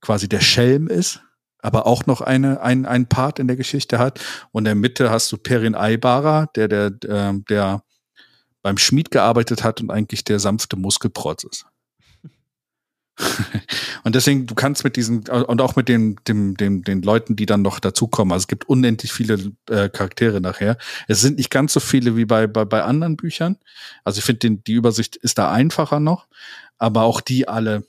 quasi 0.00 0.28
der 0.28 0.40
Schelm 0.40 0.86
ist, 0.88 1.20
aber 1.62 1.86
auch 1.86 2.06
noch 2.06 2.20
eine, 2.20 2.60
ein, 2.60 2.84
ein 2.84 3.08
Part 3.08 3.38
in 3.38 3.46
der 3.46 3.56
Geschichte 3.56 3.98
hat. 3.98 4.20
Und 4.50 4.62
in 4.62 4.64
der 4.66 4.74
Mitte 4.74 5.10
hast 5.10 5.32
du 5.32 5.38
Perin 5.38 5.74
Aibara, 5.74 6.46
der, 6.56 6.68
der, 6.68 6.90
der, 6.90 7.34
der 7.48 7.82
beim 8.60 8.78
Schmied 8.78 9.10
gearbeitet 9.10 9.64
hat 9.64 9.80
und 9.80 9.90
eigentlich 9.90 10.24
der 10.24 10.38
sanfte 10.38 10.76
Muskelprotz 10.76 11.44
ist. 11.44 11.66
und 14.04 14.14
deswegen, 14.14 14.46
du 14.46 14.54
kannst 14.54 14.84
mit 14.84 14.96
diesen, 14.96 15.28
und 15.28 15.60
auch 15.60 15.76
mit 15.76 15.88
den, 15.88 16.16
dem, 16.26 16.56
dem, 16.56 16.82
den 16.82 17.02
Leuten, 17.02 17.36
die 17.36 17.46
dann 17.46 17.62
noch 17.62 17.78
dazukommen, 17.78 18.32
also 18.32 18.44
es 18.44 18.48
gibt 18.48 18.68
unendlich 18.68 19.12
viele 19.12 19.52
äh, 19.68 19.88
Charaktere 19.88 20.40
nachher. 20.40 20.78
Es 21.08 21.20
sind 21.20 21.36
nicht 21.36 21.50
ganz 21.50 21.74
so 21.74 21.80
viele 21.80 22.16
wie 22.16 22.24
bei, 22.24 22.46
bei, 22.46 22.64
bei 22.64 22.82
anderen 22.82 23.16
Büchern. 23.16 23.58
Also 24.04 24.18
ich 24.18 24.24
finde, 24.24 24.56
die 24.56 24.72
Übersicht 24.72 25.16
ist 25.16 25.38
da 25.38 25.52
einfacher 25.52 26.00
noch, 26.00 26.26
aber 26.78 27.02
auch 27.02 27.20
die 27.20 27.46
alle 27.46 27.86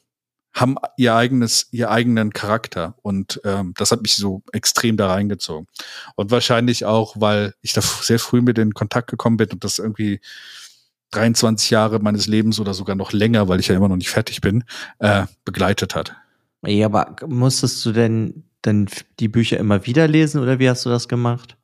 haben 0.53 0.75
ihr 0.97 1.15
eigenes, 1.15 1.67
ihr 1.71 1.89
eigenen 1.89 2.31
Charakter. 2.31 2.95
Und 3.01 3.41
ähm, 3.43 3.73
das 3.77 3.91
hat 3.91 4.01
mich 4.01 4.15
so 4.15 4.43
extrem 4.51 4.97
da 4.97 5.11
reingezogen. 5.11 5.67
Und 6.15 6.31
wahrscheinlich 6.31 6.85
auch, 6.85 7.15
weil 7.19 7.55
ich 7.61 7.73
da 7.73 7.81
sehr 7.81 8.19
früh 8.19 8.41
mit 8.41 8.57
in 8.57 8.73
Kontakt 8.73 9.09
gekommen 9.09 9.37
bin 9.37 9.49
und 9.51 9.63
das 9.63 9.79
irgendwie 9.79 10.21
23 11.11 11.69
Jahre 11.69 11.99
meines 11.99 12.27
Lebens 12.27 12.59
oder 12.59 12.73
sogar 12.73 12.95
noch 12.95 13.13
länger, 13.13 13.47
weil 13.47 13.59
ich 13.59 13.67
ja 13.67 13.75
immer 13.75 13.89
noch 13.89 13.97
nicht 13.97 14.09
fertig 14.09 14.41
bin, 14.41 14.63
äh, 14.99 15.25
begleitet 15.43 15.95
hat. 15.95 16.15
Ja, 16.65 16.85
aber 16.85 17.15
musstest 17.27 17.83
du 17.85 17.91
denn 17.91 18.43
dann 18.61 18.87
die 19.19 19.27
Bücher 19.27 19.57
immer 19.57 19.85
wieder 19.85 20.07
lesen 20.07 20.41
oder 20.41 20.59
wie 20.59 20.69
hast 20.69 20.85
du 20.85 20.89
das 20.89 21.07
gemacht? 21.07 21.57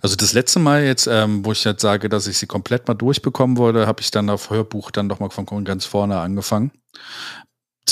Also 0.00 0.16
das 0.16 0.32
letzte 0.32 0.58
Mal 0.58 0.84
jetzt, 0.84 1.06
ähm, 1.06 1.44
wo 1.44 1.52
ich 1.52 1.62
jetzt 1.62 1.82
sage, 1.82 2.08
dass 2.08 2.26
ich 2.26 2.38
sie 2.38 2.46
komplett 2.46 2.88
mal 2.88 2.94
durchbekommen 2.94 3.58
wurde, 3.58 3.86
habe 3.86 4.00
ich 4.00 4.10
dann 4.10 4.28
auf 4.28 4.50
Hörbuch 4.50 4.90
dann 4.90 5.08
doch 5.08 5.20
mal 5.20 5.30
von 5.30 5.64
ganz 5.64 5.84
vorne 5.84 6.18
angefangen 6.18 6.72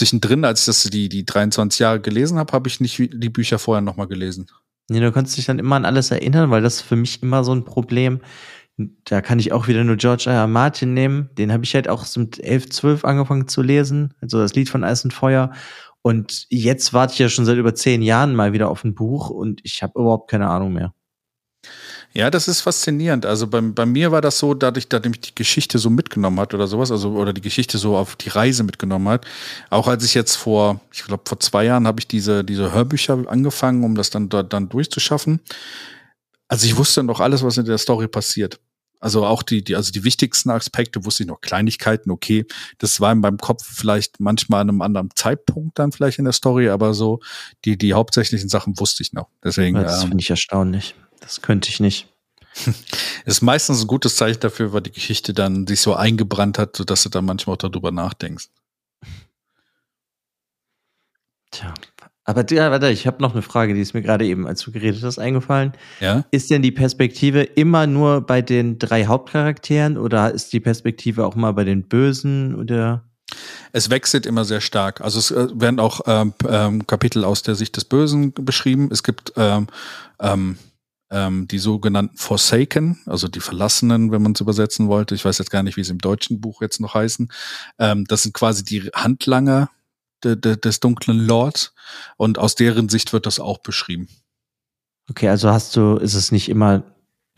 zwischendrin, 0.00 0.44
als 0.44 0.60
ich 0.60 0.66
das 0.66 0.82
die, 0.84 1.08
die 1.08 1.24
23 1.24 1.78
Jahre 1.80 2.00
gelesen 2.00 2.38
habe, 2.38 2.52
habe 2.52 2.68
ich 2.68 2.80
nicht 2.80 2.98
die 2.98 3.28
Bücher 3.28 3.58
vorher 3.58 3.82
nochmal 3.82 4.08
gelesen. 4.08 4.46
Nee, 4.88 5.00
du 5.00 5.12
kannst 5.12 5.36
dich 5.36 5.44
dann 5.44 5.58
immer 5.58 5.76
an 5.76 5.84
alles 5.84 6.10
erinnern, 6.10 6.50
weil 6.50 6.62
das 6.62 6.76
ist 6.76 6.82
für 6.82 6.96
mich 6.96 7.22
immer 7.22 7.44
so 7.44 7.54
ein 7.54 7.64
Problem. 7.64 8.20
Da 9.04 9.20
kann 9.20 9.38
ich 9.38 9.52
auch 9.52 9.68
wieder 9.68 9.84
nur 9.84 9.96
George 9.96 10.24
R. 10.26 10.34
R. 10.34 10.46
Martin 10.46 10.94
nehmen. 10.94 11.28
Den 11.36 11.52
habe 11.52 11.64
ich 11.64 11.74
halt 11.74 11.88
auch 11.88 12.06
mit 12.16 12.40
11, 12.42 12.70
12 12.70 13.04
angefangen 13.04 13.46
zu 13.46 13.62
lesen. 13.62 14.14
Also 14.22 14.38
das 14.38 14.54
Lied 14.54 14.70
von 14.70 14.84
Eis 14.84 15.04
und 15.04 15.12
Feuer. 15.12 15.52
Und 16.02 16.46
jetzt 16.48 16.94
warte 16.94 17.12
ich 17.12 17.18
ja 17.18 17.28
schon 17.28 17.44
seit 17.44 17.58
über 17.58 17.74
zehn 17.74 18.00
Jahren 18.00 18.34
mal 18.34 18.54
wieder 18.54 18.70
auf 18.70 18.84
ein 18.84 18.94
Buch 18.94 19.28
und 19.28 19.60
ich 19.64 19.82
habe 19.82 20.00
überhaupt 20.00 20.30
keine 20.30 20.48
Ahnung 20.48 20.72
mehr. 20.72 20.94
Ja, 22.12 22.28
das 22.30 22.48
ist 22.48 22.60
faszinierend. 22.60 23.24
Also 23.24 23.46
bei, 23.46 23.60
bei 23.60 23.86
mir 23.86 24.10
war 24.10 24.20
das 24.20 24.38
so, 24.38 24.54
dadurch, 24.54 24.88
dass 24.88 25.02
ich 25.04 25.20
die 25.20 25.34
Geschichte 25.34 25.78
so 25.78 25.90
mitgenommen 25.90 26.40
hat 26.40 26.54
oder 26.54 26.66
sowas, 26.66 26.90
also 26.90 27.12
oder 27.12 27.32
die 27.32 27.40
Geschichte 27.40 27.78
so 27.78 27.96
auf 27.96 28.16
die 28.16 28.30
Reise 28.30 28.64
mitgenommen 28.64 29.08
hat. 29.08 29.26
Auch 29.70 29.86
als 29.86 30.04
ich 30.04 30.14
jetzt 30.14 30.34
vor, 30.36 30.80
ich 30.92 31.04
glaube 31.04 31.22
vor 31.26 31.38
zwei 31.38 31.64
Jahren 31.64 31.86
habe 31.86 32.00
ich 32.00 32.08
diese 32.08 32.44
diese 32.44 32.72
Hörbücher 32.72 33.24
angefangen, 33.28 33.84
um 33.84 33.94
das 33.94 34.10
dann 34.10 34.28
dort 34.28 34.52
dann 34.52 34.68
durchzuschaffen. 34.68 35.40
Also 36.48 36.66
ich 36.66 36.76
wusste 36.76 37.04
noch 37.04 37.20
alles, 37.20 37.44
was 37.44 37.58
in 37.58 37.64
der 37.64 37.78
Story 37.78 38.08
passiert. 38.08 38.58
Also 38.98 39.24
auch 39.24 39.42
die, 39.42 39.64
die, 39.64 39.76
also 39.76 39.92
die 39.92 40.04
wichtigsten 40.04 40.50
Aspekte 40.50 41.04
wusste 41.06 41.22
ich 41.22 41.28
noch, 41.28 41.40
Kleinigkeiten, 41.40 42.10
okay. 42.10 42.44
Das 42.78 43.00
war 43.00 43.12
in 43.12 43.20
meinem 43.20 43.38
Kopf 43.38 43.64
vielleicht 43.64 44.20
manchmal 44.20 44.60
an 44.60 44.68
einem 44.68 44.82
anderen 44.82 45.08
Zeitpunkt 45.14 45.78
dann 45.78 45.90
vielleicht 45.90 46.18
in 46.18 46.26
der 46.26 46.34
Story, 46.34 46.68
aber 46.68 46.92
so 46.92 47.20
die, 47.64 47.78
die 47.78 47.94
hauptsächlichen 47.94 48.50
Sachen 48.50 48.78
wusste 48.78 49.02
ich 49.02 49.14
noch. 49.14 49.28
Deswegen. 49.42 49.76
Das 49.76 50.02
ähm, 50.02 50.08
finde 50.08 50.22
ich 50.22 50.28
erstaunlich. 50.28 50.94
Das 51.20 51.42
könnte 51.42 51.68
ich 51.68 51.80
nicht. 51.80 52.08
ist 53.24 53.42
meistens 53.42 53.82
ein 53.82 53.86
gutes 53.86 54.16
Zeichen 54.16 54.40
dafür, 54.40 54.72
weil 54.72 54.82
die 54.82 54.92
Geschichte 54.92 55.32
dann 55.32 55.66
sich 55.66 55.80
so 55.80 55.94
eingebrannt 55.94 56.58
hat, 56.58 56.76
sodass 56.76 57.02
du 57.04 57.08
dann 57.08 57.24
manchmal 57.24 57.54
auch 57.54 57.58
darüber 57.58 57.92
nachdenkst. 57.92 58.48
Tja, 61.52 61.74
aber 62.30 62.44
ja, 62.50 62.70
warte, 62.70 62.90
ich 62.90 63.08
habe 63.08 63.22
noch 63.22 63.32
eine 63.32 63.42
Frage, 63.42 63.74
die 63.74 63.80
ist 63.80 63.92
mir 63.92 64.02
gerade 64.02 64.24
eben, 64.24 64.46
als 64.46 64.62
du 64.62 64.70
geredet 64.70 65.02
hast, 65.02 65.18
eingefallen. 65.18 65.72
Ja? 65.98 66.24
Ist 66.30 66.48
denn 66.50 66.62
die 66.62 66.70
Perspektive 66.70 67.42
immer 67.42 67.88
nur 67.88 68.20
bei 68.20 68.40
den 68.40 68.78
drei 68.78 69.06
Hauptcharakteren 69.06 69.98
oder 69.98 70.30
ist 70.32 70.52
die 70.52 70.60
Perspektive 70.60 71.26
auch 71.26 71.34
mal 71.34 71.52
bei 71.52 71.64
den 71.64 71.88
Bösen 71.88 72.54
oder? 72.54 73.04
Es 73.72 73.90
wechselt 73.90 74.26
immer 74.26 74.44
sehr 74.44 74.60
stark. 74.60 75.00
Also 75.00 75.18
es 75.18 75.32
äh, 75.32 75.48
werden 75.54 75.80
auch 75.80 76.02
ähm, 76.06 76.34
ähm, 76.48 76.86
Kapitel 76.86 77.24
aus 77.24 77.42
der 77.42 77.56
Sicht 77.56 77.76
des 77.76 77.84
Bösen 77.84 78.32
beschrieben. 78.32 78.90
Es 78.92 79.02
gibt 79.02 79.32
ähm, 79.36 79.66
ähm, 80.20 80.56
ähm, 81.10 81.48
die 81.48 81.58
sogenannten 81.58 82.16
Forsaken, 82.16 83.00
also 83.06 83.28
die 83.28 83.40
Verlassenen, 83.40 84.12
wenn 84.12 84.22
man 84.22 84.32
es 84.32 84.40
übersetzen 84.40 84.88
wollte. 84.88 85.14
Ich 85.14 85.24
weiß 85.24 85.38
jetzt 85.38 85.50
gar 85.50 85.62
nicht, 85.62 85.76
wie 85.76 85.84
sie 85.84 85.92
im 85.92 85.98
deutschen 85.98 86.40
Buch 86.40 86.62
jetzt 86.62 86.80
noch 86.80 86.94
heißen. 86.94 87.30
Ähm, 87.78 88.04
das 88.06 88.22
sind 88.22 88.34
quasi 88.34 88.64
die 88.64 88.90
Handlanger 88.94 89.70
de, 90.22 90.36
de, 90.36 90.56
des 90.56 90.80
dunklen 90.80 91.18
Lords 91.18 91.74
und 92.16 92.38
aus 92.38 92.54
deren 92.54 92.88
Sicht 92.88 93.12
wird 93.12 93.26
das 93.26 93.40
auch 93.40 93.58
beschrieben. 93.58 94.08
Okay, 95.08 95.28
also 95.28 95.50
hast 95.50 95.76
du, 95.76 95.96
ist 95.96 96.14
es 96.14 96.30
nicht 96.30 96.48
immer 96.48 96.84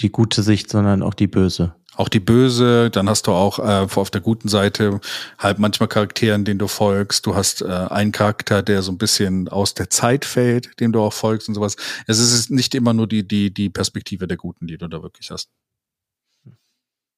die 0.03 0.11
gute 0.11 0.43
Sicht, 0.43 0.71
sondern 0.71 1.03
auch 1.03 1.15
die 1.15 1.27
böse 1.27 1.75
auch 1.95 2.09
die 2.09 2.21
Böse, 2.21 2.91
dann 2.91 3.09
hast 3.09 3.27
du 3.27 3.33
auch 3.33 3.59
äh, 3.59 3.87
auf 3.95 4.11
der 4.11 4.21
guten 4.21 4.49
Seite 4.49 5.01
halt 5.39 5.59
manchmal 5.59 5.89
Charakteren, 5.89 6.45
denen 6.45 6.59
du 6.59 6.67
folgst. 6.67 7.27
Du 7.27 7.35
hast 7.35 7.63
äh, 7.63 7.67
einen 7.67 8.13
Charakter, 8.13 8.63
der 8.63 8.83
so 8.83 8.93
ein 8.93 8.99
bisschen 8.99 9.49
aus 9.49 9.75
der 9.75 9.91
Zeit 9.91 10.25
fällt, 10.25 10.81
dem 10.81 10.93
du 10.93 11.01
auch 11.01 11.13
folgst 11.13 11.49
und 11.49 11.55
sowas. 11.55 11.77
Es 12.07 12.19
ist 12.19 12.51
nicht 12.51 12.75
immer 12.75 12.95
nur 12.95 13.07
die, 13.07 13.27
die, 13.27 13.53
die 13.53 13.69
Perspektive 13.69 14.27
der 14.27 14.39
Guten, 14.39 14.67
die 14.67 14.79
du 14.79 14.89
da 14.89 15.03
wirklich 15.03 15.31
hast. 15.31 15.51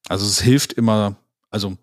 Also 0.09 0.25
es 0.25 0.41
hilft 0.41 0.73
immer, 0.73 1.15
also 1.49 1.77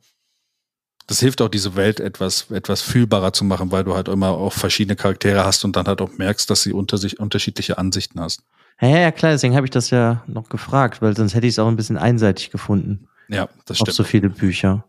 das 1.07 1.19
hilft 1.21 1.41
auch 1.41 1.49
diese 1.49 1.75
Welt 1.77 1.99
etwas, 1.99 2.51
etwas 2.51 2.83
fühlbarer 2.83 3.33
zu 3.33 3.45
machen, 3.45 3.73
weil 3.73 3.85
du 3.85 3.95
halt 3.95 4.09
immer 4.09 4.29
auch 4.29 4.53
verschiedene 4.53 4.97
Charaktere 4.97 5.45
hast 5.45 5.65
und 5.65 5.77
dann 5.77 5.87
halt 5.87 6.01
auch 6.03 6.13
merkst, 6.19 6.49
dass 6.49 6.63
sie 6.63 6.73
unter 6.73 6.99
sich 6.99 7.19
unterschiedliche 7.19 7.79
Ansichten 7.79 8.21
hast. 8.21 8.43
Ja, 8.83 8.99
ja, 8.99 9.13
klar, 9.13 9.31
deswegen 9.31 9.55
habe 9.55 9.65
ich 9.65 9.71
das 9.71 9.91
ja 9.91 10.25
noch 10.27 10.49
gefragt, 10.49 11.01
weil 11.03 11.17
sonst 11.17 11.35
hätte 11.35 11.47
ich 11.47 11.55
es 11.55 11.59
auch 11.61 11.69
ein 11.69 11.77
bisschen 11.77 11.97
einseitig 11.97 12.51
gefunden. 12.51 13.07
Ja, 13.29 13.49
das 13.65 13.77
stimmt. 13.77 13.91
Auf 13.91 13.95
so 13.95 14.03
viele 14.03 14.29
Bücher. 14.29 14.85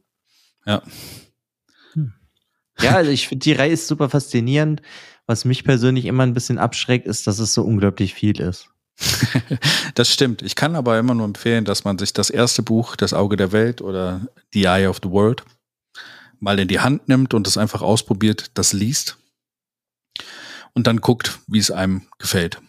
Ja. 0.65 0.82
Hm. 1.93 2.12
Ja, 2.79 2.95
also 2.95 3.12
ich 3.12 3.27
finde, 3.27 3.43
die 3.43 3.53
Reihe 3.53 3.71
ist 3.71 3.88
super 3.88 4.10
faszinierend. 4.10 4.82
Was 5.27 5.45
mich 5.45 5.63
persönlich 5.63 6.06
immer 6.06 6.23
ein 6.23 6.34
bisschen 6.34 6.58
abschreckt, 6.58 7.06
ist, 7.06 7.27
dass 7.27 7.38
es 7.38 7.53
so 7.53 7.62
unglaublich 7.62 8.15
viel 8.15 8.41
ist. 8.41 8.67
das 9.95 10.09
stimmt. 10.09 10.41
Ich 10.41 10.55
kann 10.55 10.76
aber 10.76 10.97
immer 10.97 11.13
nur 11.13 11.26
empfehlen, 11.26 11.63
dass 11.63 11.84
man 11.84 11.99
sich 11.99 12.13
das 12.13 12.32
erste 12.32 12.63
Buch, 12.63 12.95
Das 12.95 13.13
Auge 13.13 13.38
der 13.38 13.51
Welt 13.51 13.82
oder 13.82 14.28
The 14.53 14.63
Eye 14.63 14.88
of 14.88 15.01
the 15.03 15.09
World, 15.09 15.43
mal 16.39 16.57
in 16.59 16.68
die 16.68 16.80
Hand 16.80 17.07
nimmt 17.07 17.36
und 17.36 17.47
es 17.47 17.57
einfach 17.57 17.84
ausprobiert, 17.84 18.51
das 18.55 18.74
liest 18.74 19.18
und 20.74 20.88
dann 20.88 20.97
guckt, 20.97 21.39
wie 21.47 21.59
es 21.59 21.70
einem 21.72 22.07
gefällt. 22.18 22.59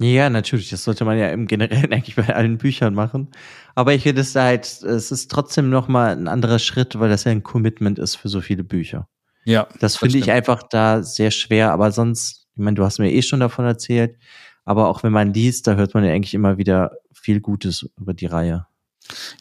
Ja, 0.00 0.28
natürlich. 0.28 0.70
Das 0.70 0.84
sollte 0.84 1.04
man 1.04 1.18
ja 1.18 1.28
im 1.28 1.46
Generellen 1.46 1.92
eigentlich 1.92 2.16
bei 2.16 2.34
allen 2.34 2.58
Büchern 2.58 2.94
machen. 2.94 3.30
Aber 3.74 3.94
ich 3.94 4.02
finde 4.02 4.22
es 4.22 4.34
halt, 4.34 4.64
es 4.64 5.12
ist 5.12 5.30
trotzdem 5.30 5.70
nochmal 5.70 6.16
ein 6.16 6.28
anderer 6.28 6.58
Schritt, 6.58 6.98
weil 6.98 7.08
das 7.08 7.24
ja 7.24 7.32
ein 7.32 7.42
Commitment 7.42 7.98
ist 7.98 8.16
für 8.16 8.28
so 8.28 8.40
viele 8.40 8.64
Bücher. 8.64 9.08
Ja. 9.44 9.68
Das 9.80 9.96
finde 9.96 10.18
ich 10.18 10.30
einfach 10.30 10.62
da 10.62 11.02
sehr 11.02 11.30
schwer. 11.30 11.72
Aber 11.72 11.92
sonst, 11.92 12.46
ich 12.54 12.62
meine, 12.62 12.74
du 12.74 12.84
hast 12.84 12.98
mir 12.98 13.12
eh 13.12 13.22
schon 13.22 13.40
davon 13.40 13.64
erzählt. 13.66 14.16
Aber 14.64 14.88
auch 14.88 15.02
wenn 15.02 15.12
man 15.12 15.34
liest, 15.34 15.66
da 15.66 15.74
hört 15.74 15.94
man 15.94 16.04
ja 16.04 16.12
eigentlich 16.12 16.34
immer 16.34 16.56
wieder 16.56 16.92
viel 17.12 17.40
Gutes 17.40 17.86
über 17.98 18.14
die 18.14 18.26
Reihe. 18.26 18.66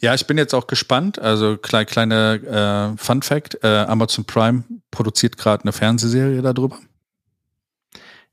Ja, 0.01 0.13
ich 0.13 0.27
bin 0.27 0.37
jetzt 0.37 0.53
auch 0.53 0.67
gespannt. 0.67 1.19
Also 1.19 1.57
kleine, 1.57 1.85
kleine 1.85 2.93
äh, 2.93 2.97
Fun 2.97 3.21
Fact: 3.21 3.59
äh, 3.63 3.67
Amazon 3.67 4.25
Prime 4.25 4.63
produziert 4.91 5.37
gerade 5.37 5.63
eine 5.63 5.71
Fernsehserie 5.71 6.41
darüber. 6.41 6.77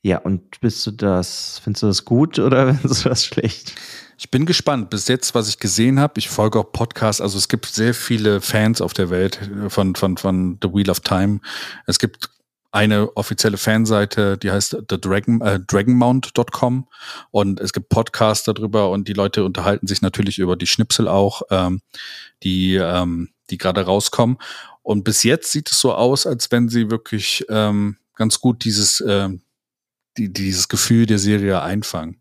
Ja, 0.02 0.18
und 0.18 0.60
bist 0.60 0.86
du 0.86 0.92
das, 0.92 1.60
findest 1.62 1.82
du 1.82 1.86
das 1.88 2.04
gut 2.04 2.38
oder 2.38 2.74
findest 2.80 3.04
du 3.04 3.08
das 3.08 3.24
schlecht? 3.24 3.74
Ich 4.16 4.30
bin 4.30 4.46
gespannt. 4.46 4.90
Bis 4.90 5.08
jetzt, 5.08 5.34
was 5.34 5.48
ich 5.48 5.58
gesehen 5.58 5.98
habe, 5.98 6.18
ich 6.18 6.28
folge 6.28 6.58
auch 6.58 6.72
Podcasts. 6.72 7.20
Also 7.20 7.38
es 7.38 7.48
gibt 7.48 7.66
sehr 7.66 7.94
viele 7.94 8.40
Fans 8.40 8.80
auf 8.80 8.92
der 8.92 9.10
Welt 9.10 9.50
von, 9.68 9.94
von, 9.94 10.16
von 10.16 10.58
The 10.62 10.68
Wheel 10.72 10.90
of 10.90 11.00
Time. 11.00 11.40
Es 11.86 11.98
gibt 11.98 12.30
eine 12.72 13.16
offizielle 13.16 13.56
Fanseite, 13.56 14.38
die 14.38 14.50
heißt 14.50 14.76
the 14.88 15.00
Dragon, 15.00 15.40
äh, 15.40 15.58
dragonmount.com 15.58 16.86
und 17.30 17.60
es 17.60 17.72
gibt 17.72 17.88
Podcasts 17.88 18.44
darüber 18.44 18.90
und 18.90 19.08
die 19.08 19.12
Leute 19.12 19.44
unterhalten 19.44 19.86
sich 19.86 20.02
natürlich 20.02 20.38
über 20.38 20.54
die 20.54 20.68
Schnipsel 20.68 21.08
auch, 21.08 21.42
ähm, 21.50 21.80
die, 22.42 22.76
ähm, 22.76 23.30
die 23.50 23.58
gerade 23.58 23.84
rauskommen. 23.84 24.38
Und 24.82 25.02
bis 25.02 25.24
jetzt 25.24 25.50
sieht 25.50 25.70
es 25.70 25.80
so 25.80 25.94
aus, 25.94 26.26
als 26.26 26.52
wenn 26.52 26.68
sie 26.68 26.90
wirklich 26.90 27.44
ähm, 27.48 27.96
ganz 28.14 28.40
gut 28.40 28.64
dieses, 28.64 29.00
äh, 29.00 29.30
die, 30.16 30.32
dieses 30.32 30.68
Gefühl 30.68 31.06
der 31.06 31.18
Serie 31.18 31.62
einfangen 31.62 32.20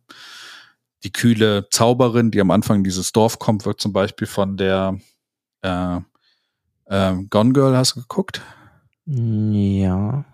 die 1.04 1.12
kühle 1.12 1.68
Zauberin, 1.70 2.32
die 2.32 2.42
am 2.42 2.52
Anfang 2.52 2.84
dieses 2.84 3.12
Dorf 3.12 3.40
kommt, 3.40 3.66
wird 3.66 3.80
zum 3.80 3.94
Beispiel 3.94 4.28
von 4.28 4.58
der 4.58 5.00
äh, 5.62 5.98
äh, 6.86 7.14
Gone 7.30 7.54
Girl, 7.54 7.76
hast 7.76 7.96
du 7.96 8.02
geguckt? 8.02 8.42
Ja. 9.06 10.26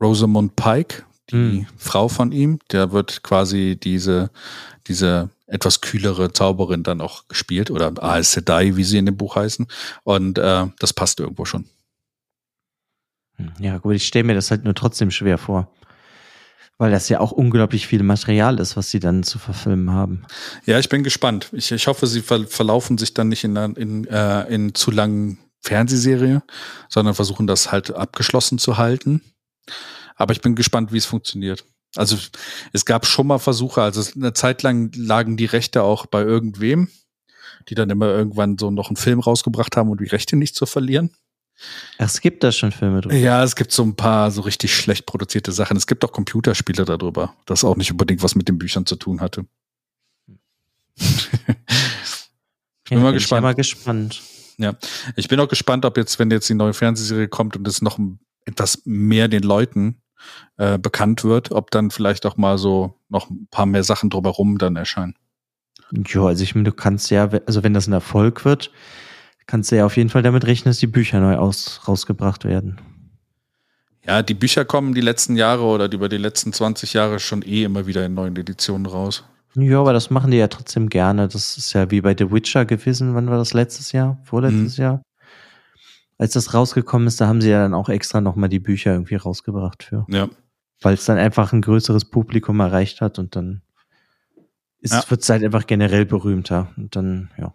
Rosamund 0.00 0.56
Pike, 0.56 1.04
die 1.30 1.36
Hm. 1.36 1.66
Frau 1.76 2.08
von 2.08 2.32
ihm, 2.32 2.58
der 2.72 2.92
wird 2.92 3.22
quasi 3.22 3.78
diese, 3.80 4.30
diese 4.86 5.30
etwas 5.46 5.80
kühlere 5.80 6.32
Zauberin 6.32 6.82
dann 6.82 7.00
auch 7.00 7.28
gespielt 7.28 7.70
oder 7.70 7.92
Aes 8.02 8.32
Sedai, 8.32 8.76
wie 8.76 8.84
sie 8.84 8.98
in 8.98 9.06
dem 9.06 9.16
Buch 9.16 9.36
heißen. 9.36 9.66
Und 10.02 10.38
äh, 10.38 10.66
das 10.78 10.92
passt 10.92 11.20
irgendwo 11.20 11.44
schon. 11.44 11.66
Ja, 13.58 13.78
gut, 13.78 13.94
ich 13.94 14.06
stelle 14.06 14.24
mir 14.24 14.34
das 14.34 14.50
halt 14.50 14.64
nur 14.64 14.74
trotzdem 14.74 15.10
schwer 15.10 15.38
vor. 15.38 15.68
Weil 16.76 16.90
das 16.90 17.08
ja 17.08 17.20
auch 17.20 17.30
unglaublich 17.30 17.86
viel 17.86 18.02
Material 18.02 18.58
ist, 18.58 18.76
was 18.76 18.90
sie 18.90 18.98
dann 18.98 19.22
zu 19.22 19.38
verfilmen 19.38 19.90
haben. 19.90 20.24
Ja, 20.66 20.78
ich 20.78 20.88
bin 20.88 21.04
gespannt. 21.04 21.50
Ich, 21.52 21.70
ich 21.70 21.86
hoffe, 21.86 22.06
sie 22.06 22.20
ver 22.20 22.46
verlaufen 22.46 22.98
sich 22.98 23.14
dann 23.14 23.28
nicht 23.28 23.44
in, 23.44 23.56
in, 23.56 24.06
äh, 24.08 24.42
in 24.52 24.74
zu 24.74 24.90
langen 24.90 25.38
Fernsehserie, 25.60 26.42
sondern 26.88 27.14
versuchen 27.14 27.46
das 27.46 27.72
halt 27.72 27.94
abgeschlossen 27.94 28.58
zu 28.58 28.76
halten. 28.76 29.22
Aber 30.16 30.32
ich 30.32 30.40
bin 30.40 30.54
gespannt, 30.54 30.92
wie 30.92 30.98
es 30.98 31.06
funktioniert. 31.06 31.64
Also 31.96 32.16
es 32.72 32.84
gab 32.84 33.06
schon 33.06 33.26
mal 33.26 33.38
Versuche, 33.38 33.82
also 33.82 34.02
eine 34.16 34.32
Zeit 34.32 34.62
lang 34.62 34.90
lagen 34.96 35.36
die 35.36 35.44
Rechte 35.44 35.82
auch 35.82 36.06
bei 36.06 36.22
irgendwem, 36.22 36.88
die 37.68 37.74
dann 37.74 37.90
immer 37.90 38.06
irgendwann 38.06 38.58
so 38.58 38.70
noch 38.70 38.88
einen 38.88 38.96
Film 38.96 39.20
rausgebracht 39.20 39.76
haben, 39.76 39.90
um 39.90 39.96
die 39.96 40.08
Rechte 40.08 40.36
nicht 40.36 40.56
zu 40.56 40.66
verlieren. 40.66 41.10
Es 41.98 42.20
gibt 42.20 42.42
da 42.44 42.52
schon 42.52 42.72
Filme 42.72 43.00
drüber. 43.00 43.14
Ja, 43.14 43.42
es 43.44 43.54
gibt 43.56 43.72
so 43.72 43.82
ein 43.84 43.94
paar 43.96 44.30
so 44.30 44.40
richtig 44.42 44.74
schlecht 44.74 45.06
produzierte 45.06 45.52
Sachen. 45.52 45.76
Es 45.76 45.86
gibt 45.86 46.04
auch 46.04 46.12
Computerspiele 46.12 46.84
darüber, 46.84 47.34
das 47.46 47.64
auch 47.64 47.76
nicht 47.76 47.90
unbedingt 47.90 48.22
was 48.22 48.34
mit 48.34 48.48
den 48.48 48.58
Büchern 48.58 48.86
zu 48.86 48.96
tun 48.96 49.20
hatte. 49.20 49.46
ich 50.96 51.28
bin 52.88 52.98
Ja, 52.98 52.98
mal 52.98 53.10
bin 53.12 53.16
Ich 53.16 53.22
gespannt. 53.22 53.38
bin 53.38 53.42
mal 53.42 53.54
gespannt. 53.54 54.22
Ich 55.16 55.28
bin 55.28 55.40
auch 55.40 55.48
gespannt, 55.48 55.84
ob 55.84 55.96
jetzt, 55.96 56.18
wenn 56.18 56.30
jetzt 56.30 56.48
die 56.48 56.54
neue 56.54 56.74
Fernsehserie 56.74 57.28
kommt 57.28 57.56
und 57.56 57.66
es 57.66 57.82
noch 57.82 57.98
etwas 58.44 58.82
mehr 58.84 59.26
den 59.28 59.42
Leuten 59.42 60.00
äh, 60.58 60.78
bekannt 60.78 61.24
wird, 61.24 61.50
ob 61.50 61.70
dann 61.70 61.90
vielleicht 61.90 62.24
auch 62.26 62.36
mal 62.36 62.56
so 62.58 63.00
noch 63.08 63.30
ein 63.30 63.48
paar 63.50 63.66
mehr 63.66 63.82
Sachen 63.84 64.10
drumherum 64.10 64.58
dann 64.58 64.76
erscheinen. 64.76 65.14
Ja, 66.06 66.22
also 66.22 66.42
ich 66.44 66.54
meine, 66.54 66.70
du 66.70 66.72
kannst 66.72 67.10
ja, 67.10 67.28
also 67.46 67.62
wenn 67.64 67.74
das 67.74 67.86
ein 67.88 67.92
Erfolg 67.92 68.44
wird, 68.44 68.70
kannst 69.46 69.70
du 69.72 69.76
ja 69.76 69.86
auf 69.86 69.96
jeden 69.96 70.10
Fall 70.10 70.22
damit 70.22 70.44
rechnen, 70.46 70.70
dass 70.70 70.78
die 70.78 70.86
Bücher 70.86 71.20
neu 71.20 71.36
aus, 71.36 71.80
rausgebracht 71.86 72.44
werden. 72.44 72.80
Ja, 74.06 74.22
die 74.22 74.34
Bücher 74.34 74.64
kommen 74.64 74.94
die 74.94 75.00
letzten 75.00 75.36
Jahre 75.36 75.62
oder 75.62 75.90
über 75.90 76.08
die 76.08 76.18
letzten 76.18 76.52
20 76.52 76.92
Jahre 76.92 77.18
schon 77.20 77.42
eh 77.42 77.64
immer 77.64 77.86
wieder 77.86 78.04
in 78.04 78.14
neuen 78.14 78.36
Editionen 78.36 78.86
raus. 78.86 79.24
Ja, 79.54 79.80
aber 79.80 79.92
das 79.92 80.10
machen 80.10 80.30
die 80.30 80.36
ja 80.36 80.48
trotzdem 80.48 80.88
gerne. 80.88 81.28
Das 81.28 81.56
ist 81.56 81.72
ja 81.72 81.90
wie 81.90 82.00
bei 82.00 82.14
The 82.18 82.30
Witcher 82.30 82.64
gewesen. 82.66 83.14
Wann 83.14 83.28
war 83.30 83.38
das 83.38 83.54
letztes 83.54 83.92
Jahr? 83.92 84.18
Vorletztes 84.24 84.76
Jahr? 84.76 85.00
Als 86.18 86.32
das 86.32 86.52
rausgekommen 86.54 87.08
ist, 87.08 87.20
da 87.20 87.28
haben 87.28 87.40
sie 87.40 87.50
ja 87.50 87.62
dann 87.62 87.72
auch 87.74 87.88
extra 87.88 88.20
nochmal 88.20 88.48
die 88.48 88.58
Bücher 88.58 88.92
irgendwie 88.92 89.14
rausgebracht 89.16 89.84
für. 89.84 90.06
Ja. 90.08 90.28
Weil 90.80 90.94
es 90.94 91.04
dann 91.04 91.18
einfach 91.18 91.52
ein 91.52 91.62
größeres 91.62 92.04
Publikum 92.06 92.60
erreicht 92.60 93.00
hat 93.00 93.18
und 93.18 93.36
dann 93.36 93.62
ist, 94.80 94.92
Ja. 94.92 95.04
wird 95.08 95.22
es 95.22 95.28
halt 95.30 95.42
einfach 95.44 95.66
generell 95.66 96.04
berühmter. 96.04 96.68
Und 96.76 96.94
dann, 96.94 97.30
ja. 97.38 97.54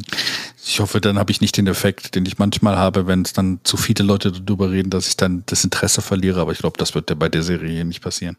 Ich 0.67 0.81
hoffe, 0.81 1.01
dann 1.01 1.19
habe 1.19 1.31
ich 1.31 1.41
nicht 1.41 1.57
den 1.57 1.67
Effekt, 1.67 2.15
den 2.15 2.25
ich 2.25 2.39
manchmal 2.39 2.77
habe, 2.77 3.07
wenn 3.07 3.23
es 3.23 3.33
dann 3.35 3.61
zu 3.65 3.77
viele 3.77 4.03
Leute 4.05 4.33
darüber 4.33 4.71
reden, 4.71 4.91
dass 4.91 5.09
ich 5.09 5.17
dann 5.17 5.43
das 5.47 5.63
Interesse 5.65 6.01
verliere. 6.01 6.41
Aber 6.41 6.53
ich 6.53 6.59
glaube, 6.59 6.79
das 6.79 6.95
wird 6.95 7.11
ja 7.11 7.17
bei 7.17 7.29
der 7.29 7.43
Serie 7.43 7.71
hier 7.71 7.85
nicht 7.85 8.01
passieren. 8.01 8.37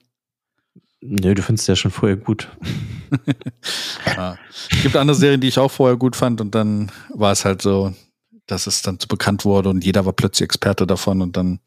Nö, 1.01 1.35
du 1.35 1.43
findest 1.43 1.67
ja 1.67 1.75
schon 1.75 1.91
vorher 1.91 2.17
gut. 2.17 2.49
Ja. 4.05 4.37
Es 4.71 4.81
gibt 4.81 4.95
andere 4.95 5.15
Serien, 5.15 5.41
die 5.41 5.47
ich 5.47 5.59
auch 5.59 5.71
vorher 5.71 5.97
gut 5.97 6.15
fand 6.15 6.41
und 6.41 6.55
dann 6.55 6.91
war 7.09 7.31
es 7.31 7.45
halt 7.45 7.61
so, 7.61 7.93
dass 8.47 8.67
es 8.67 8.81
dann 8.81 8.99
zu 8.99 9.07
bekannt 9.07 9.45
wurde 9.45 9.69
und 9.69 9.83
jeder 9.83 10.05
war 10.05 10.13
plötzlich 10.13 10.45
Experte 10.45 10.87
davon 10.87 11.21
und 11.21 11.35
dann 11.37 11.59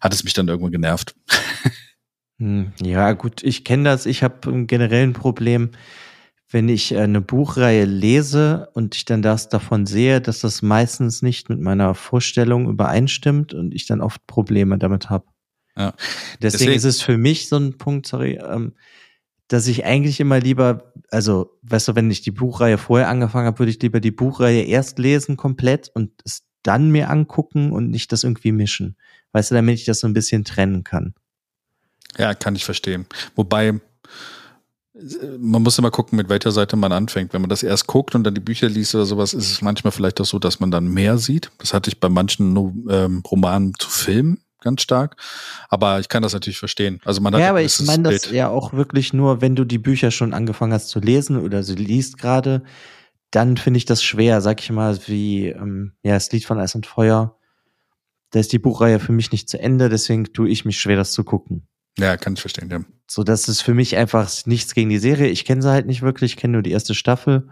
hat 0.00 0.12
es 0.12 0.24
mich 0.24 0.32
dann 0.32 0.48
irgendwann 0.48 0.72
genervt. 0.72 1.14
Hm, 2.40 2.72
Ja, 2.82 3.12
gut, 3.12 3.44
ich 3.44 3.64
kenne 3.64 3.84
das. 3.84 4.06
Ich 4.06 4.24
habe 4.24 4.66
generell 4.66 5.04
ein 5.04 5.12
Problem, 5.12 5.70
wenn 6.54 6.68
ich 6.68 6.92
äh, 6.92 7.00
eine 7.00 7.20
Buchreihe 7.20 7.84
lese 7.84 8.70
und 8.74 8.94
ich 8.94 9.04
dann 9.04 9.22
das 9.22 9.48
davon 9.48 9.86
sehe, 9.86 10.20
dass 10.20 10.38
das 10.38 10.62
meistens 10.62 11.20
nicht 11.20 11.48
mit 11.50 11.60
meiner 11.60 11.94
Vorstellung 11.96 12.70
übereinstimmt 12.70 13.52
und 13.52 13.74
ich 13.74 13.86
dann 13.86 14.00
oft 14.00 14.24
Probleme 14.28 14.78
damit 14.78 15.10
habe. 15.10 15.26
Ja. 15.76 15.92
Deswegen, 16.40 16.70
Deswegen- 16.70 16.72
ist 16.72 16.84
es 16.84 17.02
für 17.02 17.18
mich 17.18 17.48
so 17.48 17.56
ein 17.56 17.76
Punkt, 17.76 18.06
sorry, 18.06 18.38
ähm, 18.40 18.74
dass 19.48 19.66
ich 19.66 19.84
eigentlich 19.84 20.20
immer 20.20 20.38
lieber, 20.38 20.92
also, 21.10 21.58
weißt 21.62 21.88
du, 21.88 21.96
wenn 21.96 22.10
ich 22.10 22.22
die 22.22 22.30
Buchreihe 22.30 22.78
vorher 22.78 23.08
angefangen 23.08 23.46
habe, 23.46 23.58
würde 23.58 23.70
ich 23.70 23.82
lieber 23.82 23.98
die 23.98 24.12
Buchreihe 24.12 24.62
erst 24.62 25.00
lesen 25.00 25.36
komplett 25.36 25.90
und 25.92 26.12
es 26.24 26.44
dann 26.62 26.90
mir 26.90 27.10
angucken 27.10 27.72
und 27.72 27.90
nicht 27.90 28.12
das 28.12 28.22
irgendwie 28.22 28.52
mischen. 28.52 28.96
Weißt 29.32 29.50
du, 29.50 29.56
damit 29.56 29.80
ich 29.80 29.84
das 29.86 29.98
so 29.98 30.06
ein 30.06 30.14
bisschen 30.14 30.44
trennen 30.44 30.84
kann. 30.84 31.14
Ja, 32.16 32.32
kann 32.32 32.54
ich 32.54 32.64
verstehen. 32.64 33.06
Wobei, 33.34 33.66
äh, 33.66 33.80
man 35.38 35.62
muss 35.62 35.78
immer 35.78 35.90
gucken, 35.90 36.16
mit 36.16 36.28
welcher 36.28 36.52
Seite 36.52 36.76
man 36.76 36.92
anfängt. 36.92 37.32
Wenn 37.32 37.40
man 37.40 37.50
das 37.50 37.62
erst 37.62 37.86
guckt 37.88 38.14
und 38.14 38.24
dann 38.24 38.34
die 38.34 38.40
Bücher 38.40 38.68
liest 38.68 38.94
oder 38.94 39.06
sowas, 39.06 39.34
ist 39.34 39.50
es 39.50 39.62
manchmal 39.62 39.90
vielleicht 39.90 40.20
auch 40.20 40.24
so, 40.24 40.38
dass 40.38 40.60
man 40.60 40.70
dann 40.70 40.86
mehr 40.86 41.18
sieht. 41.18 41.50
Das 41.58 41.74
hatte 41.74 41.90
ich 41.90 41.98
bei 41.98 42.08
manchen 42.08 42.56
ähm, 42.88 43.22
Romanen 43.28 43.74
zu 43.78 43.90
Filmen 43.90 44.40
ganz 44.60 44.82
stark. 44.82 45.16
Aber 45.68 46.00
ich 46.00 46.08
kann 46.08 46.22
das 46.22 46.32
natürlich 46.32 46.58
verstehen. 46.58 47.00
Also 47.04 47.20
man 47.20 47.34
hat 47.34 47.40
Ja, 47.40 47.50
aber 47.50 47.62
ich 47.62 47.78
meine 47.82 48.10
das 48.10 48.30
ja 48.30 48.48
auch 48.48 48.72
wirklich 48.72 49.12
nur, 49.12 49.40
wenn 49.40 49.56
du 49.56 49.64
die 49.64 49.78
Bücher 49.78 50.10
schon 50.10 50.32
angefangen 50.32 50.72
hast 50.72 50.88
zu 50.88 51.00
lesen 51.00 51.38
oder 51.38 51.62
sie 51.62 51.74
liest 51.74 52.18
gerade, 52.18 52.62
dann 53.30 53.56
finde 53.56 53.78
ich 53.78 53.84
das 53.84 54.02
schwer, 54.02 54.40
sag 54.40 54.60
ich 54.60 54.70
mal, 54.70 54.98
wie 55.06 55.48
ähm, 55.48 55.92
ja, 56.02 56.14
das 56.14 56.32
Lied 56.32 56.44
von 56.44 56.58
Eis 56.58 56.74
und 56.74 56.86
Feuer. 56.86 57.36
Da 58.30 58.40
ist 58.40 58.52
die 58.52 58.58
Buchreihe 58.58 59.00
für 59.00 59.12
mich 59.12 59.30
nicht 59.30 59.48
zu 59.48 59.60
Ende, 59.60 59.88
deswegen 59.88 60.32
tue 60.32 60.48
ich 60.48 60.64
mich 60.64 60.80
schwer, 60.80 60.96
das 60.96 61.12
zu 61.12 61.24
gucken. 61.24 61.68
Ja, 61.98 62.16
kann 62.16 62.34
ich 62.34 62.40
verstehen. 62.40 62.68
Ja. 62.70 62.80
So, 63.08 63.22
das 63.22 63.48
ist 63.48 63.60
für 63.60 63.74
mich 63.74 63.96
einfach 63.96 64.30
nichts 64.46 64.74
gegen 64.74 64.90
die 64.90 64.98
Serie. 64.98 65.28
Ich 65.28 65.44
kenne 65.44 65.62
sie 65.62 65.70
halt 65.70 65.86
nicht 65.86 66.02
wirklich, 66.02 66.32
ich 66.32 66.36
kenne 66.36 66.54
nur 66.54 66.62
die 66.62 66.72
erste 66.72 66.94
Staffel. 66.94 67.48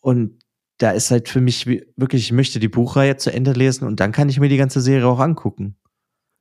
Und 0.00 0.42
da 0.78 0.90
ist 0.90 1.10
halt 1.10 1.28
für 1.28 1.40
mich 1.40 1.66
wirklich, 1.66 2.22
ich 2.24 2.32
möchte 2.32 2.58
die 2.58 2.68
Buchreihe 2.68 3.16
zu 3.16 3.32
Ende 3.32 3.52
lesen 3.52 3.86
und 3.86 4.00
dann 4.00 4.10
kann 4.10 4.28
ich 4.28 4.40
mir 4.40 4.48
die 4.48 4.56
ganze 4.56 4.80
Serie 4.80 5.06
auch 5.06 5.20
angucken. 5.20 5.76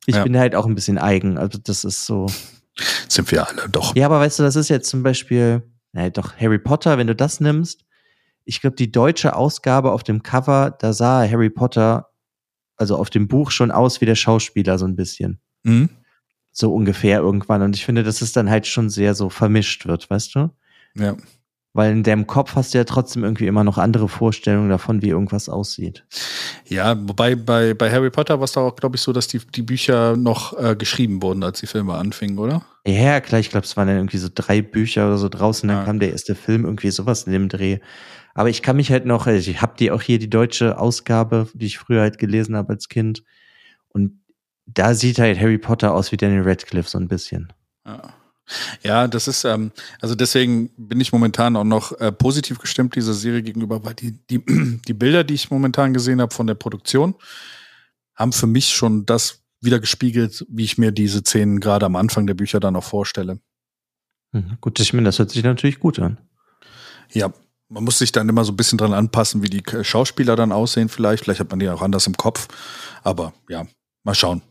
Ich 0.07 0.15
Ja. 0.15 0.24
bin 0.24 0.36
halt 0.38 0.55
auch 0.55 0.65
ein 0.65 0.74
bisschen 0.74 0.97
eigen. 0.97 1.38
Also 1.38 1.59
das 1.63 1.84
ist 1.84 2.05
so. 2.07 2.26
Sind 3.07 3.30
wir 3.32 3.47
alle 3.47 3.69
doch. 3.69 3.95
Ja, 3.95 4.07
aber 4.07 4.19
weißt 4.19 4.39
du, 4.39 4.43
das 4.43 4.55
ist 4.55 4.69
jetzt 4.69 4.89
zum 4.89 5.03
Beispiel, 5.03 5.61
naja, 5.91 6.09
doch 6.09 6.36
Harry 6.38 6.57
Potter, 6.57 6.97
wenn 6.97 7.07
du 7.07 7.15
das 7.15 7.39
nimmst. 7.39 7.86
Ich 8.45 8.61
glaube, 8.61 8.78
die 8.78 8.91
deutsche 8.91 9.36
Ausgabe 9.36 9.91
auf 9.91 10.01
dem 10.03 10.24
Cover, 10.24 10.72
da 10.80 10.93
sah 10.93 11.19
Harry 11.30 11.51
Potter, 11.51 12.09
also 12.78 12.95
auf 12.97 13.11
dem 13.11 13.28
Buch 13.28 13.51
schon 13.51 13.69
aus 13.69 14.01
wie 14.01 14.05
der 14.05 14.15
Schauspieler 14.15 14.80
so 14.80 14.86
ein 14.86 14.95
bisschen. 14.95 15.39
Mhm. 15.63 15.89
So 16.51 16.73
ungefähr 16.73 17.19
irgendwann. 17.19 17.61
Und 17.61 17.75
ich 17.75 17.85
finde, 17.85 18.03
dass 18.03 18.21
es 18.21 18.33
dann 18.33 18.49
halt 18.49 18.67
schon 18.67 18.89
sehr 18.89 19.15
so 19.15 19.29
vermischt 19.29 19.85
wird, 19.85 20.09
weißt 20.09 20.35
du? 20.35 20.49
Ja. 20.95 21.15
Weil 21.73 21.93
in 21.93 22.03
deinem 22.03 22.27
Kopf 22.27 22.55
hast 22.55 22.73
du 22.73 22.79
ja 22.79 22.83
trotzdem 22.83 23.23
irgendwie 23.23 23.47
immer 23.47 23.63
noch 23.63 23.77
andere 23.77 24.09
Vorstellungen 24.09 24.69
davon, 24.69 25.01
wie 25.01 25.07
irgendwas 25.07 25.47
aussieht. 25.47 26.05
Ja, 26.67 26.97
wobei 27.07 27.35
bei, 27.35 27.73
bei 27.73 27.89
Harry 27.89 28.09
Potter 28.09 28.39
war 28.39 28.43
es 28.43 28.51
doch 28.51 28.63
auch, 28.63 28.75
glaube 28.75 28.97
ich, 28.97 29.01
so, 29.01 29.13
dass 29.13 29.29
die, 29.29 29.39
die 29.39 29.61
Bücher 29.61 30.17
noch 30.17 30.57
äh, 30.61 30.75
geschrieben 30.75 31.21
wurden, 31.21 31.43
als 31.43 31.61
die 31.61 31.67
Filme 31.67 31.93
anfingen, 31.93 32.37
oder? 32.39 32.65
Ja, 32.85 33.21
klar, 33.21 33.39
ich 33.39 33.49
glaube, 33.49 33.65
es 33.65 33.77
waren 33.77 33.87
dann 33.87 33.95
irgendwie 33.97 34.17
so 34.17 34.27
drei 34.33 34.61
Bücher 34.61 35.07
oder 35.07 35.17
so 35.17 35.29
draußen, 35.29 35.69
dann 35.69 35.77
Ja. 35.77 35.85
kam 35.85 35.99
der 35.99 36.11
erste 36.11 36.35
Film, 36.35 36.65
irgendwie 36.65 36.91
sowas 36.91 37.23
in 37.23 37.31
dem 37.31 37.47
Dreh. 37.47 37.79
Aber 38.33 38.49
ich 38.49 38.61
kann 38.61 38.75
mich 38.75 38.91
halt 38.91 39.05
noch, 39.05 39.27
also 39.27 39.49
ich 39.49 39.61
habe 39.61 39.75
die 39.79 39.91
auch 39.91 40.01
hier, 40.01 40.19
die 40.19 40.29
deutsche 40.29 40.77
Ausgabe, 40.77 41.47
die 41.53 41.67
ich 41.67 41.77
früher 41.77 42.01
halt 42.01 42.17
gelesen 42.17 42.55
habe 42.57 42.73
als 42.73 42.89
Kind. 42.89 43.23
Und 43.89 44.20
da 44.74 44.93
sieht 44.93 45.19
halt 45.19 45.39
Harry 45.39 45.57
Potter 45.57 45.93
aus 45.93 46.11
wie 46.11 46.17
Daniel 46.17 46.43
Radcliffe 46.43 46.89
so 46.89 46.97
ein 46.97 47.07
bisschen. 47.07 47.51
Ja. 47.86 48.13
Ja, 48.84 49.07
das 49.07 49.28
ist, 49.28 49.45
ähm, 49.45 49.72
also 50.01 50.15
deswegen 50.15 50.72
bin 50.76 50.99
ich 50.99 51.13
momentan 51.13 51.55
auch 51.55 51.63
noch 51.63 51.93
äh, 51.99 52.11
positiv 52.11 52.59
gestimmt 52.59 52.95
dieser 52.95 53.13
Serie 53.13 53.43
gegenüber, 53.43 53.86
weil 53.86 53.93
die, 53.93 54.17
die, 54.30 54.43
die 54.88 54.93
Bilder, 54.93 55.24
die 55.24 55.36
ich 55.36 55.51
momentan 55.51 55.93
gesehen 55.93 56.22
habe 56.22 56.34
von 56.34 56.47
der 56.47 56.55
Produktion, 56.55 57.15
haben 58.15 58.34
für 58.34 58.47
mich 58.47 58.69
schon 58.69 59.05
das 59.05 59.41
wieder 59.61 59.80
gespiegelt, 59.80 60.45
wie 60.49 60.63
ich 60.63 60.78
mir 60.78 60.91
diese 60.91 61.19
Szenen 61.19 61.59
gerade 61.59 61.86
am 61.86 61.95
Anfang 61.95 62.28
der 62.28 62.34
Bücher 62.34 62.59
dann 62.59 62.76
auch 62.76 62.84
vorstelle. 62.84 63.39
Mhm, 64.32 64.57
gut, 64.59 64.80
ich 64.80 64.93
meine, 64.93 65.05
das 65.05 65.19
hört 65.19 65.32
sich 65.32 65.43
natürlich 65.43 65.80
gut 65.80 65.99
an. 65.99 66.17
Ja, 67.13 67.32
man 67.69 67.84
muss 67.84 67.99
sich 67.99 68.11
dann 68.11 68.28
immer 68.28 68.43
so 68.43 68.51
ein 68.51 68.57
bisschen 68.57 68.78
dran 68.78 68.93
anpassen, 68.93 69.43
wie 69.43 69.49
die 69.49 69.63
Schauspieler 69.84 70.36
dann 70.36 70.51
aussehen 70.51 70.89
vielleicht. 70.89 71.24
Vielleicht 71.24 71.39
hat 71.39 71.49
man 71.49 71.59
die 71.59 71.69
auch 71.69 71.82
anders 71.82 72.07
im 72.07 72.17
Kopf. 72.17 72.47
Aber 73.03 73.34
ja, 73.49 73.65
mal 74.03 74.15
schauen. 74.15 74.41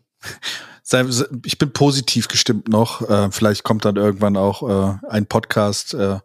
Ich 1.45 1.59
bin 1.59 1.73
positiv 1.73 2.29
gestimmt 2.29 2.69
noch. 2.69 3.09
Äh, 3.09 3.31
vielleicht 3.31 3.63
kommt 3.63 3.85
dann 3.85 3.97
irgendwann 3.97 4.37
auch 4.37 4.69
äh, 4.69 4.99
ein 5.09 5.27
Podcast 5.27 5.95
äh, 5.95 6.19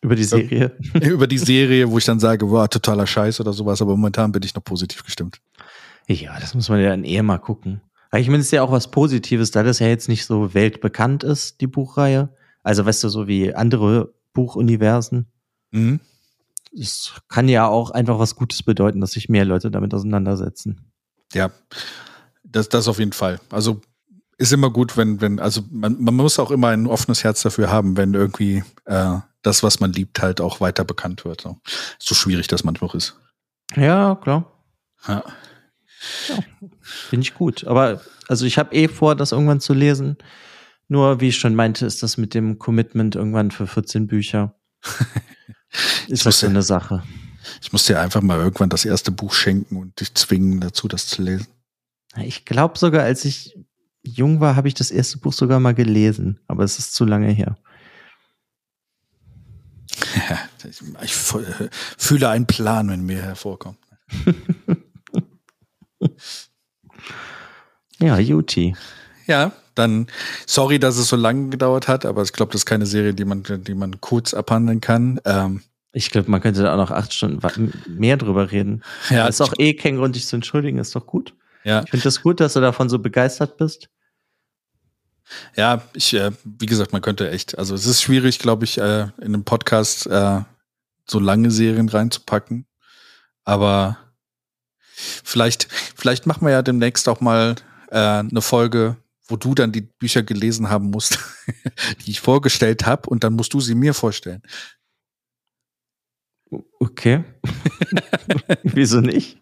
über 0.00 0.16
die 0.16 0.24
Serie. 0.24 0.76
über 0.94 1.26
die 1.26 1.38
Serie, 1.38 1.90
wo 1.90 1.98
ich 1.98 2.04
dann 2.04 2.20
sage, 2.20 2.50
wow, 2.50 2.66
totaler 2.68 3.06
Scheiß 3.06 3.38
oder 3.40 3.52
sowas. 3.52 3.82
Aber 3.82 3.96
momentan 3.96 4.32
bin 4.32 4.42
ich 4.42 4.54
noch 4.54 4.64
positiv 4.64 5.04
gestimmt. 5.04 5.40
Ja, 6.06 6.38
das 6.40 6.54
muss 6.54 6.68
man 6.68 6.80
ja 6.80 6.88
dann 6.88 7.04
eher 7.04 7.22
mal 7.22 7.38
gucken. 7.38 7.82
Ich 8.16 8.26
meine, 8.26 8.40
es 8.40 8.46
ist 8.46 8.52
ja 8.52 8.62
auch 8.62 8.72
was 8.72 8.90
Positives, 8.90 9.52
da 9.52 9.62
das 9.62 9.78
ja 9.78 9.86
jetzt 9.86 10.08
nicht 10.08 10.26
so 10.26 10.52
weltbekannt 10.54 11.22
ist, 11.22 11.60
die 11.60 11.68
Buchreihe. 11.68 12.30
Also, 12.62 12.84
weißt 12.84 13.04
du, 13.04 13.08
so 13.08 13.28
wie 13.28 13.54
andere 13.54 14.12
Buchuniversen. 14.32 15.26
Mhm. 15.70 16.00
Es 16.72 17.12
kann 17.28 17.48
ja 17.48 17.68
auch 17.68 17.90
einfach 17.90 18.18
was 18.18 18.36
Gutes 18.36 18.62
bedeuten, 18.62 19.00
dass 19.00 19.12
sich 19.12 19.28
mehr 19.28 19.44
Leute 19.44 19.70
damit 19.70 19.94
auseinandersetzen. 19.94 20.92
Ja, 21.32 21.50
das, 22.50 22.68
das 22.68 22.88
auf 22.88 22.98
jeden 22.98 23.12
Fall. 23.12 23.40
Also 23.50 23.80
ist 24.38 24.52
immer 24.52 24.70
gut, 24.70 24.96
wenn, 24.96 25.20
wenn, 25.20 25.38
also 25.38 25.62
man, 25.70 26.02
man 26.02 26.14
muss 26.14 26.38
auch 26.38 26.50
immer 26.50 26.68
ein 26.68 26.86
offenes 26.86 27.24
Herz 27.24 27.42
dafür 27.42 27.70
haben, 27.70 27.96
wenn 27.96 28.14
irgendwie 28.14 28.64
äh, 28.86 29.16
das, 29.42 29.62
was 29.62 29.80
man 29.80 29.92
liebt, 29.92 30.22
halt 30.22 30.40
auch 30.40 30.60
weiter 30.60 30.84
bekannt 30.84 31.24
wird. 31.24 31.42
So, 31.42 31.58
so 31.98 32.14
schwierig 32.14 32.46
das 32.46 32.64
manchmal 32.64 32.94
ist. 32.94 33.16
Ja, 33.76 34.14
klar. 34.16 34.50
Ja. 35.06 35.24
ja 36.28 36.38
Finde 36.80 37.24
ich 37.24 37.34
gut. 37.34 37.66
Aber 37.66 38.00
also 38.28 38.46
ich 38.46 38.58
habe 38.58 38.74
eh 38.74 38.88
vor, 38.88 39.14
das 39.14 39.32
irgendwann 39.32 39.60
zu 39.60 39.74
lesen. 39.74 40.16
Nur, 40.88 41.20
wie 41.20 41.28
ich 41.28 41.38
schon 41.38 41.54
meinte, 41.54 41.86
ist 41.86 42.02
das 42.02 42.16
mit 42.16 42.34
dem 42.34 42.58
Commitment 42.58 43.16
irgendwann 43.16 43.50
für 43.50 43.66
14 43.66 44.06
Bücher. 44.06 44.54
ist 46.08 46.26
das 46.26 46.40
so 46.40 46.46
eine 46.46 46.62
Sache. 46.62 47.02
Ich 47.62 47.72
muss 47.72 47.84
dir 47.84 48.00
einfach 48.00 48.22
mal 48.22 48.38
irgendwann 48.38 48.70
das 48.70 48.84
erste 48.84 49.10
Buch 49.10 49.34
schenken 49.34 49.76
und 49.76 50.00
dich 50.00 50.14
zwingen 50.14 50.60
dazu, 50.60 50.88
das 50.88 51.06
zu 51.06 51.22
lesen. 51.22 51.46
Ich 52.16 52.44
glaube 52.44 52.78
sogar, 52.78 53.04
als 53.04 53.24
ich 53.24 53.56
jung 54.02 54.40
war, 54.40 54.56
habe 54.56 54.68
ich 54.68 54.74
das 54.74 54.90
erste 54.90 55.18
Buch 55.18 55.32
sogar 55.32 55.60
mal 55.60 55.74
gelesen, 55.74 56.40
aber 56.48 56.64
es 56.64 56.78
ist 56.78 56.94
zu 56.94 57.04
lange 57.04 57.28
her. 57.28 57.56
ich 61.02 61.14
fühle 61.14 62.28
einen 62.28 62.46
Plan, 62.46 62.88
wenn 62.88 63.04
mir 63.04 63.22
hervorkommt. 63.22 63.78
ja, 67.98 68.18
Juti. 68.18 68.76
Ja, 69.26 69.52
dann 69.74 70.06
sorry, 70.46 70.78
dass 70.78 70.96
es 70.96 71.08
so 71.08 71.16
lange 71.16 71.50
gedauert 71.50 71.88
hat, 71.88 72.04
aber 72.04 72.22
ich 72.22 72.32
glaube, 72.32 72.52
das 72.52 72.62
ist 72.62 72.66
keine 72.66 72.86
Serie, 72.86 73.14
die 73.14 73.24
man, 73.24 73.44
die 73.44 73.74
man 73.74 74.00
kurz 74.00 74.34
abhandeln 74.34 74.80
kann. 74.80 75.20
Ähm, 75.24 75.62
ich 75.92 76.10
glaube, 76.10 76.30
man 76.30 76.40
könnte 76.40 76.62
da 76.62 76.72
auch 76.72 76.76
noch 76.76 76.90
acht 76.90 77.12
Stunden 77.12 77.72
mehr 77.88 78.16
drüber 78.16 78.50
reden. 78.50 78.82
Ja, 79.08 79.26
ist 79.26 79.40
auch 79.40 79.54
eh 79.58 79.74
kein 79.74 79.96
Grund, 79.96 80.16
dich 80.16 80.26
zu 80.26 80.36
entschuldigen, 80.36 80.78
ist 80.78 80.94
doch 80.94 81.06
gut. 81.06 81.34
Ja. 81.64 81.82
Ich 81.84 81.90
finde 81.90 82.04
das 82.04 82.22
gut, 82.22 82.40
dass 82.40 82.54
du 82.54 82.60
davon 82.60 82.88
so 82.88 82.98
begeistert 82.98 83.56
bist. 83.56 83.88
Ja, 85.56 85.82
ich, 85.94 86.14
äh, 86.14 86.32
wie 86.44 86.66
gesagt, 86.66 86.92
man 86.92 87.02
könnte 87.02 87.30
echt, 87.30 87.58
also 87.58 87.74
es 87.74 87.86
ist 87.86 88.02
schwierig, 88.02 88.38
glaube 88.38 88.64
ich, 88.64 88.78
äh, 88.78 89.02
in 89.18 89.34
einem 89.34 89.44
Podcast 89.44 90.06
äh, 90.06 90.40
so 91.08 91.18
lange 91.18 91.50
Serien 91.50 91.88
reinzupacken. 91.88 92.66
Aber 93.44 93.98
vielleicht, 94.90 95.68
vielleicht 95.70 96.26
machen 96.26 96.46
wir 96.46 96.52
ja 96.52 96.62
demnächst 96.62 97.08
auch 97.08 97.20
mal 97.20 97.56
äh, 97.90 97.96
eine 97.96 98.42
Folge, 98.42 98.96
wo 99.26 99.36
du 99.36 99.54
dann 99.54 99.72
die 99.72 99.82
Bücher 99.82 100.22
gelesen 100.22 100.70
haben 100.70 100.90
musst, 100.90 101.18
die 102.06 102.10
ich 102.10 102.20
vorgestellt 102.20 102.86
habe, 102.86 103.08
und 103.08 103.22
dann 103.22 103.34
musst 103.34 103.54
du 103.54 103.60
sie 103.60 103.74
mir 103.74 103.94
vorstellen. 103.94 104.42
Okay. 106.80 107.24
Wieso 108.64 109.00
nicht? 109.00 109.38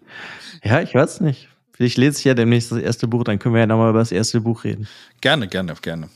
Ja, 0.62 0.82
ich 0.82 0.94
weiß 0.94 1.20
nicht. 1.20 1.47
Vielleicht 1.78 1.96
lese 1.96 2.18
ich 2.18 2.24
ja 2.24 2.34
demnächst 2.34 2.72
das 2.72 2.80
erste 2.80 3.06
Buch, 3.06 3.22
dann 3.22 3.38
können 3.38 3.54
wir 3.54 3.60
ja 3.60 3.66
nochmal 3.68 3.90
über 3.90 4.00
das 4.00 4.10
erste 4.10 4.40
Buch 4.40 4.64
reden. 4.64 4.88
Gerne, 5.20 5.46
gerne, 5.46 5.74
gerne. 5.80 6.08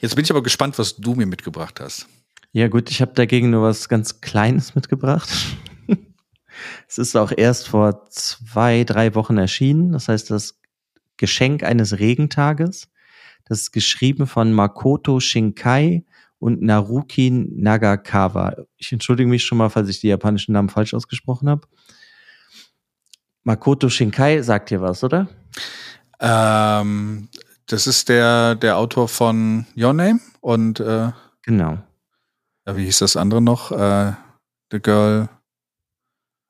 Jetzt 0.00 0.16
bin 0.16 0.24
ich 0.24 0.30
aber 0.32 0.42
gespannt, 0.42 0.76
was 0.76 0.96
du 0.96 1.14
mir 1.14 1.24
mitgebracht 1.24 1.78
hast. 1.78 2.08
Ja, 2.50 2.66
gut, 2.66 2.90
ich 2.90 3.00
habe 3.00 3.12
dagegen 3.14 3.50
nur 3.50 3.62
was 3.62 3.88
ganz 3.88 4.20
Kleines 4.20 4.74
mitgebracht. 4.74 5.28
es 6.88 6.98
ist 6.98 7.16
auch 7.16 7.30
erst 7.30 7.68
vor 7.68 8.06
zwei, 8.10 8.82
drei 8.82 9.14
Wochen 9.14 9.38
erschienen. 9.38 9.92
Das 9.92 10.08
heißt, 10.08 10.32
das 10.32 10.58
Geschenk 11.16 11.62
eines 11.62 12.00
Regentages. 12.00 12.88
Das 13.44 13.60
ist 13.60 13.70
geschrieben 13.70 14.26
von 14.26 14.52
Makoto 14.52 15.20
Shinkai 15.20 16.04
und 16.40 16.60
Naruki 16.60 17.30
Nagakawa. 17.30 18.56
Ich 18.76 18.90
entschuldige 18.90 19.30
mich 19.30 19.44
schon 19.44 19.58
mal, 19.58 19.68
falls 19.68 19.90
ich 19.90 20.00
die 20.00 20.08
japanischen 20.08 20.54
Namen 20.54 20.70
falsch 20.70 20.92
ausgesprochen 20.92 21.48
habe. 21.48 21.68
Makoto 23.48 23.88
Shinkai 23.88 24.42
sagt 24.42 24.68
dir 24.68 24.82
was, 24.82 25.02
oder? 25.02 25.26
Ähm, 26.20 27.28
das 27.64 27.86
ist 27.86 28.10
der, 28.10 28.54
der 28.56 28.76
Autor 28.76 29.08
von 29.08 29.64
Your 29.74 29.94
Name 29.94 30.20
und 30.42 30.80
äh, 30.80 31.12
genau. 31.40 31.78
Ja, 32.66 32.76
wie 32.76 32.84
hieß 32.84 32.98
das 32.98 33.16
andere 33.16 33.40
noch? 33.40 33.72
Äh, 33.72 34.12
The 34.70 34.80
Girl 34.80 35.30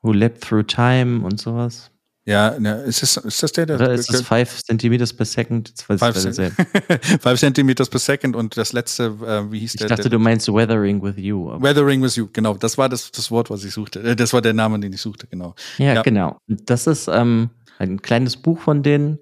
Who 0.02 0.12
Leapt 0.12 0.42
Through 0.42 0.64
Time 0.64 1.24
und 1.24 1.38
sowas. 1.38 1.92
Ja, 2.28 2.58
ne, 2.58 2.82
ist, 2.82 3.00
das, 3.00 3.16
ist 3.16 3.42
das 3.42 3.52
der? 3.52 3.64
der 3.64 3.76
Oder 3.76 3.94
ist 3.94 4.12
das 4.12 4.20
5 4.20 4.62
Centimeters 4.62 5.14
per 5.14 5.24
Second? 5.24 5.72
Five, 5.78 5.98
five 7.22 7.38
Centimeters 7.38 7.88
per 7.88 7.98
Second 7.98 8.36
und 8.36 8.54
das 8.54 8.74
letzte, 8.74 9.04
äh, 9.04 9.50
wie 9.50 9.60
hieß 9.60 9.72
ich 9.72 9.78
der? 9.78 9.86
Ich 9.86 9.88
dachte, 9.88 10.02
der, 10.02 10.10
du 10.10 10.18
meinst 10.18 10.46
Weathering 10.46 11.02
with 11.02 11.14
You. 11.16 11.58
Weathering 11.58 12.02
with 12.02 12.16
You, 12.16 12.28
genau. 12.30 12.52
Das 12.52 12.76
war 12.76 12.90
das, 12.90 13.10
das 13.12 13.30
Wort, 13.30 13.48
was 13.48 13.64
ich 13.64 13.72
suchte. 13.72 14.00
Äh, 14.02 14.14
das 14.14 14.34
war 14.34 14.42
der 14.42 14.52
Name, 14.52 14.78
den 14.78 14.92
ich 14.92 15.00
suchte, 15.00 15.26
genau. 15.26 15.54
Ja, 15.78 15.94
ja. 15.94 16.02
genau. 16.02 16.38
Das 16.48 16.86
ist 16.86 17.08
ähm, 17.08 17.48
ein 17.78 18.02
kleines 18.02 18.36
Buch 18.36 18.60
von 18.60 18.82
denen. 18.82 19.18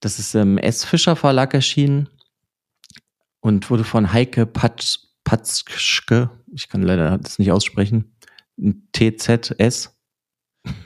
Das 0.00 0.18
ist 0.18 0.34
im 0.34 0.58
S. 0.58 0.84
Fischer 0.84 1.16
Verlag 1.16 1.54
erschienen 1.54 2.10
und 3.40 3.70
wurde 3.70 3.84
von 3.84 4.12
Heike 4.12 4.44
Patz, 4.44 5.14
Patzke, 5.24 6.28
ich 6.52 6.68
kann 6.68 6.82
leider 6.82 7.16
das 7.16 7.38
nicht 7.38 7.52
aussprechen, 7.52 8.14
TZS. 8.92 9.96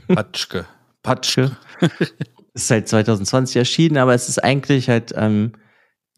Patschke. 0.07 0.66
Patschke. 1.03 1.57
ist 2.55 2.68
seit 2.68 2.88
2020 2.88 3.57
erschienen, 3.57 3.96
aber 3.96 4.14
es 4.14 4.28
ist 4.28 4.42
eigentlich 4.42 4.88
halt 4.88 5.12
ähm, 5.16 5.53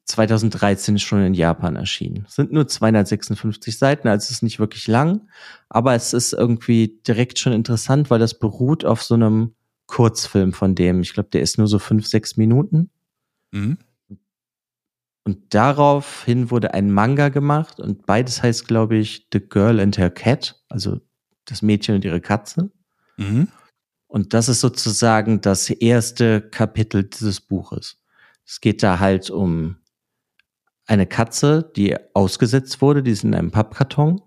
2013 0.06 0.98
schon 0.98 1.22
in 1.22 1.34
Japan 1.34 1.76
erschienen. 1.76 2.24
Es 2.28 2.34
sind 2.34 2.52
nur 2.52 2.68
256 2.68 3.78
Seiten, 3.78 4.08
also 4.08 4.24
es 4.24 4.30
ist 4.30 4.42
nicht 4.42 4.58
wirklich 4.58 4.86
lang, 4.86 5.28
aber 5.68 5.94
es 5.94 6.12
ist 6.12 6.32
irgendwie 6.32 7.00
direkt 7.06 7.38
schon 7.38 7.52
interessant, 7.52 8.10
weil 8.10 8.18
das 8.18 8.38
beruht 8.38 8.84
auf 8.84 9.02
so 9.02 9.14
einem 9.14 9.54
Kurzfilm 9.86 10.52
von 10.52 10.74
dem. 10.74 11.00
Ich 11.00 11.14
glaube, 11.14 11.30
der 11.30 11.42
ist 11.42 11.58
nur 11.58 11.68
so 11.68 11.78
fünf, 11.78 12.06
sechs 12.06 12.36
Minuten. 12.36 12.90
Mhm. 13.52 13.78
Und 15.26 15.54
daraufhin 15.54 16.50
wurde 16.50 16.74
ein 16.74 16.90
Manga 16.90 17.30
gemacht 17.30 17.80
und 17.80 18.04
beides 18.04 18.42
heißt, 18.42 18.68
glaube 18.68 18.96
ich, 18.96 19.28
The 19.32 19.40
Girl 19.40 19.80
and 19.80 19.96
Her 19.96 20.10
Cat, 20.10 20.62
also 20.68 21.00
das 21.46 21.62
Mädchen 21.62 21.94
und 21.94 22.04
ihre 22.04 22.20
Katze. 22.20 22.70
Mhm. 23.16 23.48
Und 24.14 24.32
das 24.32 24.48
ist 24.48 24.60
sozusagen 24.60 25.40
das 25.40 25.68
erste 25.70 26.40
Kapitel 26.40 27.02
dieses 27.02 27.40
Buches. 27.40 27.96
Es 28.46 28.60
geht 28.60 28.84
da 28.84 29.00
halt 29.00 29.28
um 29.28 29.78
eine 30.86 31.08
Katze, 31.08 31.68
die 31.74 31.96
ausgesetzt 32.14 32.80
wurde, 32.80 33.02
die 33.02 33.10
ist 33.10 33.24
in 33.24 33.34
einem 33.34 33.50
Pappkarton 33.50 34.22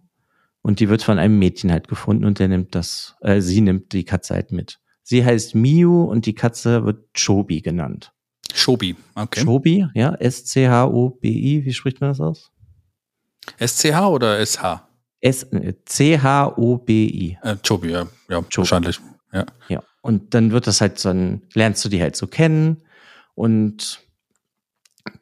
und 0.62 0.82
die 0.82 0.90
wird 0.90 1.04
von 1.04 1.20
einem 1.20 1.40
Mädchen 1.40 1.72
halt 1.72 1.88
gefunden 1.88 2.26
und 2.26 2.38
der 2.40 2.50
nimmt 2.50 2.76
das, 2.76 3.16
äh, 3.22 3.40
sie 3.40 3.62
nimmt 3.62 3.94
die 3.94 4.04
Katze 4.04 4.34
halt 4.34 4.52
mit. 4.52 4.82
Sie 5.04 5.24
heißt 5.24 5.56
Miu 5.56 6.04
und 6.04 6.26
die 6.26 6.36
Katze 6.36 6.84
wird 6.84 7.06
Chobi 7.18 7.62
genannt. 7.62 8.12
Chobi, 8.54 8.94
okay. 9.16 9.46
Chobi, 9.46 9.88
ja, 9.94 10.14
S-C-H-O-B-I, 10.16 11.64
wie 11.64 11.74
spricht 11.74 12.02
man 12.02 12.10
das 12.10 12.20
aus? 12.20 12.52
S-C-H 13.58 14.06
oder 14.10 14.38
S-H? 14.38 14.86
S-C-H-O-B-I. 15.22 15.78
Äh, 17.42 17.56
Chobi, 17.66 17.92
ja, 17.92 18.06
ja 18.28 18.42
Chobi. 18.42 18.58
wahrscheinlich. 18.58 19.00
Ja. 19.32 19.46
Ja. 19.68 19.84
Und 20.02 20.34
dann 20.34 20.52
wird 20.52 20.68
das 20.68 20.82
halt 20.82 21.00
so 21.00 21.10
ein, 21.10 21.42
lernst 21.54 21.84
du 21.84 21.90
die 21.90 22.02
halt 22.02 22.16
so 22.16 22.28
kennen. 22.28 22.84
Und 23.36 24.02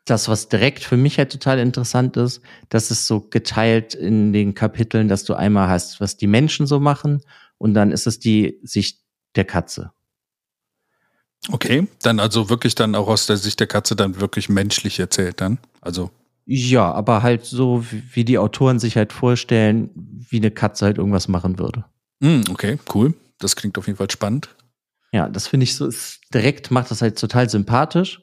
das, 0.05 0.29
was 0.29 0.49
direkt 0.49 0.83
für 0.83 0.97
mich 0.97 1.17
halt 1.17 1.31
total 1.31 1.59
interessant 1.59 2.17
ist, 2.17 2.41
das 2.69 2.91
ist 2.91 3.07
so 3.07 3.21
geteilt 3.21 3.93
in 3.93 4.33
den 4.33 4.53
Kapiteln, 4.53 5.07
dass 5.07 5.23
du 5.23 5.33
einmal 5.33 5.69
hast, 5.69 5.99
was 6.01 6.17
die 6.17 6.27
Menschen 6.27 6.67
so 6.67 6.79
machen, 6.79 7.21
und 7.57 7.73
dann 7.73 7.91
ist 7.91 8.05
es 8.05 8.19
die 8.19 8.59
Sicht 8.63 8.99
der 9.35 9.45
Katze. 9.45 9.91
Okay, 11.51 11.87
dann 12.01 12.19
also 12.19 12.49
wirklich 12.49 12.75
dann 12.75 12.95
auch 12.95 13.07
aus 13.07 13.27
der 13.27 13.37
Sicht 13.37 13.59
der 13.59 13.67
Katze 13.67 13.95
dann 13.95 14.19
wirklich 14.19 14.49
menschlich 14.49 14.99
erzählt 14.99 15.41
dann. 15.41 15.59
Also 15.81 16.09
Ja, 16.45 16.91
aber 16.91 17.21
halt 17.21 17.45
so, 17.45 17.85
wie 18.13 18.25
die 18.25 18.37
Autoren 18.39 18.79
sich 18.79 18.97
halt 18.97 19.13
vorstellen, 19.13 19.89
wie 19.95 20.37
eine 20.37 20.51
Katze 20.51 20.85
halt 20.85 20.97
irgendwas 20.97 21.27
machen 21.27 21.59
würde. 21.59 21.85
Mm, 22.19 22.41
okay, 22.49 22.79
cool. 22.93 23.13
Das 23.39 23.55
klingt 23.55 23.77
auf 23.77 23.87
jeden 23.87 23.97
Fall 23.97 24.11
spannend. 24.11 24.55
Ja, 25.11 25.29
das 25.29 25.47
finde 25.47 25.65
ich 25.65 25.75
so, 25.75 25.89
direkt 26.33 26.71
macht 26.71 26.91
das 26.91 27.01
halt 27.01 27.19
total 27.19 27.49
sympathisch, 27.49 28.21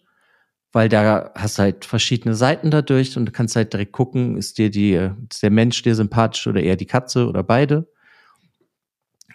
weil 0.73 0.89
da 0.89 1.33
hast 1.35 1.59
du 1.59 1.63
halt 1.63 1.85
verschiedene 1.85 2.35
Seiten 2.35 2.71
dadurch 2.71 3.17
und 3.17 3.27
du 3.27 3.33
kannst 3.33 3.57
halt 3.57 3.73
direkt 3.73 3.93
gucken, 3.93 4.37
ist 4.37 4.59
dir 4.59 4.71
die, 4.71 4.95
ist 5.31 5.43
der 5.43 5.51
Mensch 5.51 5.83
dir 5.83 5.95
sympathisch 5.95 6.47
oder 6.47 6.63
eher 6.63 6.77
die 6.77 6.87
Katze 6.87 7.27
oder 7.27 7.43
beide. 7.43 7.89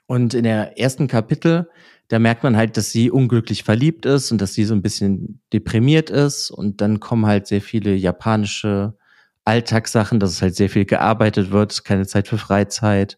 Und 0.07 0.33
in 0.33 0.43
der 0.43 0.79
ersten 0.79 1.07
Kapitel, 1.07 1.69
da 2.07 2.19
merkt 2.19 2.43
man 2.43 2.55
halt, 2.55 2.77
dass 2.77 2.91
sie 2.91 3.11
unglücklich 3.11 3.63
verliebt 3.63 4.05
ist 4.05 4.31
und 4.31 4.39
dass 4.39 4.53
sie 4.53 4.63
so 4.63 4.73
ein 4.73 4.81
bisschen 4.81 5.41
deprimiert 5.51 6.09
ist. 6.09 6.49
Und 6.49 6.79
dann 6.79 6.99
kommen 6.99 7.25
halt 7.25 7.47
sehr 7.47 7.61
viele 7.61 7.93
japanische 7.93 8.97
Alltagssachen, 9.43 10.19
dass 10.19 10.31
es 10.31 10.41
halt 10.41 10.55
sehr 10.55 10.69
viel 10.69 10.85
gearbeitet 10.85 11.51
wird, 11.51 11.83
keine 11.83 12.07
Zeit 12.07 12.27
für 12.27 12.37
Freizeit 12.37 13.17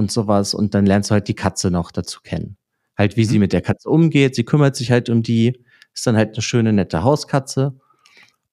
und 0.00 0.10
sowas. 0.10 0.54
Und 0.54 0.74
dann 0.74 0.86
lernst 0.86 1.10
du 1.10 1.12
halt 1.14 1.28
die 1.28 1.34
Katze 1.34 1.70
noch 1.70 1.92
dazu 1.92 2.20
kennen. 2.22 2.56
Halt, 2.98 3.16
wie 3.16 3.24
mhm. 3.24 3.28
sie 3.28 3.38
mit 3.38 3.52
der 3.52 3.60
Katze 3.60 3.88
umgeht. 3.88 4.34
Sie 4.34 4.44
kümmert 4.44 4.74
sich 4.74 4.90
halt 4.90 5.08
um 5.08 5.22
die, 5.22 5.62
ist 5.94 6.06
dann 6.06 6.16
halt 6.16 6.34
eine 6.34 6.42
schöne, 6.42 6.72
nette 6.72 7.04
Hauskatze. 7.04 7.78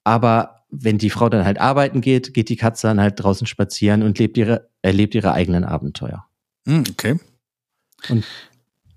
Aber 0.03 0.65
wenn 0.69 0.97
die 0.97 1.09
Frau 1.09 1.29
dann 1.29 1.45
halt 1.45 1.59
arbeiten 1.59 2.01
geht, 2.01 2.33
geht 2.33 2.49
die 2.49 2.57
Katze 2.57 2.87
dann 2.87 2.99
halt 2.99 3.15
draußen 3.17 3.47
spazieren 3.47 4.03
und 4.03 4.19
lebt 4.19 4.37
ihre, 4.37 4.69
erlebt 4.81 5.15
ihre 5.15 5.31
eigenen 5.31 5.63
Abenteuer. 5.63 6.25
Mhm, 6.65 6.83
okay. 6.91 7.19
Und 8.09 8.25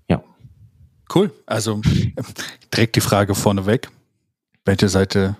ja. 0.09 0.23
Cool. 1.13 1.31
Also 1.45 1.81
direkt 2.73 2.95
die 2.95 3.01
Frage 3.01 3.33
vorneweg. 3.33 3.89
Welche 4.65 4.89
Seite 4.89 5.37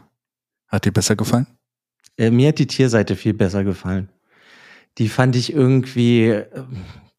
hat 0.68 0.86
dir 0.86 0.91
besser 0.91 1.16
gefallen? 1.16 1.47
Äh, 2.18 2.32
mir 2.32 2.49
hat 2.49 2.59
die 2.59 2.68
Tierseite 2.68 3.16
viel 3.16 3.34
besser 3.34 3.64
gefallen. 3.64 4.09
Die 4.98 5.10
fand 5.10 5.36
ich 5.36 5.54
irgendwie, 5.54 6.26
äh, 6.28 6.46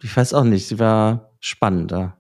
ich 0.03 0.16
weiß 0.16 0.35
auch 0.35 0.45
nicht, 0.45 0.66
sie 0.66 0.79
war 0.79 1.33
spannender. 1.41 2.16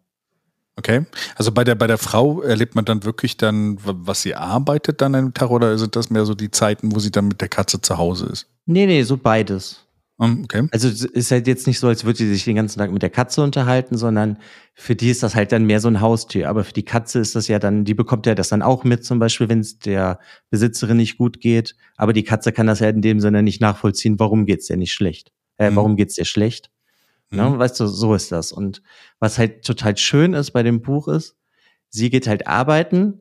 Okay. 0.76 1.04
Also 1.36 1.52
bei 1.52 1.64
der, 1.64 1.74
bei 1.74 1.86
der 1.86 1.98
Frau 1.98 2.40
erlebt 2.40 2.74
man 2.74 2.84
dann 2.84 3.04
wirklich 3.04 3.36
dann, 3.36 3.76
was 3.82 4.22
sie 4.22 4.34
arbeitet 4.34 5.00
dann 5.02 5.14
am 5.14 5.34
Tag 5.34 5.50
oder 5.50 5.76
sind 5.76 5.96
das 5.96 6.10
mehr 6.10 6.24
so 6.24 6.34
die 6.34 6.50
Zeiten, 6.50 6.94
wo 6.94 6.98
sie 6.98 7.10
dann 7.10 7.28
mit 7.28 7.40
der 7.40 7.48
Katze 7.48 7.80
zu 7.80 7.98
Hause 7.98 8.26
ist? 8.26 8.48
Nee, 8.64 8.86
nee, 8.86 9.02
so 9.02 9.16
beides. 9.16 9.86
Um, 10.18 10.44
okay. 10.44 10.68
Also 10.70 10.88
es 10.88 11.04
ist 11.04 11.30
halt 11.30 11.46
jetzt 11.46 11.66
nicht 11.66 11.78
so, 11.78 11.88
als 11.88 12.04
würde 12.04 12.18
sie 12.18 12.28
sich 12.28 12.44
den 12.44 12.56
ganzen 12.56 12.78
Tag 12.78 12.92
mit 12.92 13.02
der 13.02 13.10
Katze 13.10 13.42
unterhalten, 13.42 13.96
sondern 13.96 14.38
für 14.74 14.94
die 14.94 15.10
ist 15.10 15.22
das 15.22 15.34
halt 15.34 15.52
dann 15.52 15.64
mehr 15.64 15.80
so 15.80 15.88
ein 15.88 16.00
Haustier. 16.00 16.48
Aber 16.48 16.64
für 16.64 16.72
die 16.72 16.84
Katze 16.84 17.18
ist 17.18 17.34
das 17.34 17.48
ja 17.48 17.58
dann, 17.58 17.84
die 17.84 17.94
bekommt 17.94 18.26
ja 18.26 18.34
das 18.34 18.48
dann 18.48 18.62
auch 18.62 18.84
mit, 18.84 19.04
zum 19.04 19.18
Beispiel, 19.18 19.48
wenn 19.48 19.60
es 19.60 19.78
der 19.78 20.20
Besitzerin 20.48 20.96
nicht 20.96 21.18
gut 21.18 21.40
geht. 21.40 21.74
Aber 21.96 22.12
die 22.12 22.22
Katze 22.22 22.52
kann 22.52 22.66
das 22.66 22.80
ja 22.80 22.88
in 22.88 23.02
dem 23.02 23.20
Sinne 23.20 23.42
nicht 23.42 23.60
nachvollziehen, 23.60 24.18
warum 24.18 24.46
geht's 24.46 24.66
dir 24.66 24.76
nicht 24.76 24.92
schlecht? 24.92 25.32
Äh, 25.58 25.70
mhm. 25.70 25.76
Warum 25.76 25.96
geht's 25.96 26.14
dir 26.14 26.24
schlecht? 26.24 26.70
Ne? 27.30 27.48
Mhm. 27.48 27.58
Weißt 27.58 27.80
du, 27.80 27.86
so 27.86 28.14
ist 28.14 28.32
das. 28.32 28.52
Und 28.52 28.82
was 29.18 29.38
halt 29.38 29.64
total 29.64 29.96
schön 29.96 30.34
ist 30.34 30.50
bei 30.50 30.62
dem 30.62 30.82
Buch 30.82 31.08
ist, 31.08 31.36
sie 31.88 32.10
geht 32.10 32.26
halt 32.26 32.46
arbeiten 32.46 33.20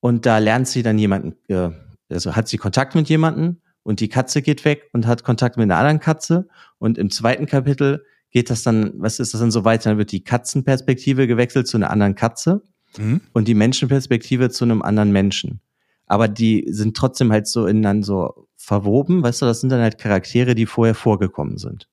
und 0.00 0.26
da 0.26 0.38
lernt 0.38 0.68
sie 0.68 0.82
dann 0.82 0.98
jemanden, 0.98 1.34
äh, 1.48 1.70
also 2.08 2.36
hat 2.36 2.48
sie 2.48 2.56
Kontakt 2.56 2.94
mit 2.94 3.08
jemanden 3.08 3.60
und 3.82 4.00
die 4.00 4.08
Katze 4.08 4.42
geht 4.42 4.64
weg 4.64 4.88
und 4.92 5.06
hat 5.06 5.24
Kontakt 5.24 5.56
mit 5.56 5.64
einer 5.64 5.76
anderen 5.76 6.00
Katze. 6.00 6.48
Und 6.78 6.98
im 6.98 7.10
zweiten 7.10 7.46
Kapitel 7.46 8.04
geht 8.30 8.50
das 8.50 8.62
dann, 8.62 8.92
was 8.96 9.18
ist 9.18 9.34
das 9.34 9.40
dann 9.40 9.50
so 9.50 9.64
weiter? 9.64 9.90
Dann 9.90 9.98
wird 9.98 10.12
die 10.12 10.22
Katzenperspektive 10.22 11.26
gewechselt 11.26 11.66
zu 11.66 11.76
einer 11.78 11.90
anderen 11.90 12.14
Katze 12.14 12.62
mhm. 12.96 13.22
und 13.32 13.48
die 13.48 13.54
Menschenperspektive 13.54 14.50
zu 14.50 14.64
einem 14.64 14.82
anderen 14.82 15.10
Menschen. 15.10 15.60
Aber 16.08 16.28
die 16.28 16.66
sind 16.70 16.96
trotzdem 16.96 17.30
halt 17.30 17.46
so 17.46 17.66
innen 17.66 18.02
so 18.02 18.48
verwoben, 18.56 19.22
weißt 19.22 19.42
du, 19.42 19.46
das 19.46 19.60
sind 19.60 19.70
dann 19.70 19.80
halt 19.80 19.98
Charaktere, 19.98 20.54
die 20.54 20.66
vorher 20.66 20.94
vorgekommen 20.94 21.58
sind. 21.58 21.88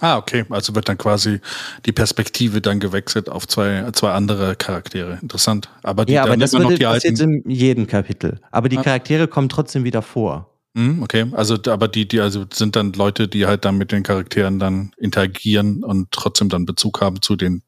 Ah, 0.00 0.18
okay. 0.18 0.44
Also 0.50 0.74
wird 0.74 0.88
dann 0.88 0.98
quasi 0.98 1.40
die 1.86 1.92
Perspektive 1.92 2.60
dann 2.60 2.80
gewechselt 2.80 3.28
auf 3.28 3.46
zwei, 3.46 3.90
zwei 3.92 4.12
andere 4.12 4.56
Charaktere. 4.56 5.18
Interessant. 5.22 5.70
Aber 5.82 6.04
die 6.04 6.14
ja, 6.14 6.24
aber 6.24 6.36
das 6.36 6.52
wird, 6.52 6.62
noch 6.62 6.72
die 6.72 6.84
passiert 6.84 7.20
alten... 7.20 7.42
in 7.42 7.50
jedem 7.50 7.86
Kapitel. 7.86 8.40
Aber 8.50 8.68
die 8.68 8.78
ah. 8.78 8.82
Charaktere 8.82 9.28
kommen 9.28 9.48
trotzdem 9.48 9.84
wieder 9.84 10.02
vor. 10.02 10.50
Hm, 10.76 11.02
okay, 11.02 11.26
also 11.32 11.56
aber 11.68 11.86
die, 11.86 12.08
die 12.08 12.20
also 12.20 12.44
sind 12.52 12.74
dann 12.74 12.92
Leute, 12.92 13.28
die 13.28 13.46
halt 13.46 13.64
dann 13.64 13.78
mit 13.78 13.92
den 13.92 14.02
Charakteren 14.02 14.58
dann 14.58 14.90
interagieren 14.98 15.84
und 15.84 16.10
trotzdem 16.10 16.48
dann 16.48 16.66
Bezug 16.66 17.00
haben 17.00 17.22
zu 17.22 17.36
den 17.36 17.62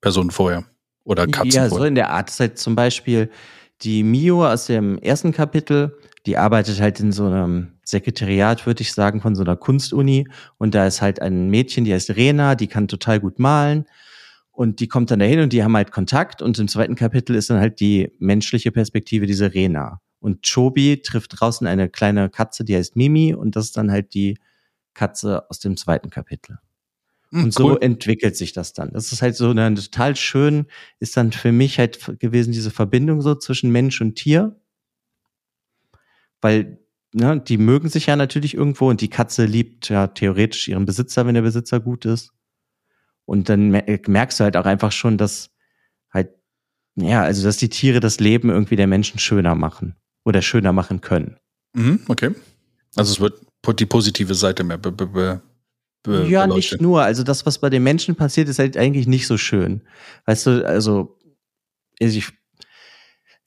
Personen 0.00 0.32
vorher 0.32 0.64
oder 1.04 1.28
Katzen. 1.28 1.50
Ja, 1.52 1.68
vorher. 1.68 1.78
so 1.78 1.84
in 1.84 1.94
der 1.94 2.10
Art 2.10 2.30
ist 2.30 2.40
halt 2.40 2.58
zum 2.58 2.74
Beispiel 2.74 3.30
die 3.82 4.02
Mio 4.02 4.46
aus 4.46 4.66
dem 4.66 4.98
ersten 4.98 5.32
Kapitel, 5.32 5.98
die 6.26 6.36
arbeitet 6.36 6.80
halt 6.80 7.00
in 7.00 7.12
so 7.12 7.26
einem 7.26 7.72
Sekretariat, 7.84 8.66
würde 8.66 8.82
ich 8.82 8.92
sagen, 8.92 9.20
von 9.20 9.34
so 9.34 9.42
einer 9.42 9.56
Kunstuni. 9.56 10.26
Und 10.58 10.74
da 10.74 10.86
ist 10.86 11.02
halt 11.02 11.20
ein 11.20 11.50
Mädchen, 11.50 11.84
die 11.84 11.92
heißt 11.92 12.16
Rena, 12.16 12.54
die 12.54 12.66
kann 12.66 12.88
total 12.88 13.20
gut 13.20 13.38
malen. 13.38 13.86
Und 14.52 14.80
die 14.80 14.88
kommt 14.88 15.10
dann 15.10 15.18
dahin 15.18 15.40
und 15.40 15.52
die 15.52 15.64
haben 15.64 15.76
halt 15.76 15.90
Kontakt. 15.90 16.40
Und 16.40 16.58
im 16.58 16.68
zweiten 16.68 16.94
Kapitel 16.94 17.34
ist 17.34 17.50
dann 17.50 17.58
halt 17.58 17.80
die 17.80 18.12
menschliche 18.18 18.70
Perspektive 18.70 19.26
diese 19.26 19.52
Rena. 19.52 20.00
Und 20.20 20.46
Chobi 20.48 21.02
trifft 21.02 21.40
draußen 21.40 21.66
eine 21.66 21.90
kleine 21.90 22.30
Katze, 22.30 22.64
die 22.64 22.76
heißt 22.76 22.96
Mimi. 22.96 23.34
Und 23.34 23.56
das 23.56 23.66
ist 23.66 23.76
dann 23.76 23.90
halt 23.90 24.14
die 24.14 24.38
Katze 24.94 25.44
aus 25.50 25.58
dem 25.58 25.76
zweiten 25.76 26.08
Kapitel. 26.08 26.58
Hm, 27.34 27.44
und 27.44 27.54
so 27.54 27.72
cool. 27.72 27.78
entwickelt 27.80 28.36
sich 28.36 28.52
das 28.52 28.72
dann. 28.72 28.92
Das 28.92 29.12
ist 29.12 29.22
halt 29.22 29.36
so 29.36 29.50
eine, 29.50 29.74
total 29.74 30.16
schön, 30.16 30.66
ist 31.00 31.16
dann 31.16 31.32
für 31.32 31.52
mich 31.52 31.78
halt 31.78 32.18
gewesen, 32.20 32.52
diese 32.52 32.70
Verbindung 32.70 33.20
so 33.20 33.34
zwischen 33.34 33.70
Mensch 33.70 34.00
und 34.00 34.14
Tier 34.14 34.56
weil 36.44 36.78
ne, 37.14 37.40
die 37.40 37.56
mögen 37.56 37.88
sich 37.88 38.04
ja 38.04 38.16
natürlich 38.16 38.54
irgendwo 38.54 38.90
und 38.90 39.00
die 39.00 39.08
Katze 39.08 39.46
liebt 39.46 39.88
ja 39.88 40.08
theoretisch 40.08 40.68
ihren 40.68 40.84
Besitzer, 40.84 41.26
wenn 41.26 41.34
der 41.34 41.40
Besitzer 41.40 41.80
gut 41.80 42.04
ist. 42.04 42.32
Und 43.24 43.48
dann 43.48 43.70
merkst 43.70 44.38
du 44.38 44.44
halt 44.44 44.58
auch 44.58 44.66
einfach 44.66 44.92
schon, 44.92 45.16
dass 45.16 45.50
halt, 46.12 46.28
ja, 46.96 47.22
also 47.22 47.42
dass 47.42 47.56
die 47.56 47.70
Tiere 47.70 48.00
das 48.00 48.20
Leben 48.20 48.50
irgendwie 48.50 48.76
der 48.76 48.86
Menschen 48.86 49.18
schöner 49.18 49.54
machen 49.54 49.96
oder 50.26 50.42
schöner 50.42 50.74
machen 50.74 51.00
können. 51.00 51.38
Mhm, 51.72 52.00
okay. 52.08 52.32
Also 52.94 53.12
es 53.12 53.20
wird 53.20 53.80
die 53.80 53.86
positive 53.86 54.34
Seite 54.34 54.64
mehr 54.64 54.76
be 54.76 54.92
be 54.92 55.40
be 56.04 56.26
ja, 56.28 56.46
beleuchtet. 56.46 56.72
nicht 56.72 56.80
nur. 56.80 57.02
Also 57.02 57.24
das, 57.24 57.44
was 57.44 57.58
bei 57.58 57.70
den 57.70 57.82
Menschen 57.82 58.14
passiert, 58.14 58.48
ist 58.48 58.60
halt 58.60 58.76
eigentlich 58.76 59.08
nicht 59.08 59.26
so 59.26 59.36
schön. 59.36 59.82
Weißt 60.26 60.46
du, 60.46 60.64
also 60.64 61.18
ich, 61.98 62.28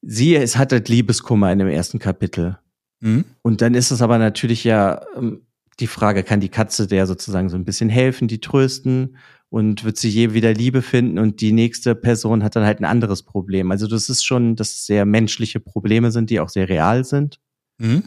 sie 0.01 0.35
es 0.35 0.57
hat 0.57 0.73
halt 0.73 0.89
Liebeskummer 0.89 1.51
in 1.51 1.59
dem 1.59 1.69
ersten 1.69 1.99
Kapitel. 1.99 2.57
Mhm. 2.99 3.23
Und 3.41 3.61
dann 3.61 3.75
ist 3.75 3.91
es 3.91 4.01
aber 4.01 4.17
natürlich 4.17 4.63
ja 4.63 5.01
ähm, 5.15 5.43
die 5.79 5.87
Frage, 5.87 6.23
kann 6.23 6.41
die 6.41 6.49
Katze 6.49 6.87
der 6.87 7.05
sozusagen 7.07 7.49
so 7.49 7.55
ein 7.55 7.65
bisschen 7.65 7.89
helfen, 7.89 8.27
die 8.27 8.41
trösten 8.41 9.17
und 9.49 9.83
wird 9.83 9.97
sie 9.97 10.09
je 10.09 10.33
wieder 10.33 10.53
Liebe 10.53 10.81
finden 10.81 11.19
und 11.19 11.39
die 11.39 11.51
nächste 11.51 11.95
Person 11.95 12.43
hat 12.43 12.55
dann 12.55 12.65
halt 12.65 12.79
ein 12.79 12.85
anderes 12.85 13.23
Problem. 13.23 13.71
Also 13.71 13.87
das 13.87 14.09
ist 14.09 14.25
schon, 14.25 14.55
dass 14.55 14.71
es 14.71 14.85
sehr 14.87 15.05
menschliche 15.05 15.59
Probleme 15.59 16.11
sind, 16.11 16.29
die 16.29 16.39
auch 16.39 16.49
sehr 16.49 16.67
real 16.67 17.05
sind. 17.05 17.39
Mhm. 17.77 18.03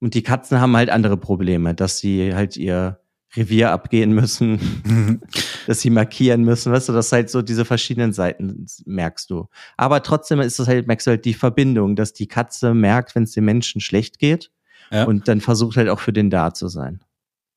Und 0.00 0.14
die 0.14 0.22
Katzen 0.22 0.60
haben 0.60 0.76
halt 0.76 0.90
andere 0.90 1.16
Probleme, 1.16 1.74
dass 1.74 1.98
sie 1.98 2.34
halt 2.34 2.56
ihr 2.56 3.00
Revier 3.36 3.70
abgehen 3.70 4.12
müssen, 4.12 4.82
mhm. 4.84 5.20
dass 5.66 5.80
sie 5.80 5.90
markieren 5.90 6.44
müssen, 6.44 6.72
weißt 6.72 6.88
du, 6.88 6.92
das 6.92 7.12
halt 7.12 7.30
so 7.30 7.42
diese 7.42 7.64
verschiedenen 7.64 8.12
Seiten 8.12 8.66
merkst 8.84 9.30
du. 9.30 9.48
Aber 9.76 10.02
trotzdem 10.02 10.40
ist 10.40 10.58
es 10.58 10.68
halt, 10.68 10.86
merkst 10.86 11.06
du 11.06 11.12
halt 11.12 11.24
die 11.24 11.34
Verbindung, 11.34 11.96
dass 11.96 12.12
die 12.12 12.28
Katze 12.28 12.74
merkt, 12.74 13.14
wenn 13.14 13.24
es 13.24 13.32
dem 13.32 13.44
Menschen 13.44 13.80
schlecht 13.80 14.18
geht 14.18 14.50
ja. 14.90 15.04
und 15.04 15.28
dann 15.28 15.40
versucht 15.40 15.76
halt 15.76 15.88
auch 15.88 16.00
für 16.00 16.12
den 16.12 16.30
da 16.30 16.54
zu 16.54 16.68
sein. 16.68 17.00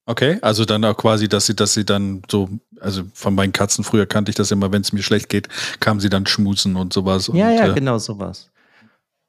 Okay, 0.10 0.38
also 0.42 0.64
dann 0.64 0.86
auch 0.86 0.96
quasi, 0.96 1.28
dass 1.28 1.48
sie, 1.48 1.56
dass 1.56 1.74
sie 1.74 1.84
dann 1.84 2.22
so, 2.32 2.48
also 2.80 3.04
von 3.14 3.36
meinen 3.36 3.52
Katzen 3.52 3.84
früher 3.84 4.06
kannte 4.06 4.30
ich 4.30 4.36
das 4.36 4.52
immer, 4.52 4.72
wenn 4.72 4.82
es 4.82 4.94
mir 4.94 5.04
schlecht 5.04 5.28
geht, 5.28 5.50
kamen 5.82 6.00
sie 6.00 6.10
dann 6.10 6.26
schmusen 6.26 6.78
und 6.78 6.94
sowas. 6.94 7.28
Ja, 7.34 7.50
und, 7.50 7.56
ja, 7.56 7.68
äh, 7.68 7.74
genau 7.74 7.98
sowas. 7.98 8.50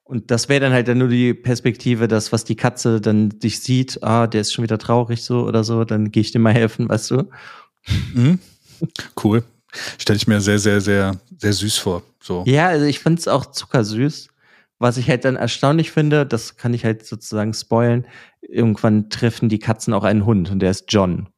Und 0.09 0.31
das 0.31 0.49
wäre 0.49 0.61
dann 0.61 0.73
halt 0.73 0.89
dann 0.89 0.97
nur 0.97 1.09
die 1.09 1.35
Perspektive, 1.35 2.09
dass 2.09 2.33
was 2.33 2.45
die 2.45 2.57
Katze 2.57 2.99
dann 2.99 3.29
dich 3.29 3.61
sieht, 3.61 4.03
ah, 4.03 4.27
der 4.27 4.41
ist 4.41 4.55
schon 4.55 4.63
wieder 4.63 4.79
traurig 4.79 5.23
so 5.23 5.43
oder 5.43 5.65
so, 5.65 5.85
dann 5.85 6.11
gehe 6.11 6.23
ich 6.23 6.33
dir 6.33 6.39
mal 6.39 6.55
helfen, 6.55 6.89
weißt 6.89 7.11
du? 7.11 7.31
Mhm. 8.15 8.39
Cool. 9.23 9.45
Stelle 9.99 10.17
ich 10.17 10.27
mir 10.27 10.41
sehr, 10.41 10.59
sehr, 10.59 10.81
sehr, 10.81 11.21
sehr 11.37 11.53
süß 11.53 11.77
vor. 11.77 12.03
So. 12.23 12.43
Ja, 12.47 12.69
also 12.69 12.87
ich 12.87 13.01
finde 13.01 13.21
es 13.21 13.29
auch 13.29 13.45
zuckersüß. 13.45 14.29
Was 14.79 14.97
ich 14.97 15.11
halt 15.11 15.27
dann 15.27 15.37
erstaunlich 15.37 15.91
finde, 15.91 16.25
das 16.25 16.57
kann 16.57 16.73
ich 16.73 16.87
halt 16.87 17.05
sozusagen 17.05 17.53
spoilen, 17.53 18.07
irgendwann 18.41 19.11
treffen 19.11 19.51
die 19.51 19.59
Katzen 19.59 19.93
auch 19.93 20.05
einen 20.05 20.25
Hund 20.25 20.51
und 20.51 20.61
der 20.61 20.71
ist 20.71 20.87
John. 20.89 21.29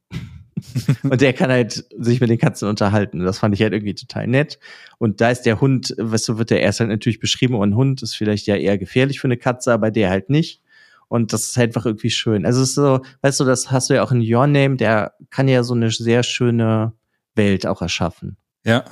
und 1.03 1.21
der 1.21 1.33
kann 1.33 1.49
halt 1.49 1.85
sich 1.97 2.21
mit 2.21 2.29
den 2.29 2.37
Katzen 2.37 2.67
unterhalten. 2.67 3.19
Das 3.23 3.39
fand 3.39 3.55
ich 3.55 3.61
halt 3.61 3.73
irgendwie 3.73 3.95
total 3.95 4.27
nett. 4.27 4.59
Und 4.97 5.21
da 5.21 5.31
ist 5.31 5.43
der 5.43 5.61
Hund, 5.61 5.95
weißt 5.97 6.29
du, 6.29 6.37
wird 6.37 6.49
der 6.49 6.61
erst 6.61 6.79
halt 6.79 6.89
natürlich 6.89 7.19
beschrieben, 7.19 7.55
und 7.55 7.69
ein 7.69 7.75
Hund 7.75 8.01
ist 8.01 8.15
vielleicht 8.15 8.47
ja 8.47 8.55
eher 8.55 8.77
gefährlich 8.77 9.19
für 9.19 9.27
eine 9.27 9.37
Katze, 9.37 9.73
aber 9.73 9.91
der 9.91 10.09
halt 10.09 10.29
nicht. 10.29 10.61
Und 11.07 11.33
das 11.33 11.43
ist 11.43 11.57
halt 11.57 11.71
einfach 11.71 11.85
irgendwie 11.85 12.09
schön. 12.09 12.45
Also 12.45 12.61
es 12.61 12.69
ist 12.69 12.75
so, 12.75 13.01
weißt 13.21 13.39
du, 13.39 13.43
das 13.43 13.69
hast 13.69 13.89
du 13.89 13.95
ja 13.95 14.03
auch 14.03 14.11
in 14.11 14.21
Your 14.21 14.47
Name, 14.47 14.77
der 14.77 15.13
kann 15.29 15.47
ja 15.47 15.63
so 15.63 15.73
eine 15.73 15.91
sehr 15.91 16.23
schöne 16.23 16.93
Welt 17.35 17.67
auch 17.67 17.81
erschaffen. 17.81 18.37
Ja. 18.63 18.85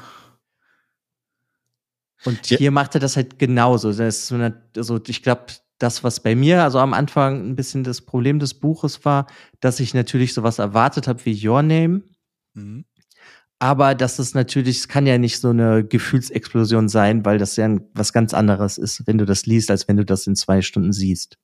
Und 2.25 2.47
hier 2.47 2.59
ja. 2.59 2.71
macht 2.71 2.95
er 2.95 2.99
das 2.99 3.15
halt 3.15 3.39
genauso. 3.39 3.89
Das 3.89 3.99
ist 3.99 4.27
so 4.27 4.35
eine, 4.35 4.61
also 4.75 4.99
ich 5.07 5.23
glaube, 5.23 5.45
das, 5.79 6.03
was 6.03 6.19
bei 6.19 6.35
mir 6.35 6.63
also 6.63 6.79
am 6.79 6.93
Anfang 6.93 7.49
ein 7.49 7.55
bisschen 7.55 7.83
das 7.83 8.01
Problem 8.01 8.39
des 8.39 8.53
Buches 8.53 9.03
war, 9.05 9.27
dass 9.59 9.79
ich 9.79 9.93
natürlich 9.93 10.33
sowas 10.33 10.59
erwartet 10.59 11.07
habe 11.07 11.25
wie 11.25 11.47
Your 11.47 11.63
Name. 11.63 12.03
Mhm. 12.53 12.85
Aber 13.59 13.93
das 13.93 14.19
ist 14.19 14.35
natürlich, 14.35 14.77
es 14.77 14.87
kann 14.87 15.05
ja 15.05 15.17
nicht 15.17 15.39
so 15.39 15.49
eine 15.49 15.83
Gefühlsexplosion 15.83 16.87
sein, 16.87 17.25
weil 17.25 17.37
das 17.37 17.57
ja 17.57 17.77
was 17.93 18.13
ganz 18.13 18.33
anderes 18.33 18.77
ist, 18.77 19.05
wenn 19.05 19.17
du 19.17 19.25
das 19.25 19.45
liest, 19.45 19.69
als 19.69 19.87
wenn 19.87 19.97
du 19.97 20.05
das 20.05 20.27
in 20.27 20.35
zwei 20.35 20.61
Stunden 20.61 20.93
siehst. 20.93 21.37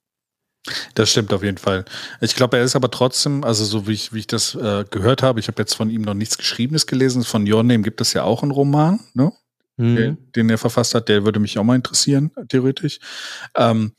Das 0.95 1.11
stimmt 1.11 1.31
auf 1.33 1.43
jeden 1.43 1.57
Fall. 1.57 1.85
Ich 2.21 2.35
glaube, 2.35 2.57
er 2.57 2.63
ist 2.63 2.75
aber 2.75 2.89
trotzdem, 2.89 3.43
also 3.43 3.65
so 3.65 3.87
wie 3.87 3.91
ich, 3.91 4.13
wie 4.13 4.19
ich 4.19 4.27
das 4.27 4.55
äh, 4.55 4.85
gehört 4.89 5.21
habe, 5.23 5.39
ich 5.39 5.47
habe 5.47 5.61
jetzt 5.61 5.75
von 5.75 5.89
ihm 5.89 6.01
noch 6.01 6.13
nichts 6.13 6.37
Geschriebenes 6.37 6.87
gelesen. 6.87 7.23
Von 7.23 7.51
Your 7.51 7.63
Name 7.63 7.83
gibt 7.83 8.01
es 8.01 8.13
ja 8.13 8.23
auch 8.23 8.41
einen 8.41 8.51
Roman, 8.51 8.99
ne? 9.13 9.31
Mhm. 9.77 9.95
Den, 9.95 10.17
den, 10.35 10.49
er 10.49 10.57
verfasst 10.57 10.95
hat, 10.95 11.09
der 11.09 11.25
würde 11.25 11.39
mich 11.39 11.57
auch 11.57 11.63
mal 11.63 11.75
interessieren, 11.75 12.31
theoretisch. 12.47 12.99
Ähm, 13.55 13.93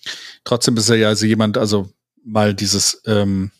trotzdem 0.44 0.76
ist 0.76 0.88
er 0.88 0.96
ja 0.96 1.08
also 1.08 1.26
jemand, 1.26 1.58
also 1.58 1.90
mal 2.24 2.54
dieses 2.54 3.02
ähm, 3.06 3.50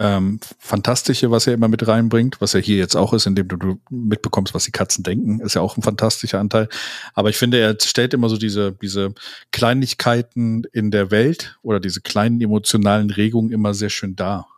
ähm, 0.00 0.40
Fantastische, 0.58 1.30
was 1.30 1.46
er 1.46 1.52
immer 1.52 1.68
mit 1.68 1.86
reinbringt, 1.86 2.40
was 2.40 2.54
er 2.54 2.62
hier 2.62 2.78
jetzt 2.78 2.96
auch 2.96 3.12
ist, 3.12 3.26
indem 3.26 3.48
du, 3.48 3.78
mitbekommst, 3.90 4.54
was 4.54 4.64
die 4.64 4.72
Katzen 4.72 5.04
denken, 5.04 5.40
ist 5.40 5.54
ja 5.54 5.60
auch 5.60 5.76
ein 5.76 5.82
fantastischer 5.82 6.40
Anteil. 6.40 6.68
Aber 7.12 7.28
ich 7.28 7.36
finde, 7.36 7.58
er 7.58 7.76
stellt 7.78 8.14
immer 8.14 8.30
so 8.30 8.38
diese, 8.38 8.72
diese 8.72 9.12
Kleinigkeiten 9.52 10.64
in 10.72 10.90
der 10.90 11.10
Welt 11.10 11.58
oder 11.62 11.80
diese 11.80 12.00
kleinen 12.00 12.40
emotionalen 12.40 13.10
Regungen 13.10 13.52
immer 13.52 13.74
sehr 13.74 13.90
schön 13.90 14.16
dar. 14.16 14.48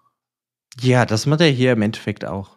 Ja, 0.81 1.05
das 1.05 1.27
macht 1.27 1.41
er 1.41 1.49
hier 1.49 1.73
im 1.73 1.83
Endeffekt 1.83 2.25
auch. 2.25 2.57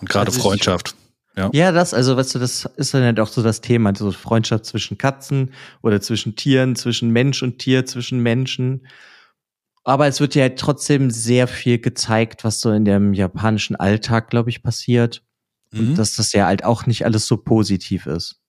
Und 0.00 0.08
gerade 0.08 0.28
also 0.28 0.40
Freundschaft. 0.40 0.96
Ja. 1.36 1.50
ja, 1.52 1.72
das, 1.72 1.94
also 1.94 2.16
weißt 2.16 2.34
du, 2.34 2.38
das 2.40 2.64
ist 2.76 2.92
dann 2.92 3.02
halt 3.02 3.20
auch 3.20 3.28
so 3.28 3.42
das 3.42 3.60
Thema, 3.60 3.92
so 3.96 4.10
Freundschaft 4.10 4.64
zwischen 4.64 4.98
Katzen 4.98 5.52
oder 5.80 6.00
zwischen 6.00 6.34
Tieren, 6.34 6.74
zwischen 6.74 7.10
Mensch 7.10 7.42
und 7.42 7.58
Tier, 7.58 7.86
zwischen 7.86 8.20
Menschen. 8.20 8.86
Aber 9.84 10.06
es 10.06 10.20
wird 10.20 10.34
ja 10.34 10.42
halt 10.42 10.58
trotzdem 10.58 11.10
sehr 11.10 11.46
viel 11.46 11.78
gezeigt, 11.78 12.44
was 12.44 12.60
so 12.60 12.70
in 12.72 12.84
dem 12.84 13.14
japanischen 13.14 13.76
Alltag, 13.76 14.28
glaube 14.28 14.50
ich, 14.50 14.62
passiert. 14.62 15.22
Mhm. 15.70 15.90
Und 15.90 15.94
dass 15.98 16.16
das 16.16 16.32
ja 16.32 16.46
halt 16.46 16.64
auch 16.64 16.86
nicht 16.86 17.04
alles 17.04 17.26
so 17.26 17.36
positiv 17.36 18.06
ist. 18.06 18.40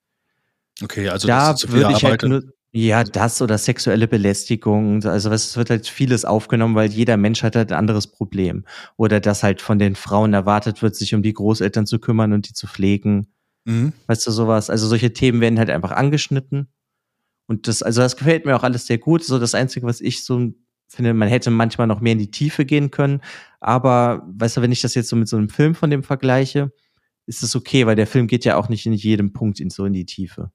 Okay, 0.82 1.10
also 1.10 1.28
da 1.28 1.56
würde 1.68 1.94
ich 1.96 2.04
halt 2.04 2.24
nur, 2.24 2.44
ja, 2.74 3.04
das 3.04 3.42
oder 3.42 3.58
sexuelle 3.58 4.08
Belästigung. 4.08 5.04
Also 5.04 5.30
es 5.30 5.58
wird 5.58 5.70
halt 5.70 5.88
vieles 5.88 6.24
aufgenommen, 6.24 6.76
weil 6.76 6.90
jeder 6.90 7.18
Mensch 7.18 7.44
hat 7.44 7.56
halt 7.58 7.72
ein 7.72 7.78
anderes 7.78 8.08
Problem. 8.08 8.66
Oder 8.96 9.20
dass 9.20 9.44
halt 9.44 9.62
von 9.62 9.78
den 9.78 9.96
Frauen 9.96 10.34
erwartet 10.34 10.82
wird, 10.82 10.96
sich 10.96 11.14
um 11.14 11.22
die 11.22 11.34
Großeltern 11.34 11.86
zu 11.86 12.00
kümmern 12.00 12.32
und 12.32 12.48
die 12.48 12.54
zu 12.54 12.68
pflegen. 12.68 13.28
Mhm. 13.66 13.92
Weißt 14.08 14.26
du, 14.26 14.32
sowas. 14.32 14.70
Also 14.70 14.88
solche 14.88 15.12
Themen 15.12 15.42
werden 15.42 15.60
halt 15.60 15.70
einfach 15.70 15.92
angeschnitten. 15.92 16.70
Und 17.46 17.68
das, 17.68 17.84
also 17.84 18.02
das 18.02 18.16
gefällt 18.16 18.46
mir 18.46 18.56
auch 18.56 18.64
alles 18.64 18.88
sehr 18.88 18.98
gut. 18.98 19.26
So 19.26 19.38
das 19.38 19.54
Einzige, 19.54 19.86
was 19.86 20.00
ich 20.00 20.24
so 20.24 20.54
finde, 20.88 21.14
man 21.14 21.28
hätte 21.28 21.52
manchmal 21.52 21.88
noch 21.88 22.00
mehr 22.00 22.14
in 22.14 22.20
die 22.20 22.32
Tiefe 22.32 22.64
gehen 22.64 22.90
können. 22.90 23.20
Aber, 23.60 24.26
weißt 24.38 24.58
du, 24.58 24.62
wenn 24.62 24.72
ich 24.72 24.82
das 24.82 24.96
jetzt 24.96 25.10
so 25.10 25.18
mit 25.18 25.28
so 25.28 25.36
einem 25.36 25.50
Film 25.50 25.76
von 25.76 25.90
dem 25.90 26.04
vergleiche, 26.04 26.72
ist 27.26 27.44
es 27.44 27.54
okay, 27.54 27.86
weil 27.86 27.98
der 27.98 28.08
Film 28.08 28.28
geht 28.28 28.46
ja 28.46 28.56
auch 28.56 28.70
nicht 28.70 28.86
in 28.86 28.94
jedem 28.94 29.34
Punkt 29.34 29.60
in 29.60 29.70
so 29.70 29.84
in 29.84 29.94
die 29.94 30.06
Tiefe. 30.06 30.52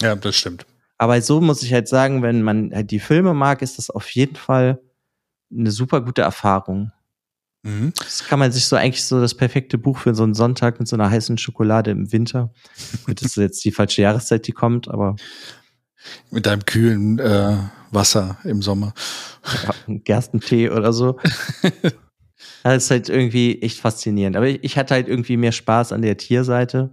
Ja, 0.00 0.16
das 0.16 0.34
stimmt. 0.34 0.66
Aber 1.02 1.20
so 1.20 1.40
muss 1.40 1.64
ich 1.64 1.72
halt 1.72 1.88
sagen, 1.88 2.22
wenn 2.22 2.42
man 2.42 2.72
halt 2.72 2.92
die 2.92 3.00
Filme 3.00 3.34
mag, 3.34 3.60
ist 3.60 3.76
das 3.76 3.90
auf 3.90 4.08
jeden 4.10 4.36
Fall 4.36 4.80
eine 5.50 5.72
super 5.72 6.00
gute 6.00 6.22
Erfahrung. 6.22 6.92
Mhm. 7.64 7.92
Das 7.98 8.22
kann 8.22 8.38
man 8.38 8.52
sich 8.52 8.66
so 8.66 8.76
eigentlich 8.76 9.04
so 9.04 9.20
das 9.20 9.34
perfekte 9.34 9.78
Buch 9.78 9.98
für 9.98 10.14
so 10.14 10.22
einen 10.22 10.34
Sonntag 10.34 10.78
mit 10.78 10.86
so 10.86 10.94
einer 10.94 11.10
heißen 11.10 11.38
Schokolade 11.38 11.90
im 11.90 12.12
Winter. 12.12 12.52
das 13.08 13.22
ist 13.22 13.36
jetzt 13.36 13.64
die 13.64 13.72
falsche 13.72 14.02
Jahreszeit, 14.02 14.46
die 14.46 14.52
kommt, 14.52 14.86
aber. 14.86 15.16
Mit 16.30 16.46
einem 16.46 16.64
kühlen 16.66 17.18
äh, 17.18 17.56
Wasser 17.90 18.38
im 18.44 18.62
Sommer. 18.62 18.94
Ja, 19.64 19.74
Gerstentee 19.88 20.70
oder 20.70 20.92
so. 20.92 21.18
das 22.62 22.84
ist 22.84 22.90
halt 22.92 23.08
irgendwie 23.08 23.60
echt 23.60 23.80
faszinierend. 23.80 24.36
Aber 24.36 24.46
ich, 24.46 24.62
ich 24.62 24.78
hatte 24.78 24.94
halt 24.94 25.08
irgendwie 25.08 25.36
mehr 25.36 25.50
Spaß 25.50 25.90
an 25.90 26.02
der 26.02 26.16
Tierseite. 26.16 26.90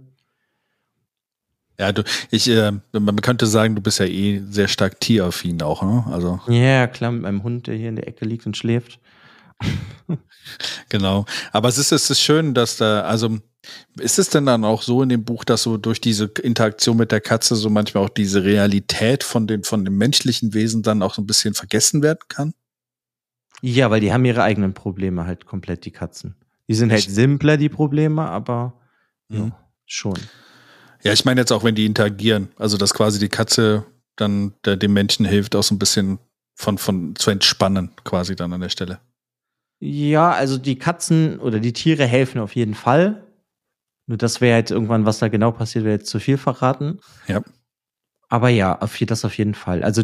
Ja, 1.80 1.92
du, 1.92 2.04
ich, 2.30 2.46
äh, 2.46 2.72
man 2.92 3.22
könnte 3.22 3.46
sagen, 3.46 3.74
du 3.74 3.80
bist 3.80 4.00
ja 4.00 4.04
eh 4.04 4.42
sehr 4.50 4.68
stark 4.68 5.00
tieraffin 5.00 5.62
auch, 5.62 5.82
ne? 5.82 6.04
Also. 6.12 6.38
Ja, 6.46 6.86
klar, 6.86 7.10
mit 7.10 7.22
meinem 7.22 7.42
Hund, 7.42 7.68
der 7.68 7.74
hier 7.74 7.88
in 7.88 7.96
der 7.96 8.06
Ecke 8.06 8.26
liegt 8.26 8.44
und 8.44 8.54
schläft. 8.54 9.00
genau. 10.90 11.24
Aber 11.52 11.68
es 11.68 11.78
ist, 11.78 11.90
es 11.90 12.10
ist 12.10 12.20
schön, 12.20 12.52
dass 12.52 12.76
da, 12.76 13.00
also 13.00 13.38
ist 13.98 14.18
es 14.18 14.28
denn 14.28 14.44
dann 14.44 14.62
auch 14.62 14.82
so 14.82 15.02
in 15.02 15.08
dem 15.08 15.24
Buch, 15.24 15.42
dass 15.42 15.62
so 15.62 15.78
durch 15.78 16.02
diese 16.02 16.26
Interaktion 16.42 16.98
mit 16.98 17.12
der 17.12 17.22
Katze 17.22 17.56
so 17.56 17.70
manchmal 17.70 18.04
auch 18.04 18.10
diese 18.10 18.44
Realität 18.44 19.24
von 19.24 19.46
den, 19.46 19.64
von 19.64 19.82
dem 19.86 19.96
menschlichen 19.96 20.52
Wesen 20.52 20.82
dann 20.82 21.02
auch 21.02 21.14
so 21.14 21.22
ein 21.22 21.26
bisschen 21.26 21.54
vergessen 21.54 22.02
werden 22.02 22.20
kann? 22.28 22.52
Ja, 23.62 23.90
weil 23.90 24.00
die 24.00 24.12
haben 24.12 24.26
ihre 24.26 24.42
eigenen 24.42 24.74
Probleme 24.74 25.24
halt 25.24 25.46
komplett, 25.46 25.86
die 25.86 25.92
Katzen. 25.92 26.36
Die 26.68 26.74
sind 26.74 26.92
halt 26.92 27.08
simpler, 27.08 27.56
die 27.56 27.70
Probleme, 27.70 28.28
aber 28.28 28.74
mhm. 29.28 29.38
ja, 29.38 29.58
schon. 29.86 30.18
Ja, 31.02 31.12
ich 31.12 31.24
meine 31.24 31.40
jetzt 31.40 31.52
auch, 31.52 31.64
wenn 31.64 31.74
die 31.74 31.86
interagieren, 31.86 32.48
also 32.56 32.76
dass 32.76 32.94
quasi 32.94 33.18
die 33.18 33.28
Katze 33.28 33.84
dann 34.16 34.52
der, 34.64 34.76
dem 34.76 34.92
Menschen 34.92 35.24
hilft, 35.24 35.56
auch 35.56 35.62
so 35.62 35.74
ein 35.74 35.78
bisschen 35.78 36.18
von, 36.54 36.78
von 36.78 37.16
zu 37.16 37.30
entspannen, 37.30 37.90
quasi 38.04 38.36
dann 38.36 38.52
an 38.52 38.60
der 38.60 38.68
Stelle. 38.68 39.00
Ja, 39.80 40.32
also 40.32 40.58
die 40.58 40.78
Katzen 40.78 41.38
oder 41.40 41.58
die 41.58 41.72
Tiere 41.72 42.06
helfen 42.06 42.40
auf 42.40 42.54
jeden 42.54 42.74
Fall. 42.74 43.24
Nur 44.06 44.18
das 44.18 44.40
wäre 44.40 44.58
jetzt 44.58 44.70
irgendwann, 44.70 45.06
was 45.06 45.20
da 45.20 45.28
genau 45.28 45.52
passiert, 45.52 45.84
wäre 45.84 45.96
jetzt 45.96 46.10
zu 46.10 46.20
viel 46.20 46.36
verraten. 46.36 47.00
Ja. 47.28 47.42
Aber 48.28 48.50
ja, 48.50 48.78
auf, 48.78 48.98
das 48.98 49.24
auf 49.24 49.38
jeden 49.38 49.54
Fall. 49.54 49.82
Also 49.82 50.02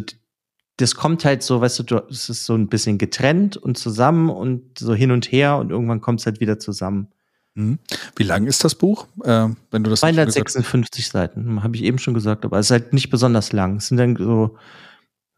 das 0.79 0.95
kommt 0.95 1.25
halt 1.25 1.43
so, 1.43 1.61
weißt 1.61 1.91
du, 1.91 1.97
es 2.11 2.29
ist 2.29 2.47
so 2.47 2.55
ein 2.55 2.69
bisschen 2.69 2.99
getrennt 2.99 3.57
und 3.57 3.77
zusammen 3.77 4.31
und 4.31 4.79
so 4.79 4.95
hin 4.95 5.11
und 5.11 5.31
her 5.31 5.59
und 5.59 5.71
irgendwann 5.71 6.01
kommt 6.01 6.21
es 6.21 6.27
halt 6.27 6.41
wieder 6.41 6.59
zusammen. 6.59 7.09
Mhm. 7.57 7.79
Wie 8.17 8.23
lang 8.23 8.47
ist 8.47 8.63
das 8.65 8.75
Buch, 8.75 9.07
äh, 9.25 9.49
wenn 9.71 9.83
du 9.83 9.89
das 9.89 10.01
256 10.01 11.09
Seiten, 11.09 11.63
habe 11.63 11.75
ich 11.75 11.83
eben 11.83 11.99
schon 11.99 12.13
gesagt, 12.13 12.45
aber 12.45 12.59
es 12.59 12.67
ist 12.67 12.71
halt 12.71 12.93
nicht 12.93 13.09
besonders 13.09 13.53
lang. 13.53 13.77
Es 13.77 13.89
sind 13.89 13.97
dann 13.97 14.15
so, 14.17 14.59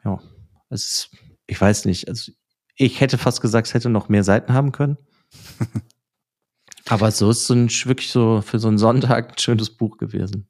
ja, 0.05 0.19
es 0.69 0.83
ist, 0.85 1.11
ich 1.47 1.61
weiß 1.61 1.85
nicht, 1.85 2.09
also 2.09 2.33
ich 2.77 3.01
hätte 3.01 3.19
fast 3.19 3.41
gesagt, 3.41 3.69
es 3.69 3.75
hätte 3.75 3.89
noch 3.89 4.09
mehr 4.09 4.25
Seiten 4.25 4.53
haben 4.53 4.73
können. 4.73 4.99
Aber 6.89 7.11
so 7.11 7.31
ist 7.31 7.47
so 7.47 7.55
ein, 7.55 7.69
wirklich 7.69 8.11
so 8.11 8.41
für 8.41 8.59
so 8.59 8.69
einen 8.69 8.79
Sonntag 8.79 9.31
ein 9.31 9.39
schönes 9.39 9.71
Buch 9.71 9.99
gewesen. 9.99 10.49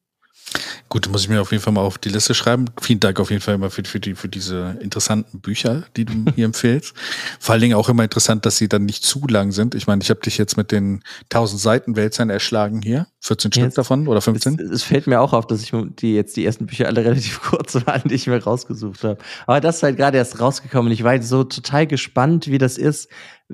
Gut, 0.89 1.07
muss 1.11 1.23
ich 1.23 1.29
mir 1.29 1.41
auf 1.43 1.53
jeden 1.53 1.63
Fall 1.63 1.73
mal 1.75 1.83
auf 1.83 1.99
die 1.99 2.09
Liste 2.09 2.35
schreiben. 2.35 2.67
Vielen 2.81 3.01
Dank 3.01 3.21
auf 3.21 3.31
jeden 3.31 3.43
Fall 3.43 3.55
immer 3.55 3.69
für, 3.69 3.85
für, 3.85 4.01
die, 4.01 4.15
für 4.15 4.29
diese 4.29 4.79
interessanten 4.81 5.41
Bücher, 5.41 5.85
die 5.97 6.07
du 6.07 6.25
hier 6.35 6.47
empfehlst. 6.47 6.95
Vor 7.39 7.53
allen 7.53 7.61
Dingen 7.61 7.75
auch 7.75 7.91
immer 7.91 8.05
interessant, 8.05 8.47
dass 8.47 8.57
sie 8.57 8.69
dann 8.69 8.87
nicht 8.87 9.05
zu 9.05 9.27
lang 9.29 9.53
sind. 9.53 9.75
Ich 9.75 9.87
meine, 9.87 10.03
ich 10.03 10.09
habe 10.09 10.21
dich 10.21 10.39
jetzt 10.39 10.57
mit 10.57 10.73
den 10.73 11.03
1000 11.25 11.61
Seiten 11.61 11.97
Wälzern 11.97 12.31
erschlagen 12.31 12.81
hier. 12.81 13.07
14 13.21 13.53
Stück 13.53 13.75
davon 13.75 14.09
oder 14.09 14.23
15? 14.23 14.59
Es, 14.59 14.71
es, 14.71 14.83
fällt 14.83 15.07
mir 15.07 15.21
auch 15.21 15.35
auf, 15.35 15.47
dass 15.47 15.63
ich 15.63 15.73
die 16.01 16.15
jetzt 16.15 16.37
die 16.37 16.47
ersten 16.47 16.67
Bücher 16.67 16.87
alle 16.87 17.05
relativ 17.05 17.43
kurz 17.43 17.75
waren, 17.75 18.09
die 18.09 18.15
ich 18.15 18.27
mir 18.27 18.43
rausgesucht 18.43 19.05
habe. 19.05 19.19
Aber 19.47 19.61
das 19.61 19.77
ist 19.77 19.83
halt 19.83 19.97
gerade 19.99 20.17
erst 20.17 20.41
rausgekommen 20.41 20.93
ich 20.93 21.05
war 21.05 21.11
halt 21.11 21.25
so 21.25 21.45
total 21.45 21.87
gespannt, 21.87 22.47
wie 22.47 22.59
das 22.59 22.79
ist, 22.79 23.11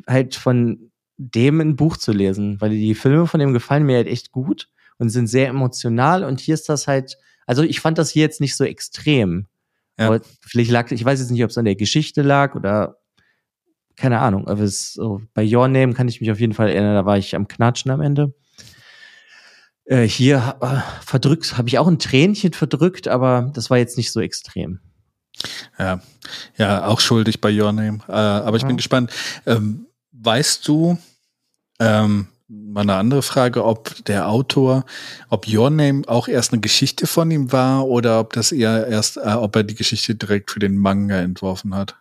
halt 0.07 0.37
von 0.37 0.91
dem 1.17 1.61
ein 1.61 1.77
Buch 1.77 1.97
zu 1.97 2.13
lesen, 2.13 2.61
weil 2.61 2.71
die 2.71 2.95
Filme 2.95 3.27
von 3.27 3.41
dem 3.41 3.53
gefallen 3.53 3.85
mir 3.85 3.97
halt 3.97 4.07
echt 4.07 4.31
gut 4.31 4.69
und 4.99 5.11
sind 5.11 5.27
sehr 5.27 5.49
emotional 5.49 6.25
und 6.25 6.41
hier 6.41 6.55
ist 6.55 6.69
das 6.69 6.87
halt, 6.87 7.19
also 7.47 7.63
ich 7.63 7.81
fand 7.81 7.99
das 7.99 8.11
hier 8.11 8.23
jetzt 8.23 8.41
nicht 8.41 8.57
so 8.57 8.65
extrem. 8.65 9.47
Ja. 9.99 10.07
Aber 10.07 10.21
vielleicht 10.41 10.71
lag, 10.71 10.91
ich 10.91 11.05
weiß 11.05 11.21
jetzt 11.21 11.31
nicht, 11.31 11.45
ob 11.45 11.51
es 11.51 11.59
an 11.59 11.65
der 11.65 11.77
Geschichte 11.77 12.23
lag 12.23 12.55
oder 12.55 12.99
keine 13.97 14.21
Ahnung, 14.21 14.49
aber 14.49 14.63
es, 14.63 14.93
so, 14.93 15.21
bei 15.35 15.45
Your 15.45 15.69
Name 15.69 15.95
kann 15.95 16.09
ich 16.09 16.21
mich 16.21 16.31
auf 16.31 16.41
jeden 16.41 16.53
Fall 16.53 16.69
erinnern, 16.69 16.95
da 16.95 17.05
war 17.05 17.17
ich 17.17 17.37
am 17.37 17.47
Knatschen 17.47 17.91
am 17.91 18.01
Ende. 18.01 18.35
Äh, 19.85 20.09
hier 20.09 20.57
äh, 20.61 20.81
verdrückt, 21.05 21.57
habe 21.59 21.69
ich 21.69 21.79
auch 21.79 21.87
ein 21.87 21.99
Tränchen 21.99 22.53
verdrückt, 22.55 23.07
aber 23.07 23.51
das 23.55 23.71
war 23.71 23.79
jetzt 23.79 23.97
nicht 23.97 24.11
so 24.11 24.21
extrem. 24.21 24.81
Ja, 25.79 26.01
ja, 26.57 26.87
auch 26.87 27.01
schuldig 27.01 27.41
bei 27.41 27.53
Your 27.53 27.73
Name. 27.73 27.99
Äh, 28.09 28.13
aber 28.13 28.57
ich 28.57 28.63
ja. 28.63 28.69
bin 28.69 28.77
gespannt. 28.77 29.13
Ähm, 29.47 29.87
weißt 30.13 30.67
du, 30.67 30.99
ähm, 31.81 32.29
mal 32.49 32.83
eine 32.83 32.95
andere 32.95 33.23
Frage, 33.23 33.65
ob 33.65 34.05
der 34.05 34.29
Autor, 34.29 34.85
ob 35.29 35.47
Your 35.49 35.71
Name 35.71 36.03
auch 36.07 36.29
erst 36.29 36.53
eine 36.53 36.61
Geschichte 36.61 37.07
von 37.07 37.31
ihm 37.31 37.53
war 37.53 37.87
oder 37.87 38.21
ob 38.21 38.33
das 38.33 38.53
eher 38.53 38.87
erst, 38.87 39.17
äh, 39.17 39.33
ob 39.33 39.57
er 39.57 39.63
die 39.63 39.75
Geschichte 39.75 40.15
direkt 40.15 40.51
für 40.51 40.59
den 40.59 40.77
Manga 40.77 41.19
entworfen 41.19 41.75
hat. 41.75 41.97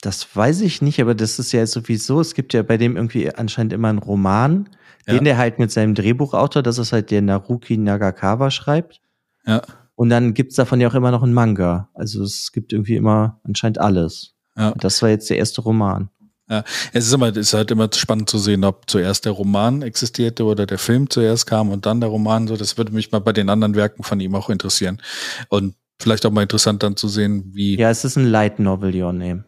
Das 0.00 0.34
weiß 0.34 0.62
ich 0.62 0.82
nicht, 0.82 1.00
aber 1.00 1.14
das 1.14 1.38
ist 1.38 1.52
ja 1.52 1.64
sowieso, 1.66 2.20
es 2.20 2.34
gibt 2.34 2.54
ja 2.54 2.62
bei 2.62 2.76
dem 2.76 2.96
irgendwie 2.96 3.32
anscheinend 3.32 3.72
immer 3.72 3.88
einen 3.88 3.98
Roman, 3.98 4.68
ja. 5.06 5.14
den 5.14 5.24
der 5.24 5.38
halt 5.38 5.58
mit 5.58 5.70
seinem 5.70 5.94
Drehbuchautor, 5.94 6.62
das 6.62 6.78
ist 6.78 6.92
halt 6.92 7.10
der 7.10 7.22
Naruki 7.22 7.76
Nagakawa 7.76 8.50
schreibt. 8.50 9.00
Ja. 9.46 9.62
Und 9.94 10.08
dann 10.08 10.34
gibt's 10.34 10.56
davon 10.56 10.80
ja 10.80 10.88
auch 10.88 10.94
immer 10.94 11.10
noch 11.10 11.22
einen 11.22 11.34
Manga. 11.34 11.88
Also 11.94 12.24
es 12.24 12.50
gibt 12.50 12.72
irgendwie 12.72 12.96
immer 12.96 13.40
anscheinend 13.44 13.78
alles. 13.78 14.34
Ja. 14.56 14.72
Das 14.72 15.00
war 15.02 15.10
jetzt 15.10 15.30
der 15.30 15.38
erste 15.38 15.60
Roman. 15.60 16.08
Ja, 16.52 16.64
es 16.92 17.06
ist 17.06 17.12
immer, 17.14 17.28
es 17.30 17.36
ist 17.38 17.54
halt 17.54 17.70
immer 17.70 17.88
spannend 17.94 18.28
zu 18.28 18.36
sehen, 18.36 18.62
ob 18.64 18.88
zuerst 18.90 19.24
der 19.24 19.32
Roman 19.32 19.80
existierte 19.80 20.44
oder 20.44 20.66
der 20.66 20.76
Film 20.76 21.08
zuerst 21.08 21.46
kam 21.46 21.70
und 21.70 21.86
dann 21.86 22.00
der 22.00 22.10
Roman. 22.10 22.46
So, 22.46 22.58
das 22.58 22.76
würde 22.76 22.92
mich 22.92 23.10
mal 23.10 23.20
bei 23.20 23.32
den 23.32 23.48
anderen 23.48 23.74
Werken 23.74 24.02
von 24.02 24.20
ihm 24.20 24.34
auch 24.34 24.50
interessieren. 24.50 25.00
Und 25.48 25.74
vielleicht 25.98 26.26
auch 26.26 26.30
mal 26.30 26.42
interessant 26.42 26.82
dann 26.82 26.94
zu 26.96 27.08
sehen, 27.08 27.54
wie. 27.54 27.78
Ja, 27.78 27.88
es 27.88 28.04
ist 28.04 28.16
ein 28.16 28.26
Light 28.26 28.58
Novel, 28.58 28.94
Your 28.94 29.14
Name. 29.14 29.44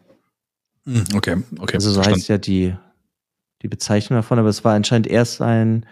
Hm, 0.87 1.03
Okay, 1.15 1.43
okay. 1.59 1.75
Also 1.75 1.89
so 1.91 1.95
verstanden. 1.95 2.19
heißt 2.21 2.29
ja 2.29 2.37
die, 2.39 2.75
die 3.61 3.67
Bezeichnung 3.67 4.17
davon, 4.17 4.39
aber 4.39 4.49
es 4.49 4.63
war 4.63 4.73
anscheinend 4.73 5.05
erst 5.05 5.43
ein 5.43 5.85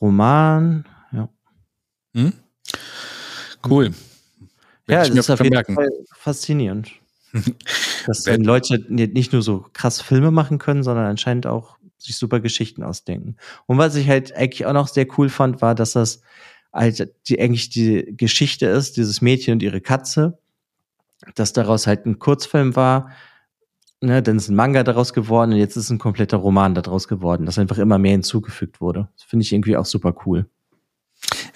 Roman. 0.00 0.84
Ja, 1.12 1.28
Hm? 2.14 2.34
Cool. 3.66 3.86
ja 3.86 3.92
Werd 4.86 5.02
es 5.02 5.08
ich 5.08 5.14
mir 5.14 5.20
ist 5.20 5.30
auf 5.30 5.40
jeden 5.40 5.54
merken. 5.54 5.74
Fall 5.74 5.90
faszinierend. 6.14 6.90
Dass 8.06 8.24
dann 8.24 8.42
Leute 8.42 8.84
nicht 8.88 9.32
nur 9.32 9.42
so 9.42 9.66
krass 9.72 10.00
Filme 10.00 10.30
machen 10.30 10.58
können, 10.58 10.82
sondern 10.82 11.06
anscheinend 11.06 11.46
auch 11.46 11.76
sich 11.98 12.16
super 12.16 12.40
Geschichten 12.40 12.82
ausdenken. 12.82 13.36
Und 13.66 13.78
was 13.78 13.94
ich 13.94 14.08
halt 14.08 14.34
eigentlich 14.34 14.66
auch 14.66 14.72
noch 14.72 14.88
sehr 14.88 15.06
cool 15.18 15.28
fand, 15.28 15.62
war, 15.62 15.74
dass 15.74 15.92
das 15.92 16.22
halt 16.72 17.12
die 17.28 17.40
eigentlich 17.40 17.70
die 17.70 18.14
Geschichte 18.16 18.66
ist, 18.66 18.96
dieses 18.96 19.20
Mädchen 19.20 19.54
und 19.54 19.62
ihre 19.62 19.80
Katze, 19.80 20.38
dass 21.34 21.52
daraus 21.52 21.86
halt 21.86 22.06
ein 22.06 22.18
Kurzfilm 22.18 22.76
war, 22.76 23.10
ne, 24.00 24.22
dann 24.22 24.36
ist 24.36 24.48
ein 24.48 24.56
Manga 24.56 24.82
daraus 24.82 25.12
geworden 25.12 25.52
und 25.52 25.58
jetzt 25.58 25.76
ist 25.76 25.90
ein 25.90 25.98
kompletter 25.98 26.38
Roman 26.38 26.74
daraus 26.74 27.08
geworden, 27.08 27.46
dass 27.46 27.58
einfach 27.58 27.78
immer 27.78 27.98
mehr 27.98 28.12
hinzugefügt 28.12 28.80
wurde. 28.80 29.08
Das 29.16 29.24
finde 29.24 29.44
ich 29.44 29.52
irgendwie 29.52 29.76
auch 29.76 29.86
super 29.86 30.14
cool. 30.26 30.48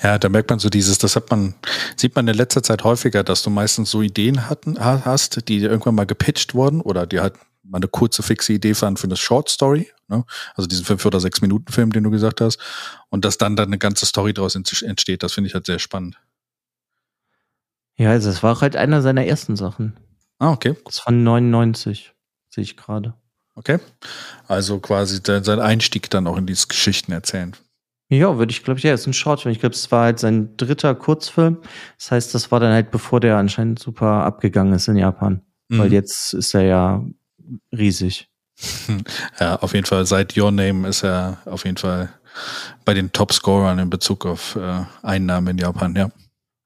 Ja, 0.03 0.19
da 0.19 0.29
merkt 0.29 0.51
man 0.51 0.59
so 0.59 0.69
dieses, 0.69 0.99
das 0.99 1.17
hat 1.17 1.31
man, 1.31 1.55
sieht 1.97 2.15
man 2.17 2.27
in 2.29 2.35
letzter 2.35 2.63
Zeit 2.63 2.85
häufiger, 2.85 3.23
dass 3.25 3.43
du 3.43 3.51
meistens 3.51 3.91
so 3.91 4.03
Ideen 4.03 4.49
hatten, 4.49 4.79
ha- 4.79 5.03
hast, 5.05 5.49
die 5.49 5.59
irgendwann 5.59 5.95
mal 5.95 6.07
gepitcht 6.07 6.55
wurden 6.55 6.81
oder 6.81 7.07
die 7.07 7.21
halt 7.21 7.35
mal 7.63 7.79
eine 7.79 7.89
kurze, 7.89 8.23
fixe 8.23 8.53
Idee 8.53 8.75
waren 8.83 8.97
für 8.99 9.07
eine 9.07 9.17
Short 9.17 9.49
Story, 9.49 9.91
ne? 10.09 10.25
also 10.55 10.67
diesen 10.69 10.85
fünf 10.85 11.05
oder 11.07 11.19
sechs 11.21 11.41
Minuten 11.41 11.73
Film, 11.73 11.93
den 11.93 12.03
du 12.05 12.11
gesagt 12.11 12.41
hast, 12.43 12.59
und 13.09 13.25
dass 13.25 13.39
dann 13.39 13.57
dann 13.57 13.69
eine 13.69 13.79
ganze 13.79 14.05
Story 14.05 14.35
daraus 14.35 14.55
ent- 14.55 14.83
entsteht, 14.83 15.23
das 15.23 15.33
finde 15.33 15.49
ich 15.49 15.55
halt 15.55 15.65
sehr 15.67 15.79
spannend. 15.79 16.17
Ja, 17.97 18.11
also 18.11 18.29
es 18.31 18.43
war 18.43 18.61
halt 18.61 18.77
einer 18.77 19.03
seiner 19.03 19.25
ersten 19.25 19.57
Sachen. 19.57 19.97
Ah, 20.39 20.51
okay, 20.53 20.75
Das 20.85 20.99
von 20.99 21.23
99, 21.23 22.13
sehe 22.51 22.63
ich 22.65 22.77
gerade. 22.77 23.15
okay. 23.55 23.79
Also 24.49 24.81
quasi 24.81 25.21
sein 25.25 25.61
Einstieg 25.61 26.11
dann 26.11 26.27
auch 26.27 26.37
in 26.37 26.47
dieses 26.47 26.69
Geschichten 26.69 27.13
erzählen. 27.13 27.55
Ja, 28.19 28.39
würde 28.39 28.51
ich, 28.51 28.63
glaube 28.65 28.79
ich, 28.79 28.85
ja, 28.85 28.95
ist 28.95 29.07
ein 29.07 29.13
Shortfilm. 29.13 29.53
Ich 29.53 29.61
glaube, 29.61 29.75
es 29.75 29.91
war 29.93 30.05
halt 30.05 30.19
sein 30.19 30.57
dritter 30.57 30.95
Kurzfilm. 30.95 31.59
Das 31.99 32.11
heißt, 32.11 32.35
das 32.35 32.51
war 32.51 32.61
dann 32.61 32.73
halt, 32.73 32.91
bevor 32.91 33.21
der 33.21 33.37
anscheinend 33.37 33.79
super 33.79 34.25
abgegangen 34.25 34.73
ist 34.75 34.89
in 34.89 34.97
Japan. 34.97 35.43
Weil 35.69 35.89
Mhm. 35.89 35.93
jetzt 35.95 36.35
ist 36.35 36.55
er 36.55 36.63
ja 36.63 37.05
riesig. 37.73 38.29
Ja, 39.41 39.57
auf 39.57 39.75
jeden 39.75 39.87
Fall, 39.87 40.07
seit 40.07 40.37
Your 40.37 40.51
Name 40.53 40.87
ist 40.89 41.03
er 41.03 41.39
auf 41.47 41.65
jeden 41.65 41.77
Fall 41.77 42.09
bei 42.85 42.95
den 42.95 43.11
Top-Scorern 43.13 43.79
in 43.79 43.91
Bezug 43.91 44.27
auf 44.27 44.57
äh, 44.57 44.85
Einnahmen 45.03 45.49
in 45.49 45.59
Japan, 45.59 45.95
ja. 45.97 46.11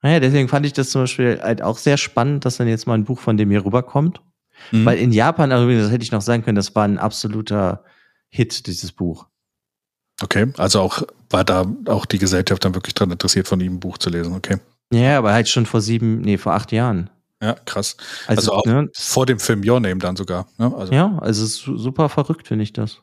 Naja, 0.01 0.19
deswegen 0.19 0.47
fand 0.47 0.65
ich 0.65 0.73
das 0.73 0.91
zum 0.91 1.01
Beispiel 1.03 1.39
halt 1.41 1.61
auch 1.61 1.77
sehr 1.77 1.97
spannend, 1.97 2.45
dass 2.45 2.57
dann 2.57 2.67
jetzt 2.67 2.87
mal 2.87 2.93
ein 2.93 3.03
Buch 3.05 3.19
von 3.19 3.37
dem 3.37 3.49
hier 3.49 3.65
rüberkommt. 3.65 4.21
Mhm. 4.71 4.85
Weil 4.85 4.97
in 4.97 5.11
Japan, 5.11 5.51
also 5.51 5.67
das 5.69 5.91
hätte 5.91 6.03
ich 6.03 6.11
noch 6.11 6.21
sagen 6.21 6.43
können, 6.43 6.55
das 6.55 6.75
war 6.75 6.83
ein 6.85 6.97
absoluter 6.99 7.83
Hit, 8.29 8.67
dieses 8.67 8.91
Buch. 8.91 9.25
Okay, 10.21 10.51
also 10.57 10.81
auch 10.81 11.01
war 11.29 11.43
da 11.43 11.65
auch 11.85 12.05
die 12.05 12.17
Gesellschaft 12.19 12.63
dann 12.65 12.75
wirklich 12.75 12.93
dran 12.95 13.11
interessiert, 13.11 13.47
von 13.47 13.59
ihm 13.61 13.75
ein 13.75 13.79
Buch 13.79 13.97
zu 13.97 14.09
lesen. 14.09 14.33
Okay. 14.35 14.57
Ja, 14.91 15.17
aber 15.19 15.33
halt 15.33 15.47
schon 15.47 15.65
vor 15.65 15.81
sieben, 15.81 16.21
nee, 16.21 16.37
vor 16.37 16.53
acht 16.53 16.71
Jahren. 16.71 17.09
Ja, 17.41 17.53
krass. 17.53 17.95
Also, 18.27 18.39
Also 18.39 18.53
auch 18.53 18.65
ne, 18.65 18.89
vor 18.95 19.25
dem 19.25 19.39
Film 19.39 19.61
Your 19.65 19.79
Name 19.79 19.97
dann 19.99 20.15
sogar. 20.15 20.47
Ne? 20.57 20.73
Also, 20.75 20.91
ja. 20.91 21.07
ja, 21.11 21.19
also 21.19 21.45
su- 21.45 21.77
super 21.77 22.09
verrückt 22.09 22.47
finde 22.47 22.63
ich 22.63 22.73
das. 22.73 23.01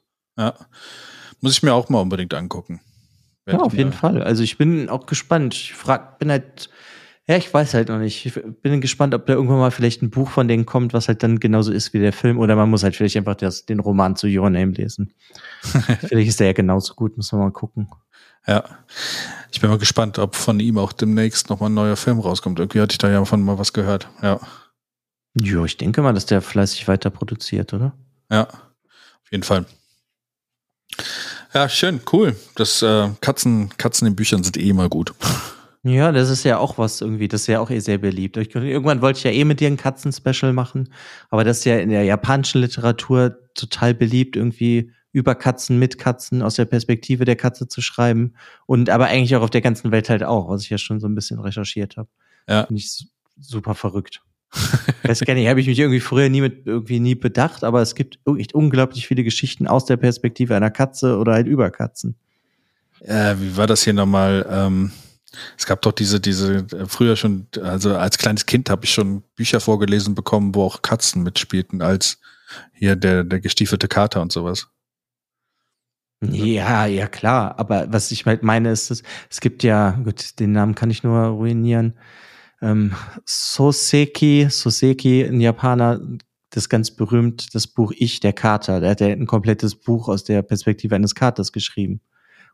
Muss 1.41 1.53
ich 1.53 1.63
mir 1.63 1.73
auch 1.73 1.89
mal 1.89 2.01
unbedingt 2.01 2.35
angucken. 2.35 2.81
Ja, 3.49 3.59
auf 3.61 3.73
jeden 3.75 3.93
Fall. 3.93 4.23
Also 4.23 4.43
ich 4.43 4.59
bin 4.59 4.89
auch 4.89 5.07
gespannt. 5.07 5.55
Ich 5.55 5.73
frag, 5.75 6.19
bin 6.19 6.31
halt, 6.31 6.69
ja, 7.29 7.37
ich 7.37 7.53
weiß 7.55 7.75
halt 7.75 7.89
noch 7.89 7.99
nicht. 7.99 8.27
Ich 8.27 8.35
bin 8.61 8.81
gespannt, 8.81 9.15
ob 9.15 9.25
da 9.27 9.35
irgendwann 9.35 9.59
mal 9.59 9.71
vielleicht 9.71 10.03
ein 10.03 10.11
Buch 10.11 10.29
von 10.29 10.49
denen 10.49 10.67
kommt, 10.67 10.93
was 10.93 11.09
halt 11.09 11.23
dann 11.23 11.39
genauso 11.41 11.73
ist 11.73 11.95
wie 11.95 12.01
der 12.01 12.13
Film. 12.13 12.39
Oder 12.39 12.57
man 12.57 12.69
muss 12.69 12.83
halt 12.83 12.97
vielleicht 12.97 13.17
einfach 13.17 13.37
das, 13.37 13.65
den 13.65 13.79
Roman 13.81 14.17
zu 14.17 14.27
Your 14.27 14.51
Name 14.51 14.73
lesen. 14.73 15.15
vielleicht 15.63 16.29
ist 16.29 16.41
der 16.41 16.49
ja 16.49 16.53
genauso 16.53 16.95
gut, 16.95 17.17
müssen 17.17 17.39
wir 17.39 17.45
mal 17.45 17.53
gucken. 17.53 17.89
Ja. 18.47 18.65
Ich 19.51 19.61
bin 19.61 19.71
mal 19.71 19.79
gespannt, 19.79 20.19
ob 20.19 20.37
von 20.37 20.61
ihm 20.61 20.79
auch 20.79 20.93
demnächst 20.93 21.51
nochmal 21.51 21.71
ein 21.71 21.75
neuer 21.75 21.97
Film 21.97 22.21
rauskommt. 22.21 22.59
Irgendwie 22.59 22.81
hatte 22.81 22.93
ich 22.93 22.99
da 22.99 23.11
ja 23.11 23.25
von 23.25 23.43
mal 23.43 23.59
was 23.59 23.73
gehört. 23.73 24.09
Ja. 24.23 24.41
Jo, 25.35 25.65
ich 25.65 25.77
denke 25.77 26.03
mal, 26.03 26.15
dass 26.15 26.27
der 26.27 26.43
fleißig 26.43 26.89
weiter 26.89 27.11
produziert, 27.11 27.73
oder? 27.75 27.93
Ja. 28.31 28.43
Auf 28.43 29.33
jeden 29.33 29.43
Fall. 29.43 29.67
Ja, 31.53 31.69
schön, 31.69 32.01
cool. 32.13 32.37
Das 32.55 32.83
äh, 32.83 33.09
Katzen, 33.21 33.71
Katzen 33.77 34.07
in 34.07 34.17
Büchern 34.17 34.45
sind 34.45 34.57
eh 34.57 34.69
immer 34.69 34.89
gut. 34.89 35.15
Ja, 35.83 36.11
das 36.11 36.31
ist 36.31 36.45
ja 36.45 36.59
auch 36.59 36.79
was 36.79 37.01
irgendwie, 37.01 37.29
das 37.29 37.43
ist 37.43 37.47
ja 37.47 37.61
auch 37.61 37.71
eh 37.71 37.79
sehr 37.79 37.99
beliebt. 37.99 38.37
Ich, 38.37 38.55
irgendwann 38.55 39.03
wollte 39.03 39.19
ich 39.19 39.25
ja 39.25 39.31
eh 39.31 39.45
mit 39.45 39.61
dir 39.61 39.69
ein 39.69 39.77
Katzen-Special 39.77 40.53
machen, 40.53 40.93
aber 41.31 41.45
das 41.45 41.59
ist 41.59 41.65
ja 41.65 41.79
in 41.79 41.91
der 41.91 42.03
japanischen 42.03 42.61
Literatur 42.61 43.39
total 43.55 43.95
beliebt, 43.95 44.37
irgendwie 44.37 44.93
über 45.17 45.35
Katzen, 45.35 45.79
mit 45.79 45.97
Katzen, 45.97 46.43
aus 46.43 46.57
der 46.57 46.67
Perspektive 46.67 47.25
der 47.25 47.37
Katze 47.37 47.67
zu 47.69 47.81
schreiben 47.81 48.35
und 48.67 48.91
aber 48.91 49.07
eigentlich 49.07 49.35
auch 49.35 49.41
auf 49.41 49.49
der 49.49 49.63
ganzen 49.63 49.91
Welt 49.91 50.11
halt 50.11 50.23
auch, 50.23 50.51
was 50.51 50.63
ich 50.63 50.69
ja 50.69 50.77
schon 50.77 51.01
so 51.01 51.09
ein 51.09 51.15
bisschen 51.15 51.41
recherchiert 51.41 51.97
habe. 51.97 52.11
Ja. 52.47 52.67
Finde 52.67 52.81
ich 52.81 52.93
su- 52.93 53.07
super 53.41 53.75
verrückt. 53.75 54.21
Weiß 55.05 55.21
gar 55.21 55.33
nicht, 55.33 55.49
habe 55.49 55.59
ich 55.59 55.67
mich 55.69 55.79
irgendwie 55.79 56.01
früher 56.01 56.29
nie 56.29 56.43
mit 56.43 56.67
irgendwie 56.67 57.01
nie 57.01 57.15
bedacht, 57.15 57.65
aber 57.65 57.81
es 57.81 57.95
gibt 57.95 58.19
echt 58.39 58.55
unglaublich 58.55 59.07
viele 59.07 59.25
Geschichten 59.25 59.67
aus 59.67 59.87
der 59.87 59.97
Perspektive 59.97 60.55
einer 60.55 60.71
Katze 60.71 61.17
oder 61.17 61.33
halt 61.33 61.47
über 61.47 61.71
Katzen. 61.71 62.15
Äh, 63.01 63.37
wie 63.39 63.57
war 63.57 63.67
das 63.67 63.83
hier 63.83 63.95
nochmal? 63.95 64.47
Ähm, 64.51 64.93
es 65.57 65.65
gab 65.65 65.81
doch 65.81 65.93
diese, 65.93 66.21
diese, 66.21 66.67
äh, 66.73 66.87
früher 66.87 67.17
schon, 67.17 67.47
also 67.63 67.97
als 67.97 68.19
kleines 68.19 68.45
Kind 68.45 68.69
habe 68.69 68.85
ich 68.85 68.93
schon 68.93 69.23
Bücher 69.35 69.61
vorgelesen 69.61 70.15
bekommen, 70.15 70.55
wo 70.55 70.65
auch 70.65 70.83
Katzen 70.83 71.23
mitspielten, 71.23 71.81
als 71.81 72.19
hier 72.75 72.97
der, 72.97 73.25
der 73.25 73.41
gestiefelte 73.41 73.89
Kater 73.89 74.21
und 74.21 74.31
sowas. 74.31 74.69
Ja, 76.23 76.87
ja, 76.87 77.07
klar. 77.07 77.59
Aber 77.59 77.93
was 77.93 78.11
ich 78.11 78.25
halt 78.25 78.43
meine, 78.43 78.71
ist, 78.71 78.91
es, 78.91 79.03
es 79.31 79.41
gibt 79.41 79.63
ja, 79.63 79.91
gut, 80.03 80.39
den 80.41 80.53
Namen 80.53 80.75
kann 80.75 80.91
ich 80.91 81.03
nur 81.03 81.19
ruinieren. 81.27 81.95
Ähm, 82.63 82.95
Soseki, 83.27 84.49
Soseki, 84.51 85.25
ein 85.25 85.41
Japaner, 85.41 86.01
das 86.51 86.69
ganz 86.69 86.91
berühmt, 86.91 87.55
das 87.55 87.67
Buch 87.67 87.93
Ich, 87.97 88.21
der 88.21 88.33
Kater. 88.33 88.81
Der 88.81 88.91
hat 88.91 89.01
ja 89.01 89.09
ein 89.09 89.27
komplettes 89.27 89.75
Buch 89.75 90.09
aus 90.09 90.25
der 90.25 90.43
Perspektive 90.43 90.95
eines 90.95 91.15
Katers 91.15 91.53
geschrieben. 91.53 92.01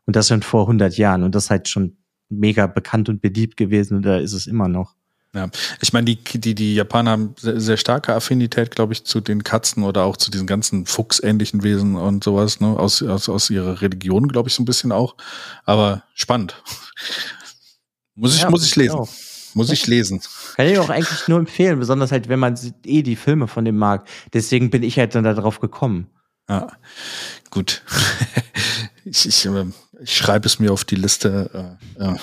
Und 0.05 0.17
das 0.17 0.27
schon 0.27 0.41
vor 0.41 0.63
100 0.63 0.97
Jahren. 0.97 1.23
Und 1.23 1.33
das 1.33 1.45
ist 1.45 1.49
halt 1.49 1.69
schon 1.69 1.97
mega 2.29 2.67
bekannt 2.67 3.07
und 3.07 3.21
beliebt 3.21 3.55
gewesen. 3.55 3.95
Und 3.97 4.03
da 4.03 4.17
ist 4.17 4.33
es 4.33 4.47
immer 4.47 4.67
noch. 4.67 4.95
Ja, 5.35 5.49
ich 5.81 5.93
meine, 5.93 6.05
die, 6.05 6.15
die, 6.39 6.53
die 6.53 6.75
Japaner 6.75 7.11
haben 7.11 7.35
sehr, 7.39 7.59
sehr 7.59 7.77
starke 7.77 8.13
Affinität, 8.13 8.69
glaube 8.69 8.93
ich, 8.93 9.03
zu 9.03 9.19
den 9.19 9.43
Katzen 9.43 9.83
oder 9.83 10.03
auch 10.03 10.15
zu 10.15 10.29
diesen 10.29 10.45
ganzen 10.45 10.85
fuchsähnlichen 10.85 11.63
Wesen 11.63 11.95
und 11.95 12.23
sowas, 12.23 12.59
ne, 12.59 12.67
aus, 12.67 13.01
aus, 13.01 13.27
aus 13.29 13.49
ihrer 13.49 13.81
Religion, 13.81 14.27
glaube 14.27 14.49
ich, 14.49 14.55
so 14.55 14.61
ein 14.61 14.65
bisschen 14.65 14.91
auch. 14.91 15.15
Aber 15.65 16.03
spannend. 16.13 16.61
Muss 18.15 18.35
ich, 18.35 18.41
Ja, 18.43 18.49
muss 18.51 18.63
ich 18.63 18.75
lesen. 18.75 18.95
auch. 18.95 19.09
Muss 19.55 19.71
ich 19.71 19.87
lesen. 19.87 20.21
Kann 20.55 20.67
ich 20.67 20.77
auch 20.77 20.89
eigentlich 20.89 21.27
nur 21.27 21.39
empfehlen, 21.39 21.79
besonders 21.79 22.11
halt, 22.11 22.29
wenn 22.29 22.39
man 22.39 22.59
eh 22.85 23.01
die 23.01 23.15
Filme 23.15 23.47
von 23.47 23.65
dem 23.65 23.75
mag. 23.77 24.07
Deswegen 24.33 24.69
bin 24.69 24.83
ich 24.83 24.99
halt 24.99 25.15
dann 25.15 25.23
da 25.23 25.33
drauf 25.33 25.59
gekommen. 25.59 26.07
Ja, 26.49 26.67
gut. 27.49 27.81
Ich, 29.05 29.27
ich, 29.27 29.45
äh, 29.45 29.65
ich 30.01 30.15
schreibe 30.15 30.45
es 30.47 30.59
mir 30.59 30.71
auf 30.71 30.85
die 30.85 30.95
Liste. 30.95 31.77
Äh, 31.99 32.03
ja. 32.03 32.15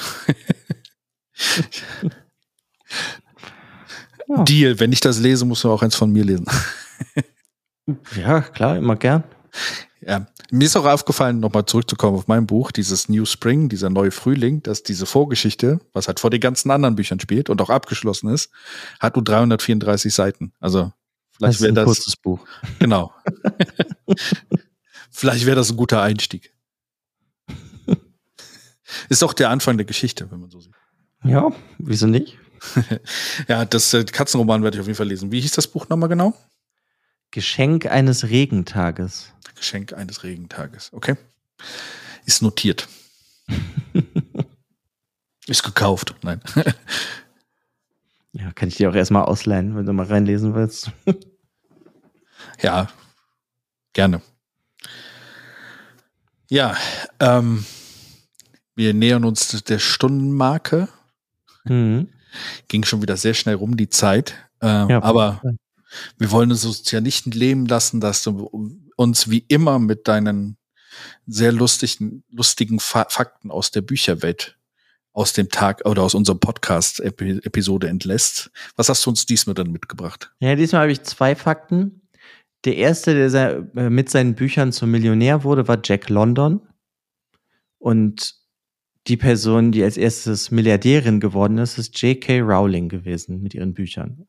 Ja. 4.28 4.44
Deal, 4.44 4.78
wenn 4.78 4.92
ich 4.92 5.00
das 5.00 5.18
lese, 5.18 5.44
musst 5.44 5.64
du 5.64 5.70
auch 5.70 5.82
eins 5.82 5.96
von 5.96 6.10
mir 6.12 6.24
lesen. 6.24 6.46
Ja, 8.16 8.40
klar, 8.40 8.76
immer 8.76 8.96
gern. 8.96 9.24
Ja. 10.00 10.26
Mir 10.50 10.64
ist 10.64 10.76
auch 10.76 10.84
aufgefallen, 10.84 11.40
nochmal 11.40 11.66
zurückzukommen 11.66 12.16
auf 12.16 12.26
mein 12.26 12.46
Buch, 12.46 12.72
dieses 12.72 13.08
New 13.08 13.24
Spring, 13.24 13.68
dieser 13.68 13.90
neue 13.90 14.10
Frühling, 14.10 14.62
dass 14.62 14.82
diese 14.82 15.06
Vorgeschichte, 15.06 15.80
was 15.92 16.08
halt 16.08 16.18
vor 16.20 16.30
den 16.30 16.40
ganzen 16.40 16.70
anderen 16.70 16.96
Büchern 16.96 17.20
spielt 17.20 17.50
und 17.50 17.60
auch 17.60 17.70
abgeschlossen 17.70 18.28
ist, 18.30 18.50
hat 18.98 19.16
nur 19.16 19.24
334 19.24 20.12
Seiten. 20.12 20.52
Also 20.58 20.92
vielleicht 21.30 21.60
wäre 21.60 21.72
ein 21.72 21.74
das, 21.76 21.84
kurzes 21.84 22.16
Buch. 22.16 22.40
genau. 22.78 23.12
vielleicht 25.10 25.46
wäre 25.46 25.56
das 25.56 25.70
ein 25.70 25.76
guter 25.76 26.02
Einstieg. 26.02 26.52
Ist 29.08 29.22
auch 29.22 29.34
der 29.34 29.50
Anfang 29.50 29.76
der 29.76 29.86
Geschichte, 29.86 30.30
wenn 30.30 30.40
man 30.40 30.50
so 30.50 30.60
sieht. 30.60 30.74
Ja, 31.22 31.52
wieso 31.78 32.06
nicht? 32.06 32.38
Ja, 33.48 33.64
das 33.64 33.92
äh, 33.94 34.04
Katzenroman 34.04 34.62
werde 34.62 34.76
ich 34.76 34.80
auf 34.80 34.86
jeden 34.86 34.96
Fall 34.96 35.08
lesen. 35.08 35.32
Wie 35.32 35.40
hieß 35.40 35.52
das 35.52 35.66
Buch 35.66 35.88
nochmal 35.88 36.08
genau? 36.08 36.34
Geschenk 37.30 37.86
eines 37.86 38.28
Regentages. 38.28 39.32
Geschenk 39.54 39.92
eines 39.92 40.22
Regentages. 40.24 40.92
Okay. 40.92 41.16
Ist 42.26 42.42
notiert. 42.42 42.88
Ist 45.46 45.62
gekauft. 45.62 46.14
Nein. 46.22 46.40
Ja, 48.32 48.52
kann 48.52 48.68
ich 48.68 48.76
dir 48.76 48.90
auch 48.90 48.94
erstmal 48.94 49.24
ausleihen, 49.24 49.76
wenn 49.76 49.86
du 49.86 49.92
mal 49.92 50.06
reinlesen 50.06 50.54
willst. 50.54 50.92
ja, 52.62 52.88
gerne. 53.92 54.22
Ja, 56.48 56.76
ähm, 57.18 57.64
wir 58.76 58.94
nähern 58.94 59.24
uns 59.24 59.62
der 59.64 59.78
Stundenmarke. 59.78 60.88
Mhm. 61.64 62.08
Ging 62.68 62.84
schon 62.84 63.02
wieder 63.02 63.16
sehr 63.16 63.34
schnell 63.34 63.56
rum, 63.56 63.76
die 63.76 63.88
Zeit. 63.88 64.34
Äh, 64.60 64.66
ja, 64.66 65.02
aber 65.02 65.42
wir 66.18 66.30
wollen 66.30 66.50
uns 66.50 66.90
ja 66.90 67.00
nicht 67.00 67.26
leben 67.34 67.66
lassen, 67.66 68.00
dass 68.00 68.22
du 68.22 68.50
uns 68.96 69.30
wie 69.30 69.44
immer 69.48 69.78
mit 69.78 70.08
deinen 70.08 70.56
sehr 71.26 71.52
lustigen, 71.52 72.24
lustigen 72.30 72.80
Fa 72.80 73.06
Fakten 73.08 73.50
aus 73.50 73.70
der 73.70 73.82
Bücherwelt 73.82 74.56
aus 75.12 75.32
dem 75.32 75.48
Tag 75.48 75.84
oder 75.86 76.02
aus 76.02 76.14
unserem 76.14 76.38
Podcast-Episode 76.38 77.88
entlässt. 77.88 78.50
Was 78.76 78.88
hast 78.88 79.04
du 79.04 79.10
uns 79.10 79.26
diesmal 79.26 79.54
dann 79.54 79.72
mitgebracht? 79.72 80.32
Ja, 80.38 80.54
diesmal 80.54 80.82
habe 80.82 80.92
ich 80.92 81.02
zwei 81.02 81.34
Fakten. 81.34 82.02
Der 82.64 82.76
erste, 82.76 83.28
der 83.28 83.66
äh, 83.76 83.90
mit 83.90 84.10
seinen 84.10 84.34
Büchern 84.34 84.72
zum 84.72 84.90
Millionär 84.90 85.42
wurde, 85.44 85.66
war 85.66 85.80
Jack 85.82 86.08
London. 86.10 86.60
Und 87.78 88.34
die 89.06 89.16
Person, 89.16 89.72
die 89.72 89.82
als 89.82 89.96
erstes 89.96 90.50
Milliardärin 90.50 91.20
geworden 91.20 91.58
ist, 91.58 91.78
ist 91.78 92.00
J.K. 92.00 92.40
Rowling 92.40 92.88
gewesen 92.88 93.42
mit 93.42 93.54
ihren 93.54 93.74
Büchern. 93.74 94.26